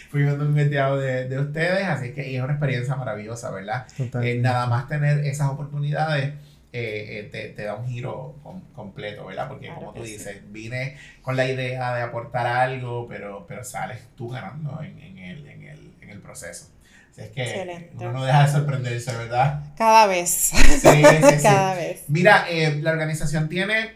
fui 0.09 0.23
tomando 0.23 0.45
un 0.45 0.53
guaiteado 0.53 0.97
de, 0.99 1.29
de 1.29 1.39
ustedes, 1.39 1.85
así 1.85 2.13
que 2.13 2.35
es 2.35 2.43
una 2.43 2.53
experiencia 2.53 2.95
maravillosa, 2.95 3.51
¿verdad? 3.51 3.87
Eh, 3.97 4.39
nada 4.41 4.67
más 4.67 4.87
tener 4.87 5.25
esas 5.25 5.49
oportunidades. 5.49 6.33
Eh, 6.77 7.19
eh, 7.19 7.29
te, 7.31 7.47
te, 7.51 7.63
da 7.63 7.75
un 7.75 7.87
giro 7.87 8.35
completo, 8.75 9.25
¿verdad? 9.25 9.47
Porque 9.47 9.73
como 9.73 9.93
tú 9.93 10.03
dices, 10.03 10.41
vine 10.51 10.97
con 11.21 11.37
la 11.37 11.47
idea 11.47 11.95
de 11.95 12.01
aportar 12.01 12.47
algo, 12.47 13.07
pero, 13.07 13.45
pero 13.47 13.63
sales 13.63 14.01
tú 14.17 14.27
ganando 14.27 14.81
en, 14.83 14.99
en, 14.99 15.17
el, 15.19 15.47
en, 15.47 15.63
el, 15.63 15.93
en 16.01 16.09
el 16.09 16.19
proceso 16.19 16.74
es 17.17 17.29
que 17.29 17.91
uno 17.97 18.11
no 18.11 18.25
deja 18.25 18.45
de 18.45 18.51
sorprenderse, 18.51 19.15
¿verdad? 19.15 19.63
Cada 19.77 20.07
vez. 20.07 20.29
Sí, 20.29 20.57
sí, 20.81 21.03
Cada 21.41 21.75
vez. 21.75 22.03
Mira, 22.07 22.45
eh, 22.49 22.79
la 22.81 22.91
organización 22.91 23.47
tiene, 23.47 23.93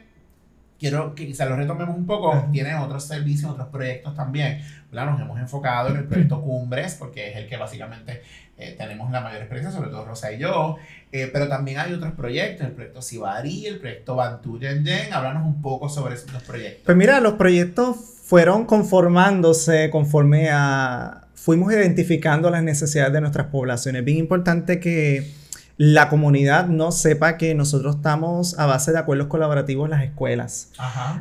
quiero 0.79 1.15
que 1.15 1.27
quizá 1.27 1.45
lo 1.45 1.55
retomemos 1.55 1.97
un 1.97 2.05
poco, 2.05 2.45
tiene 2.51 2.75
otros 2.75 3.03
servicios, 3.05 3.51
otros 3.51 3.67
proyectos 3.67 4.15
también. 4.15 4.61
Nos 4.91 5.21
hemos 5.21 5.39
enfocado 5.39 5.89
en 5.89 5.97
el 5.97 6.05
proyecto 6.05 6.41
Cumbres, 6.41 6.95
porque 6.95 7.29
es 7.29 7.37
el 7.37 7.47
que 7.47 7.57
básicamente 7.57 8.23
eh, 8.57 8.75
tenemos 8.77 9.11
la 9.11 9.21
mayor 9.21 9.41
experiencia, 9.41 9.71
sobre 9.71 9.91
todo 9.91 10.05
Rosa 10.05 10.31
y 10.31 10.39
yo. 10.39 10.77
Eh, 11.11 11.29
pero 11.31 11.47
también 11.47 11.79
hay 11.79 11.93
otros 11.93 12.13
proyectos, 12.13 12.67
el 12.67 12.73
proyecto 12.73 13.01
Sibari, 13.01 13.67
el 13.67 13.79
proyecto 13.79 14.15
Bantu 14.15 14.59
Yen 14.59 14.83
Yen. 14.83 15.13
Háblanos 15.13 15.45
un 15.45 15.61
poco 15.61 15.89
sobre 15.89 16.15
esos 16.15 16.31
dos 16.31 16.43
proyectos. 16.43 16.83
Pues 16.85 16.97
mira, 16.97 17.19
los 17.19 17.33
proyectos 17.33 17.97
fueron 18.23 18.65
conformándose 18.65 19.89
conforme 19.89 20.49
a 20.51 21.28
fuimos 21.41 21.71
identificando 21.71 22.49
las 22.49 22.63
necesidades 22.63 23.13
de 23.13 23.21
nuestras 23.21 23.47
poblaciones. 23.47 24.01
Es 24.01 24.05
bien 24.05 24.17
importante 24.17 24.79
que 24.79 25.31
la 25.77 26.09
comunidad 26.09 26.67
no 26.67 26.91
sepa 26.91 27.37
que 27.37 27.55
nosotros 27.55 27.95
estamos 27.97 28.59
a 28.59 28.65
base 28.65 28.91
de 28.91 28.97
acuerdos 28.97 29.27
colaborativos 29.27 29.85
en 29.85 29.91
las 29.91 30.03
escuelas. 30.03 30.71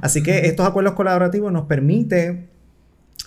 Así 0.03 0.23
que 0.23 0.47
estos 0.47 0.66
acuerdos 0.66 0.95
colaborativos 0.95 1.53
nos 1.53 1.66
permiten 1.66 2.49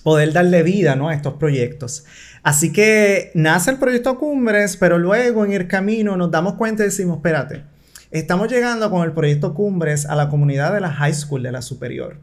poder 0.04 0.34
darle 0.34 0.64
vida 0.64 0.98
¿no? 0.98 1.08
a 1.08 1.14
estos 1.14 1.36
proyectos. 1.36 2.04
Así 2.44 2.74
que 2.74 3.32
nace 3.36 3.72
el 3.72 3.78
proyecto 3.78 4.18
Cumbres, 4.18 4.76
pero 4.76 4.98
luego 4.98 5.46
en 5.46 5.54
el 5.54 5.68
camino 5.68 6.18
nos 6.18 6.32
damos 6.32 6.56
cuenta 6.56 6.84
y 6.84 6.88
decimos, 6.88 7.18
espérate, 7.18 7.64
estamos 8.10 8.52
llegando 8.52 8.90
con 8.90 9.04
el 9.04 9.14
proyecto 9.14 9.54
Cumbres 9.54 10.06
a 10.06 10.16
la 10.16 10.28
comunidad 10.28 10.74
de 10.74 10.82
la 10.82 10.92
high 10.92 11.14
school, 11.14 11.44
de 11.44 11.54
la 11.54 11.62
superior. 11.62 12.18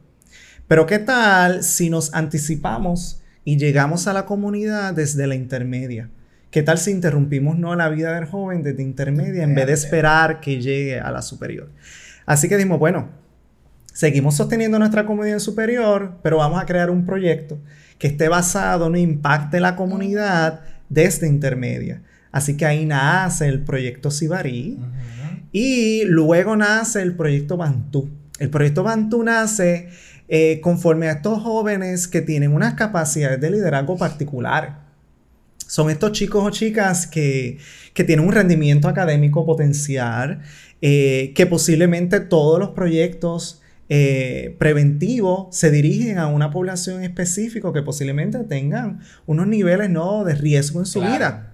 Pero 0.66 0.85
¿qué 0.85 0.99
tal 0.99 1.62
si 1.62 1.89
nos 1.89 2.12
anticipamos 2.12 3.23
y 3.49 3.57
llegamos 3.57 4.07
a 4.07 4.13
la 4.13 4.27
comunidad 4.27 4.93
desde 4.93 5.27
la 5.27 5.35
intermedia. 5.35 6.11
¿Qué 6.51 6.63
tal 6.63 6.77
si 6.77 6.91
interrumpimos 6.91 7.59
no 7.59 7.75
la 7.77 7.89
vida 7.89 8.15
del 8.15 8.27
joven 8.27 8.63
desde 8.63 8.83
intermedia 8.83 9.43
en 9.43 9.55
vez 9.55 9.67
de 9.67 9.73
esperar 9.73 10.41
que 10.41 10.61
llegue 10.61 11.01
a 11.01 11.11
la 11.11 11.23
superior? 11.23 11.71
Así 12.27 12.47
que 12.47 12.59
dijimos, 12.59 12.79
bueno, 12.79 13.09
seguimos 13.87 14.37
sosteniendo 14.37 14.79
nuestra 14.79 15.07
comunidad 15.07 15.39
superior, 15.39 16.19
pero 16.23 16.37
vamos 16.37 16.61
a 16.61 16.67
crear 16.67 16.91
un 16.91 17.07
proyecto 17.07 17.59
que 17.99 18.09
esté 18.09 18.29
basado 18.29 18.85
en 18.85 18.93
un 18.93 18.99
impacte 18.99 19.61
la 19.61 19.77
comunidad 19.77 20.61
desde 20.91 21.27
intermedia. 21.27 22.03
Así 22.31 22.55
que 22.55 22.67
ahí 22.67 22.85
nace 22.85 23.49
el 23.49 23.65
proyecto 23.65 24.11
Sibarí 24.11 24.79
y 25.53 26.05
luego 26.05 26.55
nace 26.55 27.01
el 27.01 27.17
proyecto 27.17 27.57
Bantú. 27.57 28.11
El 28.39 28.51
proyecto 28.51 28.83
Bantú 28.83 29.23
nace 29.23 29.89
eh, 30.29 30.61
conforme 30.61 31.09
a 31.09 31.12
estos 31.12 31.43
jóvenes 31.43 32.07
que 32.07 32.20
tienen 32.20 32.53
unas 32.53 32.74
capacidades 32.74 33.41
de 33.41 33.51
liderazgo 33.51 33.97
particular. 33.97 34.87
Son 35.66 35.91
estos 35.91 36.12
chicos 36.12 36.45
o 36.45 36.51
chicas 36.51 37.07
que, 37.07 37.59
tienen 37.95 38.20
un 38.20 38.33
rendimiento 38.33 38.89
académico 38.89 39.45
potencial, 39.45 40.41
eh, 40.81 41.33
que 41.35 41.47
posiblemente 41.47 42.20
todos 42.20 42.61
los 42.61 42.70
proyectos 42.70 43.61
eh, 43.89 44.55
preventivos 44.59 45.57
se 45.57 45.70
dirigen 45.70 46.18
a 46.18 46.26
una 46.26 46.51
población 46.51 47.03
específica 47.03 47.72
que 47.72 47.83
posiblemente 47.83 48.39
tengan 48.45 49.01
unos 49.26 49.47
niveles 49.47 49.89
¿no? 49.89 50.24
de 50.24 50.35
riesgo 50.35 50.81
en 50.81 50.87
su 50.87 51.01
vida. 51.01 51.48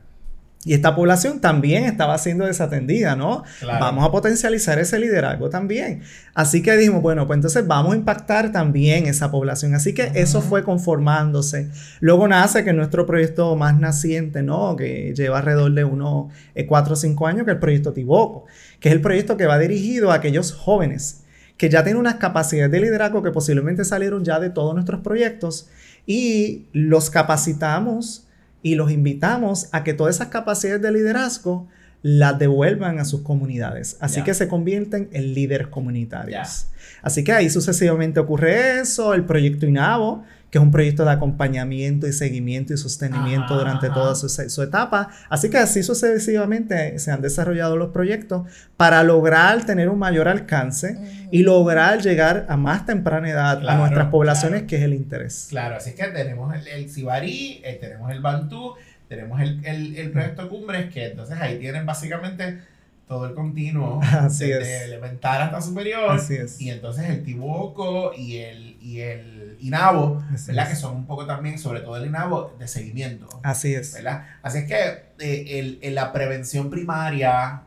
Y 0.67 0.73
esta 0.73 0.97
población 0.97 1.41
también 1.41 1.85
estaba 1.85 2.17
siendo 2.17 2.47
desatendida, 2.47 3.17
¿no? 3.17 3.45
Vamos 3.63 4.05
a 4.05 4.11
potencializar 4.11 4.79
ese 4.79 4.99
liderazgo 4.99 5.51
también. 5.51 6.01
Así 6.33 6.63
que 6.63 6.75
dijimos, 6.77 7.03
bueno, 7.03 7.27
pues 7.27 7.37
entonces 7.37 7.67
vamos 7.67 7.93
a 7.93 7.97
impactar 7.97 8.51
también 8.51 9.05
esa 9.07 9.31
población. 9.31 9.75
Así 9.75 9.93
que 9.93 10.13
eso 10.15 10.41
fue 10.41 10.65
conformándose. 10.65 11.69
Luego 12.01 12.27
nace 12.29 12.65
que 12.65 12.73
nuestro 12.73 13.05
proyecto 13.05 13.55
más 13.57 13.79
naciente, 13.79 14.43
¿no? 14.43 14.75
Que 14.75 15.13
lleva 15.15 15.39
alrededor 15.39 15.75
de 15.75 15.85
unos 15.85 16.33
eh, 16.55 16.67
cuatro 16.67 16.95
o 16.95 16.97
cinco 16.97 17.27
años, 17.27 17.45
que 17.45 17.51
es 17.51 17.57
el 17.57 17.61
proyecto 17.61 17.93
Tiboco, 17.93 18.47
que 18.81 18.89
es 18.89 18.95
el 18.95 19.03
proyecto 19.03 19.37
que 19.37 19.47
va 19.47 19.59
dirigido 19.59 20.13
a 20.13 20.15
aquellos 20.15 20.53
jóvenes 20.53 21.21
que 21.57 21.69
ya 21.69 21.85
tienen 21.85 22.01
unas 22.01 22.17
capacidades 22.17 22.73
de 22.73 22.81
liderazgo 22.81 23.23
que 23.23 23.31
posiblemente 23.31 23.85
salieron 23.85 24.25
ya 24.25 24.41
de 24.41 24.51
todos 24.51 24.75
nuestros 24.75 25.01
proyectos 25.03 25.69
y 26.07 26.67
los 26.73 27.11
capacitamos 27.11 28.24
y 28.65 28.77
los 28.77 28.91
invitamos 28.91 29.69
a 29.73 29.85
que 29.85 29.93
todas 29.93 30.17
esas 30.17 30.29
capacidades 30.29 30.81
de 30.81 30.91
liderazgo 30.91 31.69
las 32.01 32.39
devuelvan 32.39 32.99
a 32.99 33.05
sus 33.05 33.21
comunidades. 33.21 33.99
Así 34.01 34.23
que 34.23 34.33
se 34.33 34.49
convierten 34.49 35.11
en 35.13 35.35
líderes 35.35 35.67
comunitarios. 35.67 36.69
Así 37.03 37.25
que 37.25 37.33
ahí 37.33 37.51
sucesivamente 37.51 38.21
ocurre 38.21 38.81
eso, 38.81 39.13
el 39.13 39.25
proyecto 39.25 39.67
INAVO, 39.67 40.25
que 40.55 40.59
es 40.59 40.63
un 40.63 40.71
proyecto 40.71 41.05
de 41.05 41.11
acompañamiento 41.11 42.07
y 42.07 42.13
seguimiento 42.13 42.73
y 42.73 42.77
sostenimiento 42.77 43.59
durante 43.59 43.91
toda 43.91 44.15
su, 44.15 44.63
etapa. 44.63 45.09
Así 45.29 45.51
que 45.51 45.59
así 45.59 45.83
sucesivamente 45.83 46.97
se 47.01 47.11
han 47.11 47.21
desarrollado 47.21 47.77
los 47.77 47.91
proyectos 47.91 48.47
para 48.77 49.03
lograr 49.03 49.67
tener 49.67 49.89
un 49.89 49.99
mayor 49.99 50.29
alcance 50.29 51.27
y 51.33 51.43
lograr 51.43 52.03
llegar 52.03 52.47
a 52.49 52.57
más 52.57 52.87
temprana 52.87 53.29
edad 53.29 53.69
a 53.69 53.75
nuestras 53.79 54.11
poblaciones, 54.11 54.63
que 54.63 54.77
es 54.77 54.83
el 54.83 54.95
interés. 54.95 55.49
Claro, 55.51 55.75
así 55.75 55.97
que 55.97 56.05
tenemos 56.05 56.55
el, 56.55 56.69
el 56.69 56.89
Sibari, 56.89 57.61
eh, 57.65 57.77
tenemos 57.81 58.13
el 58.13 58.21
Bantú, 58.21 58.75
tenemos 59.09 59.41
el, 59.41 59.61
el, 59.67 59.97
el 59.97 60.13
proyecto 60.13 60.49
Cumbres, 60.49 60.89
que 60.95 61.07
entonces 61.07 61.37
ahí 61.41 61.59
tienen 61.59 61.85
básicamente 61.85 62.61
todo 63.09 63.27
el 63.27 63.35
continuo 63.35 64.01
Así 64.13 64.47
desde 64.47 64.85
elemental 64.85 65.43
hasta 65.43 65.61
superior. 65.61 66.11
Así 66.11 66.37
es. 66.37 66.61
Y 66.61 66.71
entonces 66.71 67.11
el 67.11 67.25
Tiboco 67.25 68.13
y 68.15 68.37
el, 68.37 68.77
y 68.81 69.01
el 69.01 69.34
INABO, 69.67 70.23
¿verdad? 70.47 70.69
Que 70.69 70.77
son 70.77 70.97
un 70.97 71.07
poco 71.07 71.27
también, 71.27 71.59
sobre 71.59 71.81
todo 71.81 71.97
el 71.97 72.07
INABO, 72.07 72.55
de 72.59 72.69
seguimiento. 72.69 73.29
Así 73.43 73.75
es. 73.75 73.95
¿verdad? 73.95 74.27
Así 74.43 74.59
es 74.59 74.65
que 74.65 75.05
eh, 75.19 75.79
el, 75.83 75.95
la 75.95 76.13
prevención 76.13 76.71
primaria, 76.71 77.63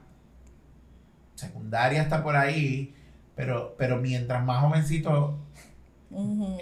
secundaria 1.36 2.02
está 2.02 2.24
por 2.24 2.36
ahí, 2.36 2.96
pero, 3.36 3.76
pero 3.78 3.98
mientras 3.98 4.44
más 4.44 4.62
jovencito, 4.62 5.40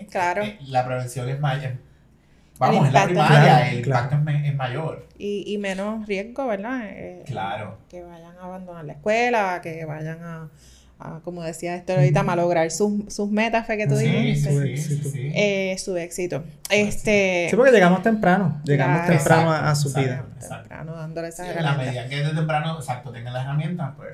claro. 0.09 0.43
Eh, 0.43 0.57
la 0.67 0.85
prevención 0.85 1.29
es 1.29 1.39
mayor 1.39 1.77
Vamos, 2.57 2.87
en 2.87 2.93
la 2.93 3.05
primaria 3.05 3.69
el 3.69 3.85
impacto 3.85 4.15
es, 4.15 4.55
mayor. 4.55 5.05
Y, 5.17 5.43
y, 5.45 5.57
menos 5.57 6.07
riesgo, 6.07 6.47
¿verdad? 6.47 6.83
Eh, 6.85 7.23
claro. 7.25 7.77
Que 7.89 8.01
vayan 8.01 8.37
a 8.37 8.43
abandonar 8.43 8.85
la 8.85 8.93
escuela, 8.93 9.59
que 9.61 9.83
vayan 9.83 10.23
a, 10.23 10.49
a 11.05 11.19
como 11.23 11.43
decía 11.43 11.75
esto 11.75 11.93
ahorita, 11.93 12.23
malograr 12.23 12.71
sus, 12.71 13.13
sus 13.13 13.29
metas, 13.29 13.65
fue 13.65 13.77
que 13.77 13.87
tú 13.87 13.95
dijiste. 13.95 14.51
Su 14.51 14.61
éxito. 14.61 15.09
Eh, 15.15 15.75
su 15.77 15.97
éxito. 15.97 16.43
Este, 16.69 17.47
sí, 17.49 17.55
porque 17.55 17.71
llegamos 17.71 18.01
temprano, 18.01 18.61
llegamos 18.63 19.07
temprano 19.07 19.51
a, 19.51 19.75
su 19.75 19.93
vida. 19.93 20.25
Temprano 20.39 20.95
dándole 20.95 21.29
esas 21.29 21.47
herramientas. 21.47 21.79
En 21.79 21.85
la 21.85 21.91
medida 21.91 22.09
que 22.09 22.15
desde 22.17 22.35
temprano, 22.35 22.77
exacto, 22.77 23.11
tengan 23.11 23.33
las 23.33 23.45
herramientas, 23.45 23.93
pues 23.97 24.13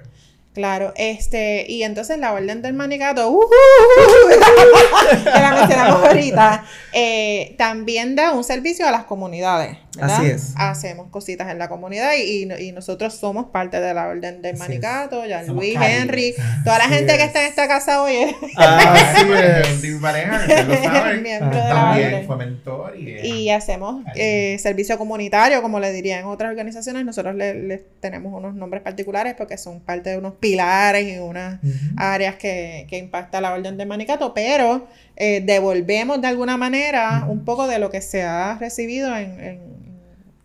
Claro, 0.53 0.91
este, 0.97 1.65
y 1.69 1.83
entonces 1.83 2.17
la 2.17 2.33
orden 2.33 2.61
del 2.61 2.73
manicato, 2.73 3.31
uh, 3.31 3.39
que 5.23 5.29
la 5.29 5.53
mencionamos 5.53 6.03
ahorita, 6.03 6.65
eh, 6.91 7.55
también 7.57 8.17
da 8.17 8.33
un 8.33 8.43
servicio 8.43 8.85
a 8.85 8.91
las 8.91 9.05
comunidades. 9.05 9.77
¿Verdad? 9.97 10.17
Así 10.17 10.27
es. 10.27 10.53
Hacemos 10.55 11.07
cositas 11.09 11.49
en 11.49 11.57
la 11.57 11.69
comunidad 11.69 12.11
y, 12.17 12.51
y, 12.51 12.71
nosotros 12.71 13.13
somos 13.13 13.47
parte 13.47 13.79
de 13.79 13.93
la 13.93 14.07
orden 14.07 14.41
del 14.41 14.57
manicato, 14.57 15.25
ya 15.25 15.43
Luis, 15.43 15.77
Henry, 15.79 16.33
toda 16.63 16.77
la 16.77 16.85
gente 16.85 17.17
que 17.17 17.23
está 17.23 17.43
en 17.43 17.49
esta 17.49 17.67
casa 17.67 18.01
hoy 18.01 18.15
es. 18.15 18.35
Así 18.57 19.27
es, 19.31 19.81
mi 19.83 19.99
pareja, 19.99 20.45
lo 20.63 20.75
saben. 20.83 21.39
También 21.39 22.25
fue 22.25 22.37
mentor. 22.37 22.97
Y, 22.97 23.19
y 23.19 23.49
hacemos 23.49 24.03
eh, 24.15 24.57
servicio 24.59 24.97
comunitario, 24.97 25.61
como 25.61 25.79
le 25.79 25.91
dirían 25.91 26.25
otras 26.25 26.49
organizaciones, 26.51 27.05
nosotros 27.05 27.35
les 27.35 27.55
le 27.55 27.77
tenemos 27.99 28.33
unos 28.33 28.55
nombres 28.55 28.81
particulares 28.81 29.35
porque 29.37 29.57
son 29.57 29.79
parte 29.81 30.09
de 30.09 30.17
unos 30.17 30.33
pilares 30.35 31.07
y 31.07 31.17
unas 31.19 31.59
áreas 31.97 32.35
que, 32.35 32.85
que 32.89 32.97
impacta 32.97 33.41
la 33.41 33.53
orden 33.53 33.77
del 33.77 33.87
manicato, 33.87 34.33
pero 34.33 34.87
eh, 35.15 35.41
devolvemos 35.45 36.21
de 36.21 36.27
alguna 36.27 36.57
manera 36.57 37.25
un 37.27 37.45
poco 37.45 37.67
de 37.67 37.79
lo 37.79 37.89
que 37.89 38.01
se 38.01 38.23
ha 38.23 38.57
recibido 38.59 39.15
en, 39.15 39.59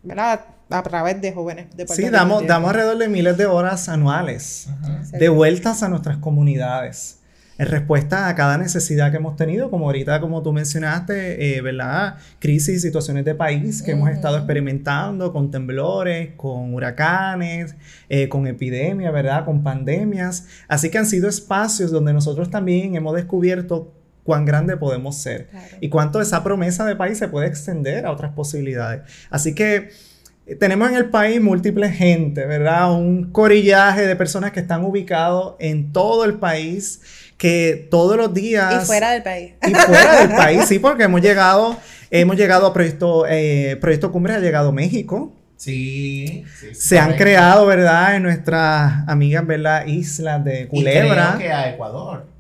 ¿verdad? 0.07 0.41
a 0.69 0.83
través 0.83 1.21
de 1.21 1.33
jóvenes 1.33 1.67
de 1.77 1.87
Sí, 1.87 2.09
damos, 2.11 2.47
damos 2.47 2.71
alrededor 2.71 2.99
de 2.99 3.09
miles 3.09 3.37
de 3.37 3.47
horas 3.47 3.89
anuales 3.89 4.69
de 5.13 5.29
vueltas 5.29 5.83
a 5.83 5.89
nuestras 5.89 6.17
comunidades. 6.19 7.21
en 7.59 7.69
respuesta 7.69 8.29
a 8.29 8.35
cada 8.35 8.59
necesidad 8.59 9.11
que 9.11 9.17
hemos 9.17 9.35
tenido, 9.37 9.71
como 9.71 9.87
ahorita, 9.87 10.21
como 10.21 10.43
tú 10.43 10.53
mencionaste, 10.53 11.57
eh, 11.57 11.63
¿verdad? 11.63 12.17
Crisis 12.39 12.83
situaciones 12.83 13.25
de 13.25 13.35
país 13.35 13.83
que 13.83 13.93
hemos 13.93 14.11
estado 14.11 14.37
experimentando 14.37 15.33
con 15.33 15.51
temblores, 15.51 16.35
con 16.37 16.75
huracanes, 16.75 17.75
eh, 18.11 18.29
con 18.29 18.47
epidemias, 18.47 19.11
¿verdad? 19.11 19.47
Con 19.47 19.63
pandemias. 19.63 20.47
Así 20.69 20.91
que 20.91 20.99
han 20.99 21.07
sido 21.07 21.31
espacios 21.31 21.91
donde 21.91 22.13
nosotros 22.13 22.51
también 22.51 22.95
hemos 22.95 23.15
descubierto 23.15 23.96
cuán 24.27 24.45
grande 24.45 24.77
podemos 24.77 25.17
ser 25.17 25.49
y 25.81 25.89
cuánto 25.89 26.21
esa 26.21 26.43
promesa 26.43 26.85
de 26.85 26.97
país 26.97 27.17
se 27.17 27.29
puede 27.29 27.47
extender 27.47 28.05
a 28.05 28.11
otras 28.11 28.33
posibilidades. 28.33 29.03
Así 29.31 29.55
que 29.55 29.91
eh, 30.47 30.57
tenemos 30.57 30.91
en 30.91 30.97
el 30.97 31.11
país 31.11 31.41
múltiples 31.41 31.97
gente, 31.97 32.45
¿verdad? 32.45 32.93
Un 32.93 33.31
corillaje 33.31 34.05
de 34.05 34.17
personas 34.17 34.51
que 34.51 34.61
están 34.61 34.85
ubicados 34.85 35.55
en 35.61 35.93
todo 35.93 36.25
el 36.25 36.35
país 36.35 37.01
que 37.39 37.87
todos 37.91 38.17
los 38.17 38.35
días... 38.35 38.83
Y 38.83 38.87
fuera 38.87 39.13
del 39.13 39.23
país. 39.23 39.55
Y 39.67 39.75
fuera 39.75 40.27
del 40.27 40.37
país, 40.37 40.65
sí, 40.67 40.81
porque 40.81 41.05
hemos 41.05 41.21
llegado, 41.21 41.77
hemos 42.11 42.37
llegado 42.37 42.67
a 42.67 42.73
Proyecto, 42.73 43.27
eh, 43.29 43.79
Proyecto 43.81 44.11
Cumbre, 44.11 44.35
ha 44.35 44.41
llegado 44.41 44.71
a 44.71 44.73
México. 44.73 45.33
Sí, 45.57 46.45
se 46.73 46.99
han 46.99 47.15
creado, 47.15 47.65
¿verdad? 47.65 48.17
En 48.17 48.25
nuestras 48.25 49.09
amigas, 49.09 49.47
¿verdad? 49.47 49.87
Islas 49.87 50.45
de 50.45 50.67
Culebra. 50.67 51.35
Y 51.35 51.37
creo 51.37 51.39
que 51.39 51.53
a 51.53 51.71
Ecuador. 51.71 52.36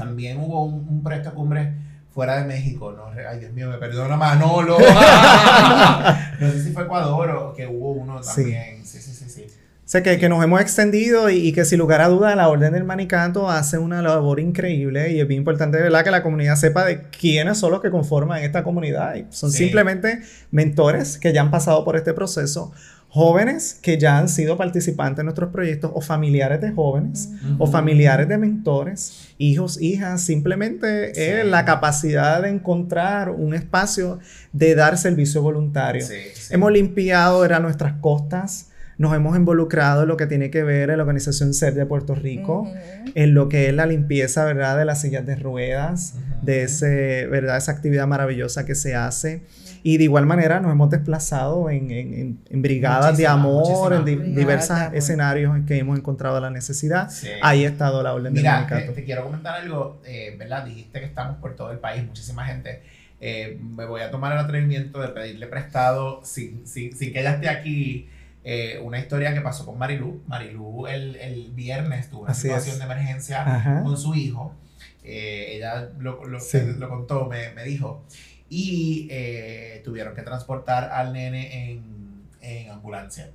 También 0.00 0.38
hubo 0.40 0.64
un, 0.64 1.02
Proyecto 1.02 1.34
Cumbre 1.34 1.74
fuera 2.12 2.40
de 2.40 2.44
México, 2.44 2.92
¿no? 2.92 3.06
Ay, 3.28 3.38
Dios 3.38 3.52
mío, 3.52 3.68
me 3.68 3.78
perdona 3.78 4.16
Manolo. 4.16 4.78
no 6.40 6.50
sé 6.50 6.62
si 6.62 6.72
fue 6.72 6.84
Ecuador 6.84 7.30
o 7.30 7.52
que 7.54 7.66
hubo 7.66 7.92
uno 7.92 8.20
también. 8.20 8.84
Sí, 8.84 8.98
sí, 8.98 9.12
sí, 9.12 9.28
sí. 9.28 9.46
Sé 9.90 10.04
que, 10.04 10.18
que, 10.18 10.28
nos 10.28 10.44
hemos 10.44 10.60
extendido 10.60 11.30
y, 11.30 11.52
que 11.52 11.64
sin 11.64 11.80
lugar 11.80 12.00
a 12.00 12.06
duda 12.06 12.36
la 12.36 12.48
Orden 12.48 12.72
del 12.72 12.84
Manicato 12.84 13.50
hace 13.50 13.76
una 13.76 14.00
labor 14.02 14.38
increíble 14.38 15.10
y 15.10 15.18
es 15.18 15.26
bien 15.26 15.40
importante 15.40 15.78
¿verdad? 15.78 16.04
que 16.04 16.12
la 16.12 16.22
comunidad 16.22 16.54
sepa 16.54 16.84
de 16.84 17.02
quiénes 17.08 17.58
son 17.58 17.72
los 17.72 17.80
que 17.80 17.90
conforman 17.90 18.44
esta 18.44 18.62
comunidad. 18.62 19.16
Y 19.16 19.26
son 19.30 19.50
simplemente 19.50 20.22
mentores 20.52 21.18
que 21.18 21.32
ya 21.32 21.40
han 21.40 21.50
pasado 21.50 21.84
por 21.84 21.96
este 21.96 22.14
proceso, 22.14 22.72
jóvenes 23.10 23.78
que 23.82 23.98
ya 23.98 24.18
han 24.18 24.28
sido 24.28 24.56
participantes 24.56 25.20
en 25.20 25.26
nuestros 25.26 25.50
proyectos 25.50 25.90
o 25.94 26.00
familiares 26.00 26.60
de 26.60 26.70
jóvenes 26.70 27.28
o 27.58 27.66
familiares 27.66 28.28
de 28.28 28.38
mentores, 28.38 29.34
hijos, 29.36 29.80
hijas, 29.82 30.22
simplemente 30.22 31.44
la 31.44 31.64
capacidad 31.64 32.42
de 32.42 32.50
encontrar 32.50 33.30
un 33.30 33.52
espacio 33.52 34.20
de 34.52 34.76
dar 34.76 34.96
servicio 34.96 35.42
voluntario. 35.42 36.06
Hemos 36.50 36.72
limpiado 36.72 37.44
era 37.44 37.58
nuestras 37.58 37.94
costas 37.94 38.68
nos 39.00 39.14
hemos 39.14 39.34
involucrado 39.34 40.02
en 40.02 40.08
lo 40.08 40.18
que 40.18 40.26
tiene 40.26 40.50
que 40.50 40.62
ver 40.62 40.90
en 40.90 40.98
la 40.98 41.04
organización 41.04 41.54
SER 41.54 41.72
de 41.72 41.86
Puerto 41.86 42.14
Rico, 42.14 42.70
en 43.14 43.32
lo 43.32 43.48
que 43.48 43.70
es 43.70 43.74
la 43.74 43.86
limpieza, 43.86 44.44
¿verdad?, 44.44 44.76
de 44.76 44.84
las 44.84 45.00
sillas 45.00 45.24
de 45.24 45.36
ruedas, 45.36 46.16
de 46.42 46.62
ese, 46.64 47.26
¿verdad?, 47.26 47.56
esa 47.56 47.72
actividad 47.72 48.06
maravillosa 48.06 48.64
que 48.64 48.74
se 48.74 48.94
hace. 48.94 49.42
Y 49.82 49.96
de 49.96 50.04
igual 50.04 50.26
manera 50.26 50.60
nos 50.60 50.72
hemos 50.72 50.90
desplazado 50.90 51.70
en, 51.70 51.90
en, 51.90 52.38
en 52.50 52.62
brigadas 52.62 53.16
de 53.16 53.26
amor, 53.26 53.94
en 53.94 54.34
diversos 54.34 54.76
escenarios 54.92 55.56
en 55.56 55.64
que 55.64 55.78
hemos 55.78 55.98
encontrado 55.98 56.38
la 56.38 56.50
necesidad. 56.50 57.10
Ahí 57.40 57.64
ha 57.64 57.68
estado 57.68 58.02
la 58.02 58.12
orden 58.12 58.34
Mira, 58.34 58.66
de 58.68 58.82
te, 58.82 58.92
te 58.92 59.04
quiero 59.04 59.24
comentar 59.24 59.54
algo, 59.54 60.02
eh, 60.04 60.36
¿verdad? 60.38 60.66
Dijiste 60.66 61.00
que 61.00 61.06
estamos 61.06 61.38
por 61.38 61.56
todo 61.56 61.72
el 61.72 61.78
país, 61.78 62.04
muchísima 62.04 62.44
gente. 62.44 62.82
Eh, 63.22 63.58
me 63.58 63.86
voy 63.86 64.02
a 64.02 64.10
tomar 64.10 64.32
el 64.32 64.38
atrevimiento 64.38 65.00
de 65.00 65.08
pedirle 65.08 65.46
prestado, 65.46 66.20
sin, 66.24 66.66
sin, 66.66 66.94
sin 66.94 67.12
que 67.12 67.20
ella 67.20 67.34
esté 67.34 67.48
aquí, 67.48 68.08
eh, 68.44 68.80
una 68.82 68.98
historia 68.98 69.32
que 69.32 69.40
pasó 69.40 69.64
con 69.64 69.78
Marilu. 69.78 70.22
Marilu 70.26 70.88
el, 70.88 71.16
el 71.16 71.52
viernes 71.52 72.10
tuvo 72.10 72.22
una 72.22 72.34
situación 72.34 72.78
de 72.78 72.84
emergencia 72.84 73.82
con 73.82 73.96
su 73.96 74.14
hijo. 74.14 74.54
Eh, 75.02 75.56
ella 75.56 75.88
lo, 75.98 76.24
lo, 76.24 76.38
lo 76.78 76.88
contó, 76.88 77.26
me, 77.26 77.50
me, 77.52 77.64
dijo. 77.64 78.04
Y 78.48 79.08
eh, 79.10 79.80
tuvieron 79.84 80.14
que 80.14 80.22
transportar 80.22 80.90
al 80.92 81.12
nene 81.12 81.70
en, 81.70 82.26
en 82.40 82.70
ambulancia. 82.70 83.30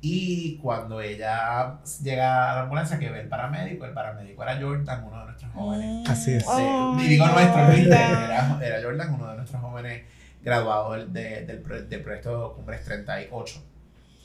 Y 0.00 0.56
cuando 0.56 1.00
ella 1.00 1.78
llega 2.02 2.52
a 2.52 2.54
la 2.56 2.62
ambulancia, 2.62 2.98
que 2.98 3.10
ve 3.10 3.20
el 3.20 3.28
paramédico, 3.28 3.84
el 3.84 3.92
paramédico 3.92 4.42
era 4.42 4.60
Jordan, 4.60 5.04
uno 5.04 5.18
de 5.20 5.24
nuestros 5.26 5.52
jóvenes. 5.52 6.08
Mm. 6.08 6.10
Así 6.10 6.32
es. 6.32 6.44
digo 7.08 7.26
nuestro, 7.26 7.70
Era, 7.70 8.58
era, 8.62 8.82
Jordan, 8.82 9.14
uno 9.14 9.30
de 9.30 9.36
nuestros 9.36 9.62
jóvenes 9.62 10.02
graduados 10.42 11.12
del, 11.12 11.46
del, 11.46 11.88
del 11.88 12.02
proyecto 12.02 12.54
Cumbres 12.56 12.84
38. 12.84 13.62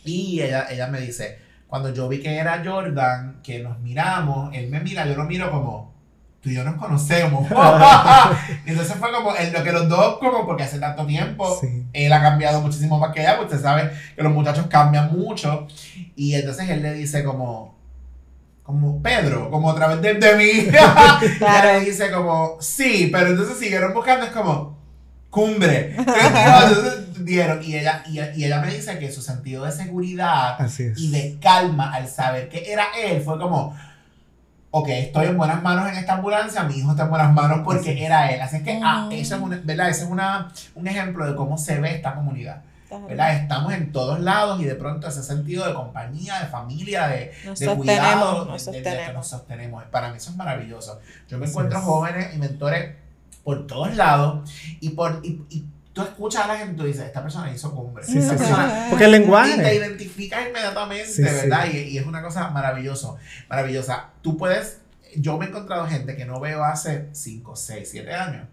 Y 0.05 0.41
ella, 0.41 0.67
ella 0.69 0.87
me 0.87 1.01
dice, 1.01 1.39
cuando 1.67 1.93
yo 1.93 2.07
vi 2.07 2.21
que 2.21 2.37
era 2.37 2.63
Jordan, 2.63 3.41
que 3.41 3.59
nos 3.59 3.79
miramos, 3.79 4.53
él 4.53 4.69
me 4.69 4.79
mira, 4.79 5.05
yo 5.05 5.15
lo 5.15 5.25
miro 5.25 5.49
como, 5.51 5.94
tú 6.45 6.51
y 6.51 6.53
yo 6.53 6.63
nos 6.63 6.75
conocemos. 6.75 7.47
entonces 8.67 8.95
fue 8.97 9.11
como, 9.11 9.35
en 9.35 9.51
lo 9.51 9.63
que 9.63 9.71
los 9.71 9.89
dos, 9.89 10.19
como 10.19 10.45
porque 10.45 10.61
hace 10.61 10.77
tanto 10.77 11.03
tiempo, 11.07 11.59
él 11.91 12.13
ha 12.13 12.21
cambiado 12.21 12.61
muchísimo 12.61 12.99
más 12.99 13.11
que 13.11 13.21
ella, 13.21 13.35
porque 13.35 13.55
usted 13.55 13.67
sabe 13.67 13.89
que 14.15 14.21
los 14.21 14.31
muchachos 14.31 14.67
cambian 14.67 15.11
mucho. 15.11 15.65
Y 16.15 16.35
entonces 16.35 16.69
él 16.69 16.83
le 16.83 16.93
dice 16.93 17.23
como, 17.23 17.73
como 18.61 19.01
Pedro, 19.01 19.49
como 19.49 19.69
otra 19.69 19.87
vez 19.87 20.01
de, 20.03 20.13
de 20.13 20.35
mí. 20.35 20.71
claro. 21.39 21.79
Y 21.79 21.79
le 21.79 21.85
dice 21.89 22.11
como, 22.11 22.57
sí, 22.59 23.09
pero 23.11 23.29
entonces 23.29 23.57
siguieron 23.57 23.91
buscando, 23.91 24.27
es 24.27 24.31
como, 24.31 24.77
cumbre. 25.31 25.95
entonces, 25.97 27.25
dieron 27.25 27.63
y 27.63 27.75
ella, 27.75 28.03
y, 28.07 28.19
ella 28.19 28.61
me 28.61 28.71
dice 28.71 28.99
que 28.99 29.11
su 29.11 29.23
sentido 29.23 29.65
de 29.65 29.71
seguridad 29.71 30.59
y 30.95 31.09
de 31.09 31.39
calma 31.41 31.91
al 31.91 32.07
saber 32.07 32.49
que 32.49 32.71
era 32.71 32.85
él 33.03 33.23
fue 33.23 33.39
como, 33.39 33.75
ok, 34.77 34.89
estoy 34.89 35.27
en 35.27 35.37
buenas 35.37 35.63
manos 35.63 35.89
en 35.89 35.95
esta 35.95 36.15
ambulancia, 36.15 36.63
mi 36.63 36.75
hijo 36.75 36.91
está 36.91 37.03
en 37.03 37.09
buenas 37.09 37.31
manos 37.31 37.61
porque 37.63 38.03
era 38.03 38.29
él. 38.29 38.41
Así 38.41 38.57
es 38.57 38.63
que 38.63 38.77
ah, 38.83 39.07
eso 39.09 39.35
es, 39.35 39.41
una, 39.41 39.61
¿verdad? 39.63 39.89
Ese 39.89 40.03
es 40.03 40.09
una, 40.09 40.51
un 40.73 40.85
ejemplo 40.85 41.25
de 41.25 41.33
cómo 41.33 41.57
se 41.57 41.79
ve 41.79 41.95
esta 41.95 42.13
comunidad. 42.13 42.61
¿verdad? 43.07 43.35
Estamos 43.35 43.73
en 43.73 43.93
todos 43.93 44.19
lados 44.19 44.59
y 44.61 44.65
de 44.65 44.75
pronto 44.75 45.07
ese 45.07 45.23
sentido 45.23 45.65
de 45.65 45.73
compañía, 45.73 46.39
de 46.39 46.47
familia, 46.47 47.07
de, 47.07 47.31
de 47.57 47.75
cuidado, 47.75 48.45
nos 48.45 48.65
de, 48.65 48.83
que 48.83 49.13
nos 49.13 49.27
sostenemos. 49.27 49.83
Para 49.85 50.11
mí 50.11 50.17
eso 50.17 50.31
es 50.31 50.35
maravilloso. 50.35 50.99
Yo 51.29 51.37
me 51.37 51.45
encuentro 51.45 51.79
jóvenes 51.79 52.35
y 52.35 52.37
mentores 52.37 52.95
por 53.45 53.67
todos 53.67 53.95
lados 53.95 54.49
y, 54.81 54.89
por, 54.89 55.21
y 55.23 55.65
tú 55.95 56.01
escuchas 56.01 56.43
a 56.43 56.47
la 56.47 56.57
gente 56.57 56.73
y 56.73 56.75
tú 56.75 56.83
dices, 56.83 57.05
esta 57.05 57.21
persona 57.21 57.49
hizo 57.49 57.73
cumbre. 57.73 58.03
Sí, 58.03 58.21
sí, 58.21 58.35
Porque 58.89 59.05
el 59.05 59.11
lenguaje. 59.11 59.55
Y 59.55 59.59
te 59.59 59.75
identificas 59.75 60.45
inmediatamente, 60.45 61.21
¿verdad? 61.21 61.67
Y, 61.71 61.77
y, 61.77 61.97
es 61.97 62.05
una 62.05 62.21
cosa 62.21 62.49
maravillosa, 62.49 63.13
maravillosa. 63.49 64.09
Tú 64.21 64.37
puedes, 64.37 64.79
yo 65.15 65.37
me 65.37 65.45
he 65.45 65.47
encontrado 65.47 65.87
gente 65.87 66.17
que 66.17 66.25
no 66.25 66.41
veo 66.41 66.65
hace 66.65 67.07
5, 67.13 67.55
6, 67.55 67.89
7 67.89 68.13
años. 68.13 68.47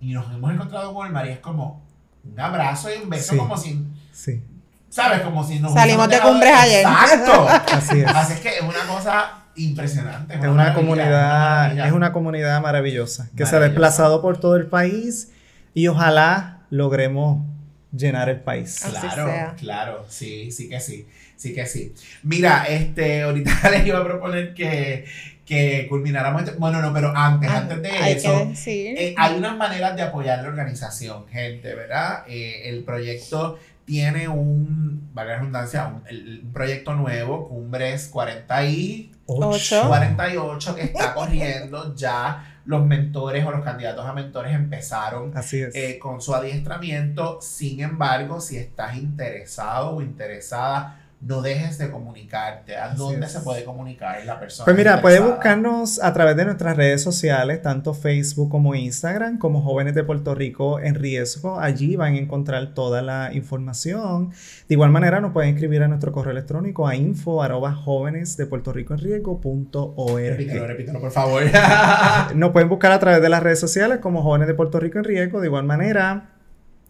Y 0.00 0.12
nos 0.12 0.30
hemos 0.34 0.52
encontrado 0.52 0.92
con 0.92 1.06
el 1.06 1.14
María, 1.14 1.32
es 1.32 1.38
como 1.40 1.82
un 2.30 2.38
abrazo 2.38 2.90
y 2.94 3.02
un 3.02 3.08
beso 3.08 3.38
como 3.38 3.56
si... 3.56 3.82
Sí. 4.12 4.44
¿Sabes? 4.90 5.22
Como 5.22 5.42
si 5.42 5.58
nos 5.60 5.72
Salimos 5.72 6.08
de 6.10 6.20
cumbres 6.20 6.52
ayer. 6.54 6.86
Exacto. 6.86 7.48
Así 7.72 8.00
es. 8.00 8.06
Así 8.06 8.32
es 8.34 8.40
que 8.40 8.48
es 8.50 8.62
una 8.62 8.86
cosa 8.86 9.44
impresionante. 9.56 10.34
Es 10.34 10.44
una, 10.44 10.74
comunidad, 10.74 11.86
es 11.86 11.92
una 11.92 12.12
comunidad 12.12 12.60
maravillosa 12.60 13.30
que 13.34 13.46
se 13.46 13.56
ha 13.56 13.60
desplazado 13.60 14.20
por 14.20 14.38
todo 14.38 14.56
el 14.56 14.66
país 14.66 15.30
y 15.74 15.88
ojalá 15.88 16.60
logremos 16.70 17.44
llenar 17.92 18.28
el 18.28 18.40
país. 18.40 18.80
Claro, 18.88 19.54
claro, 19.58 20.06
sí, 20.08 20.50
sí 20.50 20.68
que 20.68 20.80
sí, 20.80 21.06
sí 21.36 21.54
que 21.54 21.66
sí. 21.66 21.94
Mira, 22.22 22.64
este, 22.68 23.22
ahorita 23.22 23.70
les 23.70 23.86
iba 23.86 23.98
a 23.98 24.04
proponer 24.04 24.54
que, 24.54 25.04
que 25.44 25.86
culmináramos, 25.88 26.42
este, 26.42 26.56
bueno, 26.58 26.80
no, 26.80 26.92
pero 26.92 27.12
antes, 27.14 27.50
ah, 27.50 27.58
antes 27.58 27.82
de 27.82 28.12
eso, 28.12 28.50
eh, 28.66 29.14
hay 29.16 29.34
unas 29.36 29.56
maneras 29.56 29.96
de 29.96 30.02
apoyar 30.02 30.42
la 30.42 30.48
organización, 30.48 31.26
gente, 31.28 31.74
¿verdad? 31.74 32.24
Eh, 32.28 32.68
el 32.68 32.84
proyecto 32.84 33.58
tiene 33.84 34.28
un, 34.28 35.10
valga 35.12 35.34
la 35.34 35.38
redundancia, 35.38 35.86
un, 35.86 36.52
proyecto 36.52 36.94
nuevo, 36.94 37.48
Cumbres 37.48 38.08
48, 38.08 39.86
48, 39.86 40.74
que 40.74 40.82
está 40.82 41.14
corriendo 41.14 41.94
ya 41.94 42.53
los 42.64 42.86
mentores 42.86 43.44
o 43.44 43.50
los 43.50 43.62
candidatos 43.62 44.06
a 44.06 44.12
mentores 44.12 44.54
empezaron 44.54 45.32
eh, 45.52 45.98
con 45.98 46.20
su 46.20 46.34
adiestramiento. 46.34 47.40
Sin 47.40 47.80
embargo, 47.80 48.40
si 48.40 48.56
estás 48.56 48.96
interesado 48.96 49.96
o 49.96 50.02
interesada, 50.02 51.03
no 51.26 51.40
dejes 51.40 51.78
de 51.78 51.90
comunicarte. 51.90 52.76
¿A 52.76 52.94
dónde 52.94 53.26
se 53.28 53.40
puede 53.40 53.64
comunicar 53.64 54.24
la 54.26 54.38
persona? 54.38 54.64
Pues 54.64 54.76
mira, 54.76 55.00
puede 55.00 55.20
buscarnos 55.20 56.02
a 56.02 56.12
través 56.12 56.36
de 56.36 56.44
nuestras 56.44 56.76
redes 56.76 57.02
sociales, 57.02 57.62
tanto 57.62 57.94
Facebook 57.94 58.50
como 58.50 58.74
Instagram, 58.74 59.38
como 59.38 59.62
Jóvenes 59.62 59.94
de 59.94 60.04
Puerto 60.04 60.34
Rico 60.34 60.80
en 60.80 60.94
Riesgo. 60.94 61.58
Allí 61.58 61.96
van 61.96 62.14
a 62.14 62.18
encontrar 62.18 62.74
toda 62.74 63.00
la 63.00 63.30
información. 63.32 64.30
De 64.68 64.74
igual 64.74 64.90
manera, 64.90 65.20
nos 65.20 65.32
pueden 65.32 65.54
escribir 65.54 65.82
a 65.82 65.88
nuestro 65.88 66.12
correo 66.12 66.32
electrónico 66.32 66.86
a 66.86 66.94
info 66.94 67.42
arroba 67.42 67.72
jóvenes 67.72 68.36
de 68.36 68.46
Puerto 68.46 68.72
Rico 68.72 68.92
en 68.92 69.00
riesgo.org. 69.00 70.16
Repítelo, 70.16 70.66
repítelo, 70.66 71.00
por 71.00 71.10
favor. 71.10 71.42
nos 72.34 72.50
pueden 72.50 72.68
buscar 72.68 72.92
a 72.92 72.98
través 72.98 73.22
de 73.22 73.28
las 73.30 73.42
redes 73.42 73.60
sociales 73.60 73.98
como 73.98 74.22
Jóvenes 74.22 74.46
de 74.46 74.54
Puerto 74.54 74.78
Rico 74.78 74.98
en 74.98 75.04
Riesgo. 75.04 75.40
De 75.40 75.46
igual 75.46 75.64
manera, 75.64 76.33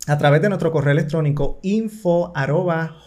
a 0.07 0.18
través 0.18 0.42
de 0.42 0.48
nuestro 0.48 0.70
correo 0.70 0.92
electrónico 0.92 1.59
info 1.62 2.30
arroba 2.34 2.98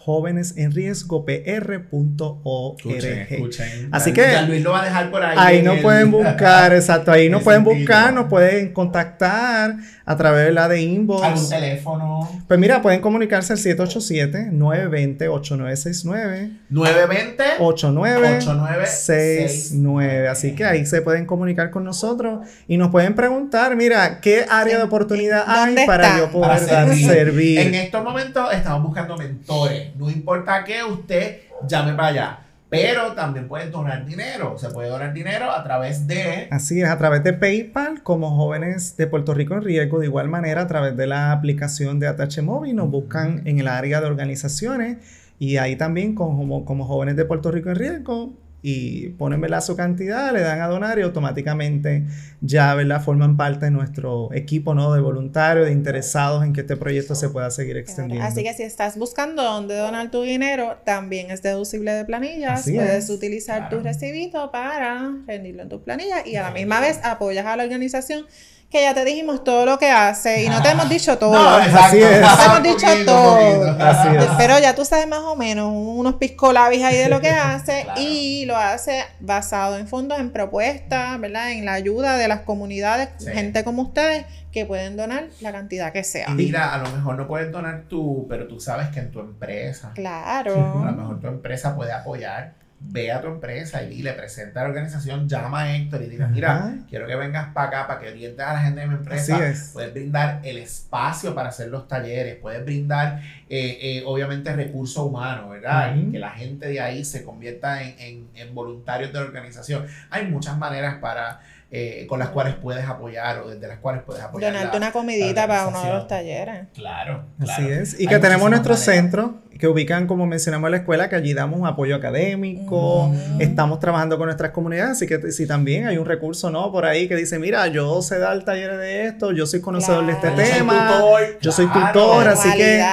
Así 3.92 4.14
que 4.14 4.42
Luis 4.48 4.64
lo 4.64 4.72
va 4.72 4.82
a 4.82 4.86
dejar 4.86 5.12
por 5.12 5.22
ahí. 5.22 5.36
Ahí 5.38 5.62
nos 5.62 5.80
pueden 5.80 6.12
buscar, 6.12 6.74
exacto, 6.74 7.12
ahí 7.12 7.28
nos 7.30 7.44
pueden 7.44 7.66
buscar, 7.66 8.14
nos 8.14 8.28
pueden 8.28 8.72
contactar 8.72 9.76
a 10.06 10.16
través 10.16 10.46
de 10.46 10.54
la 10.54 10.70
de 10.70 10.82
inbox. 10.82 11.24
¿Algún 11.24 11.50
teléfono? 11.50 12.42
Pues 12.48 12.58
mira, 12.60 12.82
pueden 12.82 13.02
comunicarse 13.02 13.52
al 13.54 13.60
787-920-8969. 13.60 16.52
920 16.70 17.44
8969. 17.60 20.28
Así 20.30 20.56
que 20.56 20.64
ahí 20.64 20.86
se 20.86 21.02
pueden 21.02 21.26
comunicar 21.26 21.70
con 21.70 21.84
nosotros 21.84 22.48
y 22.68 22.78
nos 22.78 22.92
pueden 22.92 23.14
preguntar, 23.14 23.76
mira, 23.76 24.22
¿qué 24.22 24.46
área 24.50 24.78
de 24.78 24.84
oportunidad 24.84 25.44
hay 25.46 25.76
para 25.86 26.18
yo 26.18 26.32
poder 26.32 26.66
dar 26.66 26.87
servir? 26.96 27.60
En 27.60 27.76
estos 27.76 28.04
momentos 28.04 28.54
estamos 28.54 28.84
buscando 28.84 29.18
mentores. 29.18 29.96
No 29.96 30.10
importa 30.10 30.64
que 30.64 30.84
usted 30.84 31.42
llame 31.68 31.94
para 31.94 32.08
allá 32.08 32.40
pero 32.70 33.14
también 33.14 33.48
pueden 33.48 33.72
donar 33.72 34.06
dinero. 34.06 34.58
Se 34.58 34.70
puede 34.70 34.90
donar 34.90 35.14
dinero 35.14 35.52
a 35.52 35.64
través 35.64 36.06
de... 36.08 36.48
Así 36.52 36.82
es, 36.82 36.90
a 36.90 36.98
través 36.98 37.24
de 37.24 37.34
PayPal, 37.34 38.04
como 38.04 38.36
jóvenes 38.36 38.98
de 38.98 39.08
Puerto 39.08 39.34
Rico 39.34 39.54
en 39.54 39.64
riesgo. 39.64 40.00
De 40.00 40.08
igual 40.08 40.28
manera, 40.28 40.62
a 40.62 40.68
través 40.68 40.98
de 40.98 41.08
la 41.08 41.32
aplicación 41.32 42.00
de 42.00 42.08
Atache 42.08 42.42
Móvil, 42.42 42.76
nos 42.76 42.90
buscan 42.90 43.42
en 43.46 43.60
el 43.60 43.68
área 43.68 44.02
de 44.02 44.08
organizaciones. 44.08 44.98
Y 45.40 45.58
ahí 45.58 45.76
también, 45.78 46.14
como, 46.14 46.66
como 46.66 46.86
jóvenes 46.86 47.16
de 47.16 47.24
Puerto 47.24 47.52
Rico 47.52 47.70
en 47.70 47.76
riesgo, 47.76 48.34
y 48.62 49.10
ponen 49.10 49.40
¿verdad? 49.40 49.62
su 49.62 49.76
cantidad, 49.76 50.34
le 50.34 50.42
dan 50.42 50.62
a 50.62 50.68
donar 50.68 50.98
y 50.98 51.04
automáticamente 51.04 52.06
ya 52.42 52.74
¿verdad? 52.76 53.02
forman 53.02 53.38
parte 53.38 53.66
de 53.66 53.72
nuestro 53.72 54.34
equipo 54.34 54.74
¿no? 54.74 54.94
de 54.94 55.00
voluntarios, 55.00 55.68
de 55.68 55.72
interesados 55.72 56.44
en 56.44 56.54
que 56.54 56.62
este 56.62 56.76
proyecto 56.76 57.16
se 57.16 57.30
pueda 57.30 57.52
seguir 57.52 57.78
extendiendo. 57.78 58.26
Así 58.26 58.44
que 58.44 58.54
si 58.54 58.64
estás 58.64 58.98
buscando 58.98 59.44
dónde 59.44 59.78
donar 59.78 60.10
tu 60.10 60.24
dinero, 60.24 60.78
también 60.86 61.32
es 61.32 61.42
deducible 61.42 61.92
de 61.92 62.06
planillas. 62.06 62.64
Puedes 62.64 63.10
utilizar 63.10 63.70
tu 63.70 63.80
recibito 63.80 64.52
para 64.52 65.14
rendirlo 65.28 65.64
en 65.64 65.70
tus 65.70 65.82
planillas 65.82 66.26
y 66.26 66.36
a 66.36 66.44
la 66.44 66.52
misma 66.52 66.80
vez 66.80 67.00
apoyas 67.04 67.46
a 67.46 67.56
la 67.56 67.64
organización 67.64 68.26
que 68.70 68.82
ya 68.82 68.94
te 68.94 69.06
dijimos 69.06 69.46
todo 69.46 69.66
lo 69.66 69.80
que 69.80 69.90
hace 69.90 70.44
y 70.44 70.50
no 70.50 70.62
te 70.62 70.70
hemos 70.70 70.90
dicho 70.90 71.18
todo. 71.18 71.32
No, 71.32 71.56
así 71.56 72.02
es. 72.02 72.20
No 72.20 72.36
te 72.36 72.44
hemos 72.44 72.64
dicho 72.64 72.88
todo. 73.06 73.78
Así 73.80 74.10
es. 74.10 74.26
Pero 74.38 74.60
ya 74.60 74.76
tú 74.76 74.84
sabes 74.84 75.08
más 75.08 75.22
o 75.22 75.38
menos 75.38 75.72
unos 75.74 76.16
piscolabis 76.16 76.84
ahí 76.84 76.98
de 76.98 77.08
lo 77.08 77.22
que 77.22 77.30
hace 77.32 77.86
y 77.96 78.46
lo 78.46 78.58
hace 78.58 79.06
basado 79.22 79.78
en 79.78 79.88
fondos, 79.88 80.20
en 80.20 80.32
propuestas, 80.32 81.18
¿verdad? 81.20 81.52
En 81.52 81.64
la 81.64 81.74
ayuda 81.74 82.18
de 82.18 82.28
las 82.28 82.42
comunidades, 82.42 83.10
gente 83.26 83.64
como 83.64 83.84
ustedes 83.84 84.26
que 84.52 84.66
pueden 84.66 84.98
donar 84.98 85.28
la 85.40 85.54
cantidad 85.54 85.94
que 85.94 86.04
sea. 86.04 86.28
Y 86.30 86.34
mira, 86.34 86.74
a 86.74 86.80
lo 86.80 86.90
mejor 86.90 87.16
no 87.16 87.28
puedes 87.28 87.52
donar 87.52 87.84
tú, 87.88 88.26
pero 88.28 88.48
tú 88.48 88.60
sabes 88.60 88.90
que 88.90 89.00
en 89.00 89.12
tu 89.12 89.22
empresa. 89.22 89.92
Claro. 89.96 90.84
A 90.84 90.92
lo 90.92 90.98
mejor 90.98 91.20
tu 91.22 91.28
empresa 91.28 91.74
puede 91.76 91.94
apoyar 91.94 92.56
ve 92.90 93.12
a 93.12 93.22
tu 93.22 93.28
empresa 93.28 93.84
y 93.84 94.02
le 94.02 94.14
presenta 94.14 94.62
a 94.62 94.64
la 94.64 94.70
organización, 94.70 95.28
llama 95.28 95.62
a 95.62 95.76
Héctor 95.76 96.02
y 96.04 96.08
diga, 96.08 96.28
mira, 96.28 96.78
quiero 96.90 97.06
que 97.08 97.16
vengas 97.16 97.54
para 97.54 97.68
acá 97.68 97.88
para 97.88 98.00
que 98.00 98.10
orientes 98.10 98.46
a 98.46 98.54
la 98.54 98.60
gente 98.62 98.82
de 98.82 98.88
mi 98.88 98.96
empresa. 98.96 99.38
Puedes 99.74 99.94
brindar 99.94 100.42
el 100.44 100.58
espacio 100.58 101.36
para 101.36 101.50
hacer 101.50 101.70
los 101.70 101.88
talleres, 101.88 102.38
puedes 102.42 102.64
brindar, 102.64 103.22
eh, 103.50 103.78
eh, 103.82 104.04
obviamente, 104.06 104.56
recursos 104.56 105.04
humanos, 105.06 105.50
¿verdad? 105.50 105.96
Que 106.12 106.20
la 106.20 106.32
gente 106.32 106.68
de 106.68 106.80
ahí 106.80 107.04
se 107.04 107.24
convierta 107.24 107.84
en, 107.84 108.28
en 108.34 108.56
voluntarios 108.56 109.12
de 109.12 109.20
la 109.20 109.26
organización. 109.26 109.86
Hay 110.10 110.28
muchas 110.28 110.58
maneras 110.58 110.96
para 111.02 111.42
eh, 111.70 112.06
con 112.08 112.18
las 112.18 112.30
cuales 112.30 112.56
puedes 112.56 112.88
apoyar 112.88 113.40
o 113.40 113.50
desde 113.50 113.68
las 113.68 113.80
cuales 113.80 114.02
puedes 114.04 114.24
apoyar. 114.24 114.54
Donarte 114.54 114.78
una 114.78 114.94
comidita 114.94 115.46
para 115.48 115.68
uno 115.68 115.84
de 115.84 115.90
los 115.90 116.08
talleres. 116.08 116.68
Claro, 116.74 117.26
Así 117.42 117.68
es. 117.68 118.00
Y 118.00 118.08
que 118.08 118.20
tenemos 118.20 118.50
nuestro 118.50 118.78
centro 118.78 119.42
que 119.58 119.68
ubican, 119.68 120.08
como 120.08 120.26
mencionamos, 120.26 120.70
la 120.70 120.78
escuela, 120.78 121.10
que 121.10 121.16
allí 121.16 121.34
damos 121.34 121.60
un 121.60 121.68
apoyo 121.68 121.96
académico, 121.96 123.12
estamos 123.40 123.80
trabajando 123.80 124.18
con 124.18 124.28
nuestras 124.28 124.52
comunidades, 124.52 124.92
así 124.92 125.08
que 125.08 125.32
si 125.32 125.48
también 125.48 125.88
hay 125.88 125.98
un 125.98 126.06
recurso, 126.06 126.50
¿no? 126.50 126.72
Por 126.72 126.86
ahí 126.86 127.08
que 127.08 127.16
dice, 127.16 127.40
mira, 127.40 127.68
yo 127.68 128.02
sé 128.02 128.20
dar 128.20 128.44
talleres 128.44 128.78
de 128.78 129.06
esto, 129.06 129.32
yo 129.32 129.46
soy 129.46 129.62
conocedor 129.62 130.06
de 130.06 130.14
este 130.14 130.30
tema, 130.32 131.04
yo 131.42 131.52
soy 131.52 131.68
tutor, 131.68 132.28
así 132.28 132.52
que 132.56 132.84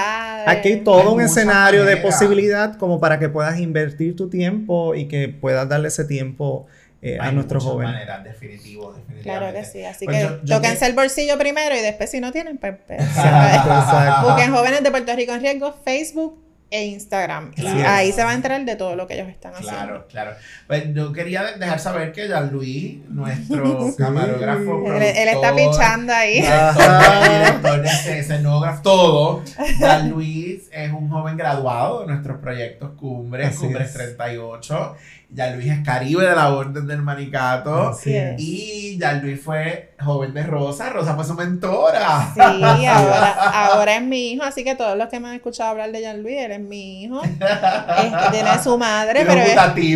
aquí 0.47 0.69
hay 0.69 0.81
todo 0.81 1.13
un 1.13 1.21
escenario 1.21 1.85
de 1.85 1.97
posibilidad 1.99 2.77
como 2.77 3.01
para 3.01 3.19
que 3.19 3.29
puedas 3.29 3.59
invertir 3.59 4.17
tu 4.17 4.29
tiempo 4.29 4.95
y 4.95 5.07
que 5.07 5.29
puedas 5.29 5.69
darle 5.69 5.89
ese 5.89 6.05
tiempo 6.05 6.67
eh, 7.03 7.19
a 7.21 7.31
nuestros 7.33 7.63
jóvenes. 7.63 7.93
Maneras, 7.93 8.25
definitivo, 8.25 8.95
Claro 9.23 9.53
que 9.53 9.65
sí, 9.65 9.85
así 9.85 10.07
pues 10.07 10.27
que 10.27 10.47
tóquense 10.47 10.87
el 10.87 10.95
bolsillo 10.95 11.39
primero 11.39 11.75
y 11.75 11.81
después 11.81 12.11
si 12.11 12.21
no 12.21 12.33
tienen, 12.33 12.57
pues, 12.57 12.77
pues 12.87 13.01
busquen 14.23 14.53
jóvenes 14.53 14.83
de 14.83 14.91
Puerto 14.91 15.15
Rico 15.15 15.35
en 15.35 15.41
riesgo, 15.41 15.75
Facebook 15.85 16.44
e 16.75 16.87
Instagram. 16.87 17.53
ahí 17.87 18.11
se 18.11 18.25
va 18.25 18.33
a 18.33 18.35
enterar 18.35 18.65
de 18.65 18.75
todo 18.75 18.97
lo 18.97 19.07
que 19.07 19.15
ellos 19.15 19.29
están 19.29 19.53
haciendo. 19.53 19.79
Claro, 19.79 20.07
claro. 20.09 20.33
Pues 20.67 20.93
yo 20.93 21.13
quería 21.13 21.53
dejar 21.53 21.79
saber 21.79 22.11
que 22.11 22.27
ya 22.27 22.41
Luis, 22.41 22.99
nuestro 23.09 23.95
camarógrafo, 23.99 24.93
él, 24.93 25.29
está 25.29 25.55
pinchando 25.55 26.13
ahí. 26.13 26.41
Director, 26.43 27.87
escenógrafo, 27.87 28.83
todo. 28.83 29.45
Ya 29.79 30.01
Luis 30.01 30.69
es 30.73 30.93
un 30.93 31.09
joven 31.09 31.37
graduado 31.37 32.01
de 32.01 32.07
nuestros 32.09 32.39
proyectos 32.39 32.91
Cumbres, 32.99 33.57
Cumbres 33.57 33.93
38 33.93 34.97
ya 35.31 35.51
Luis 35.51 35.67
es 35.67 35.85
Caribe 35.85 36.25
de 36.25 36.35
la 36.35 36.55
Orden 36.55 36.87
del 36.87 37.03
Manicato. 37.03 37.97
Y 38.39 38.99
ya 38.99 39.15
Luis 39.15 39.41
fue 39.43 39.95
joven 40.01 40.33
de 40.35 40.45
Rosa. 40.45 40.91
Rosa 40.91 41.15
fue 41.15 41.25
su 41.25 41.35
mentora. 41.35 42.31
Sí, 42.35 42.41
ahora, 42.89 43.33
ahora 43.33 43.97
es 43.97 44.03
mi 44.03 44.33
hijo. 44.33 44.45
Así 44.45 44.63
que 44.63 44.75
todos 44.75 44.97
los 44.97 45.09
que 45.09 45.19
me 45.19 45.29
han 45.29 45.35
escuchado 45.35 45.71
hablar 45.71 45.91
de 45.91 46.01
Jean 46.01 46.23
Luis, 46.23 46.37
él 46.39 46.53
es 46.53 46.61
mi 46.61 47.03
hijo. 47.03 47.23
Este, 47.25 48.31
tiene 48.31 48.63
su 48.63 48.79
madre, 48.79 49.25
pero 49.27 49.41
él, 49.41 49.51
es, 49.51 49.75
mi 49.75 49.91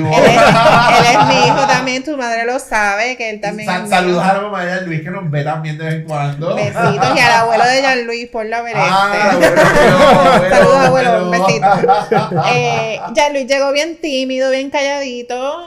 hijo 1.47 1.67
también. 1.67 2.03
Tu 2.03 2.17
madre 2.17 2.45
lo 2.45 2.59
sabe, 2.59 3.17
que 3.17 3.31
él 3.31 3.41
también. 3.41 3.69
saludos 3.89 4.25
a 4.25 4.35
la 4.35 4.41
mamá 4.41 4.65
de 4.65 4.75
Jean 4.75 4.87
Luis 4.87 5.03
que 5.03 5.11
nos 5.11 5.31
ve 5.31 5.45
también 5.45 5.79
de 5.79 5.85
vez 5.85 5.95
en 5.95 6.05
cuando. 6.05 6.55
Besitos. 6.55 7.17
Y 7.17 7.19
al 7.19 7.33
abuelo 7.33 7.65
de 7.65 7.81
Jean 7.81 8.07
Luis 8.07 8.29
por 8.29 8.47
la 8.47 8.63
vereste. 8.63 8.89
Ah, 8.91 9.39
saludos, 10.51 10.77
abuelo. 10.77 11.25
Un 11.25 11.31
besito. 11.31 11.67
Eh, 12.49 13.01
Luis 13.33 13.47
llegó 13.47 13.73
bien 13.73 13.99
tímido, 14.01 14.51
bien 14.51 14.71
calladito 14.71 15.18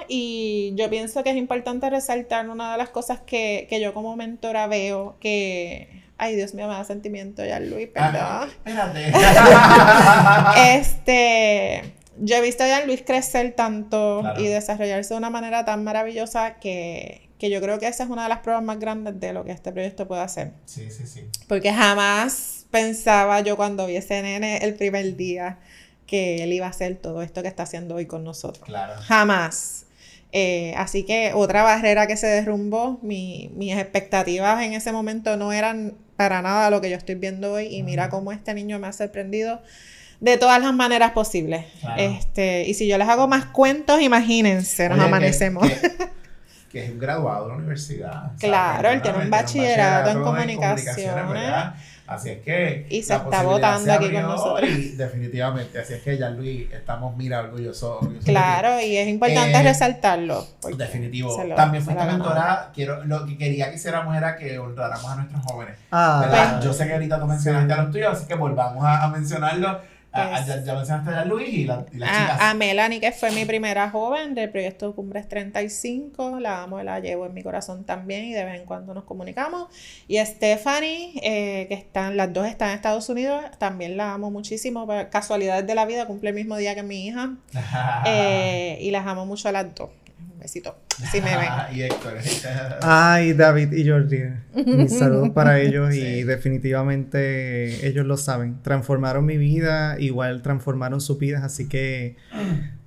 y 0.07 0.73
yo 0.75 0.89
pienso 0.89 1.23
que 1.23 1.31
es 1.31 1.37
importante 1.37 1.89
resaltar 1.89 2.49
una 2.49 2.71
de 2.73 2.77
las 2.77 2.89
cosas 2.89 3.19
que, 3.21 3.67
yo 3.81 3.93
como 3.93 4.15
mentora 4.15 4.67
veo 4.67 5.17
que 5.19 6.01
Ay, 6.17 6.35
Dios 6.35 6.53
mío, 6.53 6.67
me 6.67 6.73
da 6.73 6.83
sentimiento 6.83 7.43
ya, 7.43 7.59
Luis, 7.59 7.89
ah, 7.95 8.47
perdón. 8.63 8.91
este, 10.55 11.95
yo 12.19 12.35
he 12.35 12.41
visto 12.41 12.63
a 12.63 12.67
Jan 12.67 12.85
Luis 12.85 13.01
crecer 13.03 13.53
tanto 13.55 14.21
y 14.37 14.45
desarrollarse 14.45 15.15
de 15.15 15.17
una 15.17 15.31
manera 15.31 15.65
tan 15.65 15.83
maravillosa 15.83 16.59
que, 16.59 17.29
que, 17.39 17.49
yo 17.49 17.59
creo 17.59 17.79
que 17.79 17.87
esa 17.87 18.03
es 18.03 18.09
una 18.11 18.23
de 18.23 18.29
las 18.29 18.41
pruebas 18.41 18.63
más 18.63 18.77
grandes 18.79 19.19
de 19.19 19.33
lo 19.33 19.43
que 19.43 19.51
este 19.51 19.71
proyecto 19.71 20.07
puede 20.07 20.21
hacer. 20.21 20.51
Sí, 20.65 20.91
sí, 20.91 21.07
sí. 21.07 21.27
Porque 21.47 21.73
jamás 21.73 22.67
pensaba 22.69 23.41
yo 23.41 23.57
cuando 23.57 23.87
vi 23.87 23.95
ese 23.95 24.21
nene 24.21 24.57
el 24.57 24.75
primer 24.75 25.15
día 25.15 25.57
que 26.11 26.43
él 26.43 26.51
iba 26.51 26.65
a 26.65 26.69
hacer 26.69 26.97
todo 26.97 27.21
esto 27.21 27.41
que 27.41 27.47
está 27.47 27.63
haciendo 27.63 27.95
hoy 27.95 28.05
con 28.05 28.25
nosotros. 28.25 28.65
Claro. 28.65 29.01
Jamás. 29.03 29.85
Eh, 30.33 30.73
así 30.75 31.03
que 31.03 31.31
otra 31.33 31.63
barrera 31.63 32.05
que 32.05 32.17
se 32.17 32.27
derrumbó, 32.27 32.99
mis 33.01 33.73
expectativas 33.77 34.61
en 34.61 34.73
ese 34.73 34.91
momento 34.91 35.37
no 35.37 35.53
eran 35.53 35.93
para 36.17 36.41
nada 36.41 36.69
lo 36.69 36.81
que 36.81 36.89
yo 36.89 36.97
estoy 36.97 37.15
viendo 37.15 37.53
hoy 37.53 37.73
y 37.73 37.81
mira 37.83 38.09
cómo 38.09 38.33
este 38.33 38.53
niño 38.53 38.77
me 38.77 38.87
ha 38.87 38.93
sorprendido 38.93 39.61
de 40.19 40.37
todas 40.37 40.61
las 40.61 40.73
maneras 40.73 41.11
posibles. 41.13 41.65
Este, 41.95 42.65
y 42.67 42.73
si 42.73 42.87
yo 42.87 42.97
les 42.97 43.07
hago 43.07 43.29
más 43.29 43.45
cuentos, 43.45 44.01
imagínense, 44.01 44.89
nos 44.89 44.99
amanecemos. 44.99 45.65
Que, 46.71 46.85
es 46.85 46.89
un 46.89 46.99
graduado 46.99 47.47
de 47.47 47.49
la 47.49 47.57
universidad. 47.57 48.31
Claro, 48.39 48.91
él 48.91 49.01
tiene 49.01 49.17
un 49.17 49.29
bachillerato, 49.29 50.09
en 50.11 50.21
comunicaciones. 50.21 51.51
Así 52.11 52.29
es 52.29 52.41
que. 52.41 52.85
Y 52.89 53.03
se 53.03 53.15
está 53.15 53.41
votando 53.43 53.93
aquí 53.93 54.11
con 54.11 54.21
nosotros. 54.23 54.69
definitivamente. 54.97 55.79
Así 55.79 55.93
es 55.93 56.01
que 56.01 56.17
ya, 56.17 56.29
Luis, 56.29 56.69
estamos, 56.71 57.15
mira, 57.15 57.39
orgullosos. 57.39 58.05
claro, 58.25 58.81
y 58.81 58.97
es 58.97 59.07
importante 59.07 59.57
eh, 59.57 59.63
resaltarlo. 59.63 60.45
Definitivo. 60.77 61.35
También 61.55 61.83
fuiste 61.83 62.03
mentora. 62.03 62.69
Quiero, 62.73 63.05
lo 63.05 63.25
que 63.25 63.37
quería 63.37 63.69
que 63.69 63.75
hiciéramos 63.77 64.15
era 64.15 64.35
que 64.35 64.59
honráramos 64.59 65.09
a 65.09 65.15
nuestros 65.15 65.41
jóvenes. 65.45 65.77
Ah, 65.91 66.59
Yo 66.61 66.73
sé 66.73 66.85
que 66.85 66.93
ahorita 66.93 67.19
tú 67.19 67.27
mencionaste 67.27 67.73
a 67.73 67.83
los 67.83 67.91
tuyos, 67.91 68.13
así 68.13 68.25
que 68.27 68.35
volvamos 68.35 68.83
a, 68.83 69.03
a 69.03 69.07
mencionarlo 69.09 69.79
Ah, 70.13 70.43
ya, 70.45 70.61
ya, 70.61 70.75
mencionaste 70.75 71.11
a 71.11 71.23
Luis 71.23 71.49
y 71.49 71.63
la, 71.63 71.85
y 71.93 72.03
a, 72.03 72.49
A 72.49 72.53
Melanie, 72.53 72.99
que 72.99 73.13
fue 73.13 73.31
mi 73.31 73.45
primera 73.45 73.89
joven 73.89 74.35
del 74.35 74.49
proyecto 74.49 74.93
Cumbres 74.93 75.29
35. 75.29 76.39
La 76.39 76.63
amo, 76.63 76.83
la 76.83 76.99
llevo 76.99 77.25
en 77.25 77.33
mi 77.33 77.43
corazón 77.43 77.85
también 77.85 78.25
y 78.25 78.33
de 78.33 78.43
vez 78.43 78.59
en 78.59 78.65
cuando 78.65 78.93
nos 78.93 79.05
comunicamos. 79.05 79.69
Y 80.09 80.17
a 80.17 80.25
Stephanie, 80.25 81.13
eh, 81.23 81.67
que 81.67 81.75
están, 81.75 82.17
las 82.17 82.33
dos 82.33 82.45
están 82.45 82.69
en 82.69 82.75
Estados 82.75 83.07
Unidos, 83.07 83.41
también 83.57 83.95
la 83.95 84.13
amo 84.13 84.31
muchísimo. 84.31 84.85
Casualidades 85.09 85.65
de 85.65 85.75
la 85.75 85.85
vida, 85.85 86.05
cumple 86.07 86.29
el 86.31 86.35
mismo 86.35 86.57
día 86.57 86.75
que 86.75 86.83
mi 86.83 87.07
hija. 87.07 87.35
eh, 88.05 88.79
y 88.81 88.91
las 88.91 89.07
amo 89.07 89.25
mucho 89.25 89.47
a 89.47 89.53
las 89.53 89.73
dos. 89.73 89.89
Besito. 90.41 90.75
Si 91.11 91.21
me 91.21 91.37
ven. 91.37 91.49
y 91.73 91.83
Héctor. 91.83 92.17
Ay, 92.81 93.33
David 93.33 93.73
y 93.73 93.87
Jordi. 93.87 94.23
Mis 94.65 94.97
saludos 94.97 95.29
para 95.35 95.59
ellos 95.59 95.93
y 95.93 96.23
definitivamente 96.23 97.87
ellos 97.87 98.05
lo 98.05 98.17
saben. 98.17 98.61
Transformaron 98.63 99.23
mi 99.25 99.37
vida, 99.37 99.99
igual 99.99 100.41
transformaron 100.41 100.99
sus 100.99 101.19
vidas, 101.19 101.43
así 101.43 101.67
que 101.67 102.15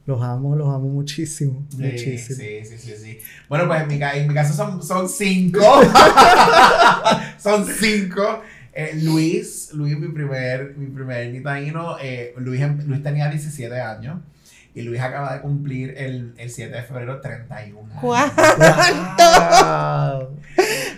los 0.04 0.20
amo, 0.22 0.56
los 0.56 0.68
amo 0.68 0.88
muchísimo. 0.88 1.64
Sí, 1.70 1.76
muchísimo. 1.82 2.38
Sí, 2.40 2.64
sí, 2.64 2.78
sí, 2.78 2.92
sí. 2.96 3.18
Bueno, 3.48 3.68
pues 3.68 3.82
en 3.82 3.88
mi, 3.88 3.94
en 4.02 4.28
mi 4.28 4.34
caso 4.34 4.52
son, 4.52 4.82
son 4.82 5.08
cinco. 5.08 5.60
son 7.38 7.64
cinco. 7.66 8.42
Eh, 8.72 8.98
Luis, 9.00 9.70
Luis, 9.74 9.96
mi 9.96 10.08
primer, 10.08 10.74
mi 10.76 10.86
primer 10.86 11.30
nitaíno, 11.30 11.96
eh, 12.02 12.34
Luis, 12.38 12.60
Luis 12.84 13.02
tenía 13.04 13.28
17 13.28 13.80
años. 13.80 14.18
Y 14.76 14.82
Luis 14.82 15.00
acaba 15.00 15.32
de 15.34 15.40
cumplir 15.40 15.94
el, 15.96 16.34
el 16.36 16.50
7 16.50 16.74
de 16.74 16.82
febrero 16.82 17.20
31. 17.20 17.92
¿Cuánto? 18.00 18.34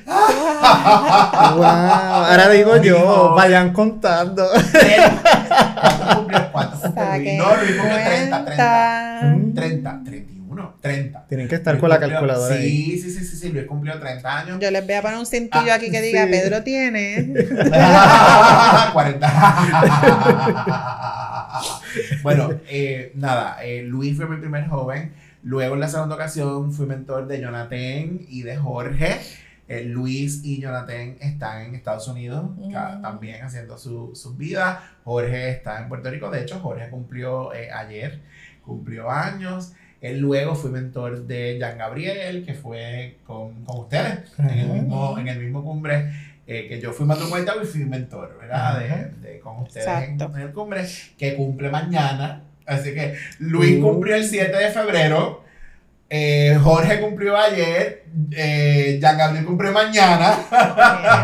Wow. 0.07 1.63
Ahora 1.63 2.49
digo 2.49 2.77
yo, 2.79 3.35
vayan 3.37 3.75
contando. 3.75 4.49
¿Cuánto 5.81 6.17
cumplió? 6.17 6.53
¿Cuánto 6.53 6.81
cumplió 6.81 7.17
Luis? 7.19 7.37
No, 7.37 7.55
Luis 7.57 7.77
cumplió 7.77 7.97
30, 7.97 8.45
30. 8.47 9.37
30, 9.55 10.01
31, 10.05 10.75
30. 10.81 11.27
Tienen 11.29 11.49
que 11.49 11.55
estar 11.57 11.79
con 11.79 11.91
la 11.91 12.01
calculadora 12.01 12.57
sí, 12.57 12.63
ahí. 12.63 12.99
Sí, 12.99 13.11
sí, 13.11 13.25
sí, 13.27 13.37
sí, 13.37 13.49
Luis 13.51 13.67
cumplió 13.67 13.99
30 13.99 14.39
años. 14.39 14.59
Yo 14.59 14.71
les 14.71 14.87
voy 14.87 14.95
a 14.95 15.03
poner 15.03 15.19
un 15.19 15.27
cintillo 15.27 15.75
aquí 15.75 15.91
que 15.91 16.01
diga, 16.01 16.25
sí. 16.25 16.31
Pedro 16.31 16.63
tiene. 16.63 17.27
40. 18.95 21.43
bueno, 22.23 22.51
eh, 22.69 23.13
nada, 23.15 23.65
eh, 23.65 23.83
Luis 23.83 24.17
fue 24.17 24.29
mi 24.29 24.37
primer 24.37 24.67
joven. 24.69 25.13
Luego 25.43 25.75
en 25.75 25.81
la 25.81 25.89
segunda 25.89 26.17
ocasión 26.17 26.73
fui 26.73 26.87
mentor 26.87 27.27
de 27.27 27.41
Jonathan 27.41 28.21
y 28.29 28.43
de 28.43 28.57
Jorge. 28.57 29.21
Eh, 29.69 29.85
Luis 29.85 30.45
y 30.45 30.61
Jonathan 30.61 31.17
están 31.21 31.63
en 31.63 31.75
Estados 31.75 32.07
Unidos 32.09 32.51
también 33.03 33.45
haciendo 33.45 33.79
su, 33.79 34.13
sus 34.15 34.37
vidas. 34.37 34.79
Jorge 35.05 35.51
está 35.51 35.81
en 35.81 35.89
Puerto 35.89 36.11
Rico. 36.11 36.31
De 36.31 36.43
hecho, 36.43 36.59
Jorge 36.61 36.89
cumplió 36.91 37.51
ayer, 37.53 38.21
cumplió 38.65 39.11
años. 39.11 39.73
Luego 40.03 40.55
fui 40.55 40.71
mentor 40.71 41.27
de 41.27 41.59
Jan 41.61 41.79
Gabriel, 41.79 42.45
que 42.45 42.55
fue 42.55 43.19
con, 43.27 43.65
con 43.65 43.81
ustedes 43.81 44.33
en 44.39 44.51
el 44.51 44.69
mismo, 44.69 45.19
en 45.19 45.29
el 45.29 45.39
mismo 45.41 45.65
cumbre. 45.65 46.13
Eh, 46.47 46.67
que 46.69 46.81
yo 46.81 46.93
fui 46.93 47.07
matrimonio 47.07 47.45
y 47.63 47.67
fui 47.67 47.85
mentor, 47.85 48.37
¿verdad? 48.41 48.79
De, 48.79 49.29
de- 49.29 49.41
con 49.41 49.59
ustedes 49.63 49.87
en, 49.87 49.93
Exacto. 50.15 50.37
en 50.37 50.43
el 50.43 50.53
cumbre, 50.53 50.87
que 51.19 51.35
cumple 51.35 51.71
mañana. 51.71 52.43
Así 52.67 52.95
que 52.95 53.15
Luis 53.39 53.79
Uh. 53.79 53.83
cumplió 53.83 54.17
el 54.17 54.25
7 54.25 54.57
de 54.57 54.71
febrero. 54.71 55.45
eh, 56.09 56.57
Jorge 56.63 57.01
cumplió 57.01 57.37
ayer. 57.37 58.05
Eh, 58.33 58.99
Jan 59.03 59.19
Gabriel 59.19 59.45
cumplió 59.45 59.73
mañana. 59.73 60.37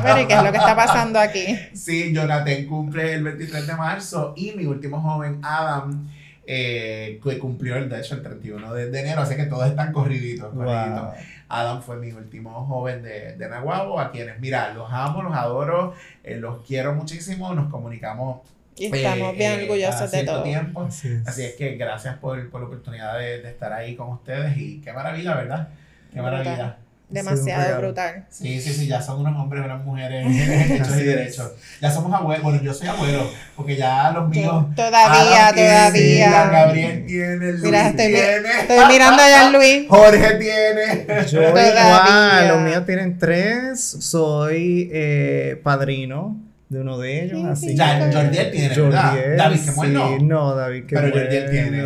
Pero 0.03 0.21
¿y 0.21 0.27
qué 0.27 0.35
es 0.35 0.43
lo 0.43 0.51
que 0.51 0.59
está 0.59 0.75
pasando 0.77 1.19
aquí? 1.21 1.57
Sí, 1.73 2.13
Jonathan 2.13 2.65
cumple 2.67 3.15
el 3.15 3.23
23 3.23 3.67
de 3.67 3.75
marzo 3.77 4.35
y 4.37 4.53
mi 4.53 4.67
último 4.67 5.01
joven, 5.01 5.39
Adam, 5.43 6.09
eh, 6.47 7.21
que 7.23 7.39
cumplió 7.39 7.77
el, 7.77 7.89
de 7.89 8.01
hecho 8.01 8.15
el 8.15 8.23
31 8.23 8.75
de, 8.75 8.91
de 8.91 9.01
enero, 9.01 9.23
así 9.23 9.37
que 9.37 9.45
todos 9.47 9.67
están 9.69 9.93
corriditos. 9.93 10.53
corriditos. 10.53 11.03
Wow. 11.03 11.13
Adam 11.49 11.83
fue 11.83 11.97
mi 11.99 12.11
último 12.13 12.65
joven 12.67 13.03
de, 13.03 13.37
de 13.37 13.49
Nahuabo, 13.49 14.01
a 14.01 14.11
quienes, 14.11 14.41
mira, 14.41 14.73
los 14.75 14.91
amo, 14.91 15.23
los 15.23 15.35
adoro, 15.35 15.95
eh, 16.25 16.37
los 16.37 16.65
quiero 16.67 16.95
muchísimo, 16.95 17.55
nos 17.55 17.71
comunicamos 17.71 18.41
Y 18.77 18.87
estamos 18.87 19.37
bien 19.37 19.61
eh, 19.61 19.63
orgullosos 19.65 20.11
de 20.11 20.25
todo. 20.25 20.43
tiempo. 20.43 20.83
Así 20.85 21.09
es. 21.09 21.29
Así 21.29 21.45
es 21.45 21.55
que 21.55 21.77
gracias 21.77 22.17
por, 22.19 22.49
por 22.51 22.63
la 22.63 22.67
oportunidad 22.69 23.19
de, 23.19 23.43
de 23.43 23.51
estar 23.51 23.73
ahí 23.73 23.95
con 23.95 24.09
ustedes 24.11 24.57
y 24.57 24.81
qué 24.81 24.93
maravilla, 24.93 25.35
¿verdad? 25.37 25.69
Qué 26.13 26.23
maravilla. 26.23 26.79
Demasiado 27.13 27.79
brutal. 27.81 28.27
Sí, 28.31 28.61
sí, 28.61 28.73
sí, 28.73 28.87
ya 28.87 29.01
son 29.03 29.21
unos 29.21 29.39
hombres 29.41 29.65
unas 29.65 29.85
mujeres 29.85 30.27
hechos 30.71 30.97
y 30.99 31.05
derechos. 31.05 31.53
Ya 31.81 31.91
somos 31.91 32.13
abuelos, 32.13 32.43
bueno, 32.43 32.63
yo 32.63 32.73
soy 32.75 32.89
abuelo, 32.89 33.31
porque 33.57 33.77
ya 33.77 34.11
los 34.13 34.29
míos. 34.29 34.67
Yo 34.71 34.75
todavía, 34.75 35.47
Adam 35.49 35.55
tiene, 35.55 35.69
todavía. 35.69 36.31
Jan 36.31 36.53
Gabriel 36.53 37.05
tiene, 37.07 37.53
Luis 37.53 37.63
Mira, 37.63 37.89
estoy, 37.89 38.07
mi- 38.09 38.15
tiene, 38.15 38.49
estoy 38.61 38.87
mirando 38.89 39.23
allá 39.23 39.47
a 39.47 39.51
Luis. 39.53 39.87
Jorge 39.89 40.35
tiene. 40.35 41.07
Yo 41.31 41.41
Todavía. 41.53 41.85
igual, 41.85 42.49
los 42.49 42.61
míos 42.63 42.87
tienen 42.87 43.19
tres, 43.19 43.81
soy 43.81 44.91
eh, 44.93 45.61
padrino 45.63 46.37
de 46.69 46.81
uno 46.81 46.97
de 46.99 47.25
ellos, 47.25 47.39
Sí, 47.43 47.47
así 47.49 47.69
sí, 47.69 47.77
Ya, 47.77 47.99
sí. 48.11 48.17
Jordiel 48.17 48.51
tiene, 48.51 48.69
¿verdad? 48.81 49.09
Jordiel, 49.11 49.37
David, 49.37 49.57
que 49.57 49.63
sí, 49.63 49.73
bueno. 49.77 50.19
no, 50.23 50.55
David, 50.55 50.85
que 50.87 50.95
Pero 50.97 51.09
Jordiel 51.11 51.51
tiene. 51.51 51.83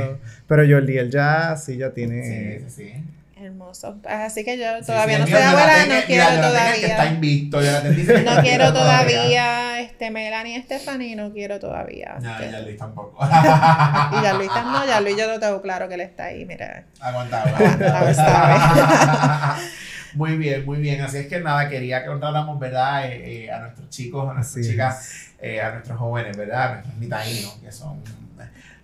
Pero 0.46 0.62
Jordiel 0.68 1.10
ya, 1.10 1.56
sí, 1.56 1.76
ya 1.76 1.90
tiene. 1.90 2.22
Sí, 2.60 2.64
sí, 2.68 2.84
sí. 2.84 2.92
Hermoso. 3.38 4.00
Así 4.08 4.44
que 4.44 4.56
yo 4.56 4.78
Sí, 4.80 4.86
todavía 4.86 5.16
sí, 5.16 5.20
no 5.20 5.26
mío, 5.26 5.36
abuela, 5.36 5.72
Jonathan 5.84 5.88
no 6.00 6.06
quiero 6.06 6.24
mira, 6.24 6.40
que 6.40 6.86
está 6.86 6.96
todavía. 6.96 7.12
invicto, 7.12 7.58
que 7.60 8.22
No 8.24 8.42
quiero 8.42 8.72
todavía, 8.72 9.80
este, 9.80 10.10
Melanie 10.10 10.62
Stephanie, 10.62 11.16
no 11.16 11.32
quiero 11.32 11.60
todavía. 11.60 12.16
No, 12.22 12.32
este. 12.32 12.50
ya 12.50 12.60
Luis 12.60 12.78
tampoco. 12.78 13.18
Y 13.22 14.22
ya 14.22 14.32
Luis 14.38 14.48
no, 14.48 14.86
ya 14.86 15.00
Luis 15.02 15.16
yo 15.18 15.26
lo 15.26 15.38
tengo 15.38 15.60
claro 15.60 15.86
que 15.86 15.94
él 15.94 16.00
está 16.00 16.24
ahí, 16.26 16.46
mira. 16.46 16.84
Aguanta, 16.98 17.42
Aguantado, 17.42 17.96
aguanta. 17.96 19.56
Muy 20.14 20.38
bien, 20.38 20.64
muy 20.64 20.78
bien. 20.78 21.02
Así 21.02 21.18
es 21.18 21.26
que 21.26 21.40
nada, 21.40 21.68
quería 21.68 22.00
que 22.00 22.06
contáramos, 22.08 22.58
¿verdad? 22.58 23.06
Eh, 23.06 23.44
eh, 23.44 23.50
a 23.52 23.60
nuestros 23.60 23.90
chicos, 23.90 24.26
a 24.30 24.32
nuestras 24.32 24.66
chicas, 24.66 25.10
eh, 25.42 25.60
a 25.60 25.72
nuestros 25.72 25.98
jóvenes, 25.98 26.34
¿verdad? 26.34 26.62
A 26.62 26.72
nuestros 26.76 26.96
mitaínos, 26.96 27.58
que 27.62 27.70
son. 27.70 28.02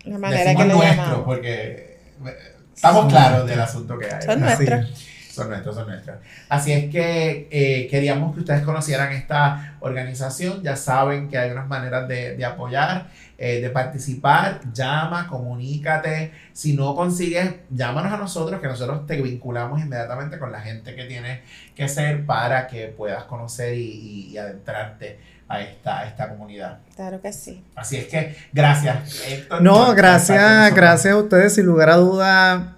La 0.03 0.17
manera 0.19 0.53
que 0.53 0.65
lo 0.65 1.25
porque 1.25 1.97
eh, 2.25 2.52
estamos 2.75 3.05
claros 3.11 3.47
del 3.47 3.59
asunto 3.59 3.97
que 3.97 4.05
hay. 4.05 4.21
Son 4.21 4.39
nuestros. 4.39 4.89
es. 4.91 5.13
Son 5.33 5.49
nuestros, 5.49 5.73
son 5.73 5.87
nuestros. 5.87 6.17
Así 6.47 6.71
es 6.73 6.91
que 6.91 7.47
eh, 7.49 7.87
queríamos 7.89 8.35
que 8.35 8.41
ustedes 8.41 8.61
conocieran 8.61 9.11
esta 9.13 9.77
organización. 9.79 10.61
Ya 10.61 10.75
saben 10.75 11.27
que 11.27 11.39
hay 11.39 11.49
unas 11.49 11.67
maneras 11.67 12.07
de, 12.07 12.37
de 12.37 12.45
apoyar, 12.45 13.07
eh, 13.39 13.59
de 13.59 13.69
participar. 13.71 14.59
Llama, 14.73 15.27
comunícate. 15.27 16.31
Si 16.53 16.73
no 16.75 16.95
consigues, 16.95 17.49
llámanos 17.71 18.13
a 18.13 18.17
nosotros, 18.17 18.61
que 18.61 18.67
nosotros 18.67 19.07
te 19.07 19.19
vinculamos 19.23 19.81
inmediatamente 19.81 20.37
con 20.37 20.51
la 20.51 20.61
gente 20.61 20.93
que 20.95 21.05
tienes 21.05 21.39
que 21.75 21.89
ser 21.89 22.27
para 22.27 22.67
que 22.67 22.89
puedas 22.89 23.23
conocer 23.23 23.73
y, 23.73 23.81
y- 23.81 24.27
y 24.33 24.37
adentrarte 24.37 25.17
a 25.47 25.61
esta, 25.61 25.99
a 25.99 26.07
esta 26.07 26.29
comunidad. 26.29 26.79
Claro 26.95 27.21
que 27.21 27.33
sí. 27.33 27.63
Así 27.75 27.97
es 27.97 28.05
que 28.05 28.35
gracias, 28.51 29.23
Héctor. 29.27 29.61
No, 29.61 29.93
gracias, 29.93 30.73
gracias 30.73 31.13
a 31.13 31.17
ustedes. 31.17 31.55
Sin 31.55 31.65
lugar 31.65 31.89
a 31.89 31.97
duda, 31.97 32.77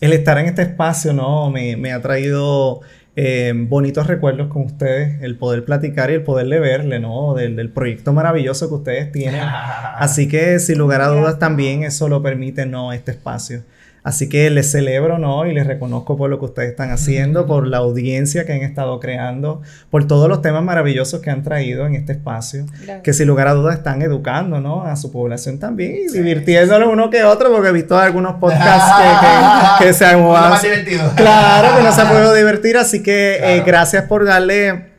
el 0.00 0.12
estar 0.12 0.38
en 0.38 0.46
este 0.46 0.62
espacio, 0.62 1.12
¿no? 1.12 1.50
Me, 1.50 1.76
me 1.76 1.92
ha 1.92 2.00
traído 2.00 2.80
eh, 3.16 3.52
bonitos 3.54 4.06
recuerdos 4.06 4.48
con 4.48 4.62
ustedes, 4.62 5.20
el 5.22 5.36
poder 5.36 5.64
platicar 5.64 6.10
y 6.10 6.14
el 6.14 6.22
poderle 6.22 6.60
verle, 6.60 7.00
¿no? 7.00 7.34
Del, 7.34 7.56
del 7.56 7.70
proyecto 7.70 8.12
maravilloso 8.12 8.68
que 8.68 8.74
ustedes 8.74 9.12
tienen. 9.12 9.42
Así 9.96 10.28
que, 10.28 10.58
sin 10.58 10.78
lugar 10.78 11.00
a 11.00 11.08
dudas, 11.08 11.38
también 11.38 11.82
eso 11.82 12.08
lo 12.08 12.22
permite, 12.22 12.66
¿no? 12.66 12.92
Este 12.92 13.10
espacio. 13.10 13.62
Así 14.02 14.28
que 14.28 14.48
les 14.50 14.70
celebro, 14.70 15.18
¿no? 15.18 15.44
Y 15.46 15.52
les 15.52 15.66
reconozco 15.66 16.16
por 16.16 16.30
lo 16.30 16.38
que 16.38 16.46
ustedes 16.46 16.70
están 16.70 16.90
haciendo, 16.90 17.46
por 17.46 17.66
la 17.66 17.78
audiencia 17.78 18.46
que 18.46 18.52
han 18.54 18.62
estado 18.62 18.98
creando, 19.00 19.60
por 19.90 20.06
todos 20.06 20.28
los 20.28 20.40
temas 20.42 20.62
maravillosos 20.62 21.20
que 21.20 21.30
han 21.30 21.42
traído 21.42 21.86
en 21.86 21.94
este 21.94 22.12
espacio 22.12 22.64
Gracias. 22.72 23.00
que 23.02 23.12
sin 23.12 23.26
lugar 23.28 23.48
a 23.48 23.54
dudas 23.54 23.76
están 23.76 24.00
educando 24.02 24.60
¿no? 24.60 24.82
a 24.84 24.96
su 24.96 25.12
población 25.12 25.58
también 25.58 25.96
y 26.08 26.12
divirtiéndolo 26.12 26.90
uno 26.90 27.10
que 27.10 27.24
otro, 27.24 27.50
porque 27.52 27.68
he 27.68 27.72
visto 27.72 27.98
algunos 27.98 28.36
podcasts 28.36 28.92
que, 28.98 29.84
que, 29.84 29.84
que 29.88 29.92
se 29.92 30.04
han. 30.06 30.20
Claro, 31.16 31.76
que 31.76 31.82
no 31.82 31.92
se 31.92 32.00
ha 32.00 32.08
podido 32.08 32.34
divertir, 32.40 32.76
así 32.76 33.02
que 33.02 33.34
eh, 33.36 33.38
Claro. 33.40 33.64
gracias 33.66 34.04
por 34.04 34.24
darle 34.24 34.89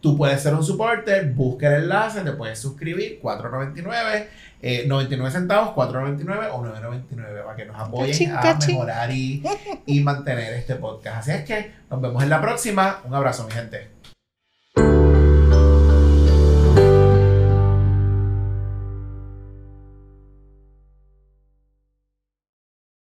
Tú 0.00 0.16
puedes 0.16 0.40
ser 0.40 0.54
un 0.54 0.62
supporter, 0.62 1.32
busca 1.32 1.74
el 1.74 1.82
enlace, 1.82 2.20
te 2.20 2.30
puedes 2.32 2.60
suscribir, 2.60 3.18
4.99, 3.20 4.26
eh, 4.62 4.84
99 4.86 5.30
centavos, 5.30 5.70
4.99 5.74 6.50
o 6.52 6.62
9.99 6.62 7.44
para 7.44 7.56
que 7.56 7.64
nos 7.66 7.76
apoyen 7.76 8.32
a 8.36 8.54
mejorar 8.54 9.10
y, 9.10 9.42
y 9.86 10.00
mantener 10.00 10.52
este 10.54 10.76
podcast. 10.76 11.18
Así 11.18 11.30
es 11.32 11.44
que 11.44 11.72
nos 11.90 12.00
vemos 12.00 12.22
en 12.22 12.28
la 12.28 12.40
próxima. 12.40 13.00
Un 13.04 13.14
abrazo, 13.14 13.44
mi 13.44 13.52
gente. 13.52 13.99